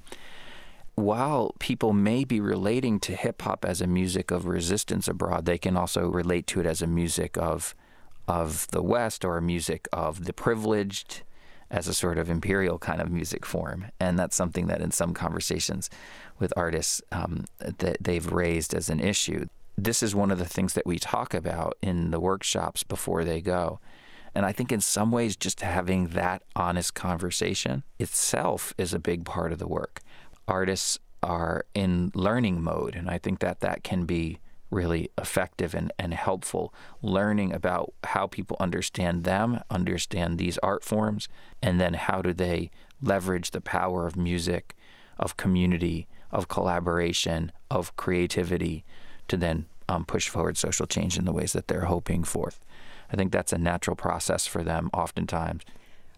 While 0.96 1.56
people 1.60 1.94
may 1.94 2.24
be 2.24 2.42
relating 2.42 3.00
to 3.02 3.16
hip 3.16 3.42
hop 3.42 3.64
as 3.64 3.82
a 3.82 3.88
music 3.88 4.32
of 4.32 4.46
resistance 4.46 5.08
abroad, 5.08 5.46
they 5.46 5.58
can 5.58 5.78
also 5.78 6.08
relate 6.10 6.46
to 6.48 6.60
it 6.60 6.66
as 6.66 6.82
a 6.82 6.88
music 6.88 7.38
of 7.38 7.76
of 8.28 8.68
the 8.68 8.84
West 8.84 9.26
or 9.26 9.38
a 9.38 9.42
music 9.42 9.88
of 9.92 10.26
the 10.26 10.34
privileged 10.34 11.24
as 11.72 11.88
a 11.88 11.94
sort 11.94 12.18
of 12.18 12.30
imperial 12.30 12.78
kind 12.78 13.02
of 13.02 13.12
music 13.12 13.46
form. 13.46 13.88
And 14.00 14.18
that's 14.18 14.36
something 14.36 14.68
that 14.68 14.82
in 14.82 14.92
some 14.92 15.14
conversations 15.14 15.90
with 16.40 16.54
artists 16.56 17.02
um, 17.12 17.46
that 17.60 17.98
they've 18.02 18.32
raised 18.32 18.74
as 18.74 18.90
an 18.90 19.00
issue. 19.00 19.48
This 19.78 20.04
is 20.04 20.16
one 20.16 20.32
of 20.32 20.40
the 20.40 20.46
things 20.46 20.74
that 20.74 20.86
we 20.86 21.00
talk 21.00 21.34
about 21.34 21.78
in 21.82 22.12
the 22.12 22.20
workshops 22.20 22.84
before 22.84 23.24
they 23.24 23.42
go. 23.42 23.80
And 24.36 24.46
I 24.46 24.52
think 24.52 24.72
in 24.72 24.82
some 24.82 25.12
ways, 25.12 25.36
just 25.36 25.62
having 25.62 26.08
that 26.10 26.44
honest 26.56 26.94
conversation 26.94 27.84
itself 27.98 28.74
is 28.78 28.94
a 28.94 29.00
big 29.00 29.26
part 29.26 29.52
of 29.52 29.60
the 29.60 29.68
work. 29.68 30.02
Artists 30.48 31.00
are 31.22 31.66
in 31.74 32.12
learning 32.14 32.62
mode, 32.62 32.96
and 32.96 33.10
I 33.10 33.18
think 33.18 33.40
that 33.40 33.60
that 33.60 33.84
can 33.84 34.06
be 34.06 34.40
really 34.72 35.10
effective 35.18 35.74
and, 35.74 35.92
and 35.98 36.14
helpful 36.14 36.74
learning 37.02 37.54
about 37.54 37.94
how 38.04 38.28
people 38.28 38.56
understand 38.60 39.24
them, 39.24 39.62
understand 39.70 40.38
these 40.38 40.58
art 40.60 40.84
forms, 40.84 41.28
and 41.62 41.82
then 41.82 41.96
how 41.96 42.22
do 42.22 42.34
they 42.34 42.70
leverage 43.02 43.52
the 43.52 43.62
power 43.62 44.06
of 44.06 44.16
music, 44.16 44.76
of 45.18 45.38
community, 45.38 46.08
of 46.32 46.48
collaboration, 46.48 47.52
of 47.72 47.96
creativity 47.96 48.86
to 49.28 49.38
then 49.38 49.66
um, 49.88 50.06
push 50.06 50.30
forward 50.30 50.58
social 50.58 50.86
change 50.86 51.18
in 51.18 51.26
the 51.26 51.34
ways 51.34 51.54
that 51.54 51.68
they're 51.68 51.86
hoping 51.86 52.24
for. 52.24 52.52
I 53.12 53.16
think 53.16 53.32
that's 53.32 53.54
a 53.54 53.58
natural 53.58 53.96
process 53.96 54.46
for 54.46 54.64
them 54.64 54.90
oftentimes. 54.94 55.64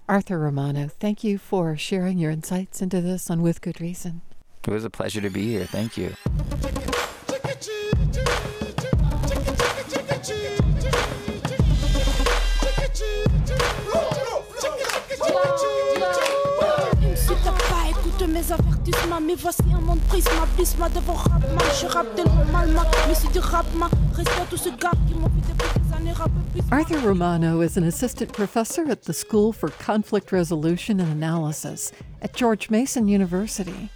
Arthur 0.09 0.39
Romano, 0.39 0.87
thank 0.87 1.23
you 1.23 1.37
for 1.37 1.77
sharing 1.77 2.17
your 2.17 2.31
insights 2.31 2.81
into 2.81 2.99
this 2.99 3.29
on 3.29 3.41
With 3.41 3.61
Good 3.61 3.79
Reason. 3.79 4.21
It 4.67 4.71
was 4.71 4.83
a 4.83 4.89
pleasure 4.89 5.21
to 5.21 5.29
be 5.29 5.47
here. 5.47 5.65
Thank 5.65 5.97
you. 5.97 6.15
Mes 18.41 18.51
avertissements 18.51 19.21
Mais 19.21 19.35
voici 19.35 19.61
un 19.73 19.81
monde 19.81 19.99
devant 20.09 21.17
Je 21.79 21.87
rappe 21.87 22.15
tellement 22.15 22.43
mais 23.07 23.13
c'est 23.13 23.31
du 23.31 23.39
Respect 23.39 24.77
gars 24.79 24.91
qui 25.07 25.13
m'ont 25.15 25.29
rap 26.15 26.31
Arthur 26.71 27.01
Romano 27.01 27.61
is 27.61 27.77
an 27.77 27.83
assistant 27.83 28.31
professor 28.33 28.89
at 28.89 29.03
the 29.03 29.13
School 29.13 29.53
for 29.53 29.69
Conflict 29.69 30.31
Resolution 30.31 30.99
and 30.99 31.11
Analysis 31.11 31.91
at 32.21 32.33
George 32.33 32.69
Mason 32.69 33.07
University. 33.07 33.89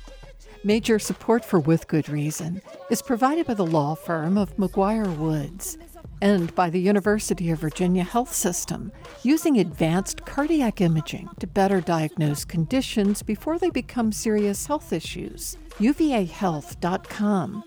Major 0.64 1.00
support 1.00 1.44
for 1.46 1.60
With 1.60 1.88
Good 1.88 2.10
Reason 2.10 2.62
is 2.90 3.02
provided 3.02 3.48
by 3.48 3.54
the 3.54 3.66
law 3.66 3.96
firm 3.96 4.38
of 4.38 4.56
McGuire 4.58 5.16
Woods 5.18 5.78
and 6.22 6.54
by 6.56 6.70
the 6.70 6.80
University 6.80 7.52
of 7.52 7.60
Virginia 7.60 8.04
Health 8.04 8.34
System, 8.34 8.92
using 9.24 9.60
advanced 9.60 10.26
cardiac 10.26 10.82
imaging 10.82 11.30
to 11.40 11.48
better 11.48 11.82
diagnose 11.82 12.46
conditions 12.46 13.22
before 13.22 13.60
they 13.60 13.70
become 13.70 14.12
serious 14.12 14.68
health 14.68 14.94
issues. 14.94 15.58
UVAHealth.com. 15.80 17.64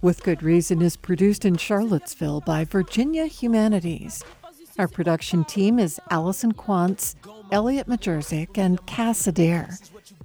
With 0.00 0.22
Good 0.22 0.42
Reason 0.42 0.80
is 0.80 0.96
produced 0.96 1.44
in 1.44 1.56
Charlottesville 1.56 2.40
by 2.42 2.64
Virginia 2.64 3.26
Humanities. 3.26 4.22
Our 4.78 4.86
production 4.86 5.44
team 5.44 5.80
is 5.80 5.98
Allison 6.10 6.52
Quantz, 6.52 7.16
Elliot 7.50 7.88
Majerzik, 7.88 8.56
and 8.56 8.84
Cass 8.86 9.26
Adair. 9.26 9.76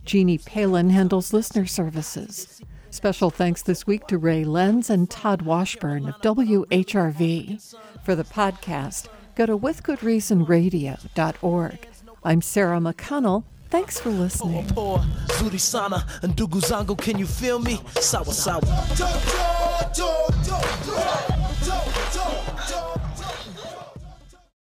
Jeannie 0.06 0.38
Palin 0.38 0.92
handles 0.92 1.34
listener 1.34 1.66
services. 1.66 2.62
Special 2.94 3.30
thanks 3.32 3.64
this 3.64 3.88
week 3.88 4.06
to 4.06 4.20
Ray 4.20 4.44
Lenz 4.44 4.88
and 4.88 5.10
Todd 5.10 5.42
Washburn 5.42 6.08
of 6.08 6.22
WHRV. 6.22 7.76
For 8.04 8.14
the 8.14 8.24
podcast, 8.24 9.08
go 9.34 9.48
to 9.48 9.58
withgoodreasonradio.org. 9.58 11.88
I'm 12.24 12.42
Sarah 12.44 12.78
McConnell. 12.78 13.46
Thanks 13.72 14.00
for 14.00 14.12
listening. 14.12 14.68
Zuri 14.68 15.60
sana, 15.60 16.06
ndugu 16.22 16.62
zangu, 16.62 16.96
can 16.96 17.18
you 17.18 17.26
feel 17.26 17.58
me? 17.58 17.82
Sawa 18.00 18.32
sawa. 18.32 18.62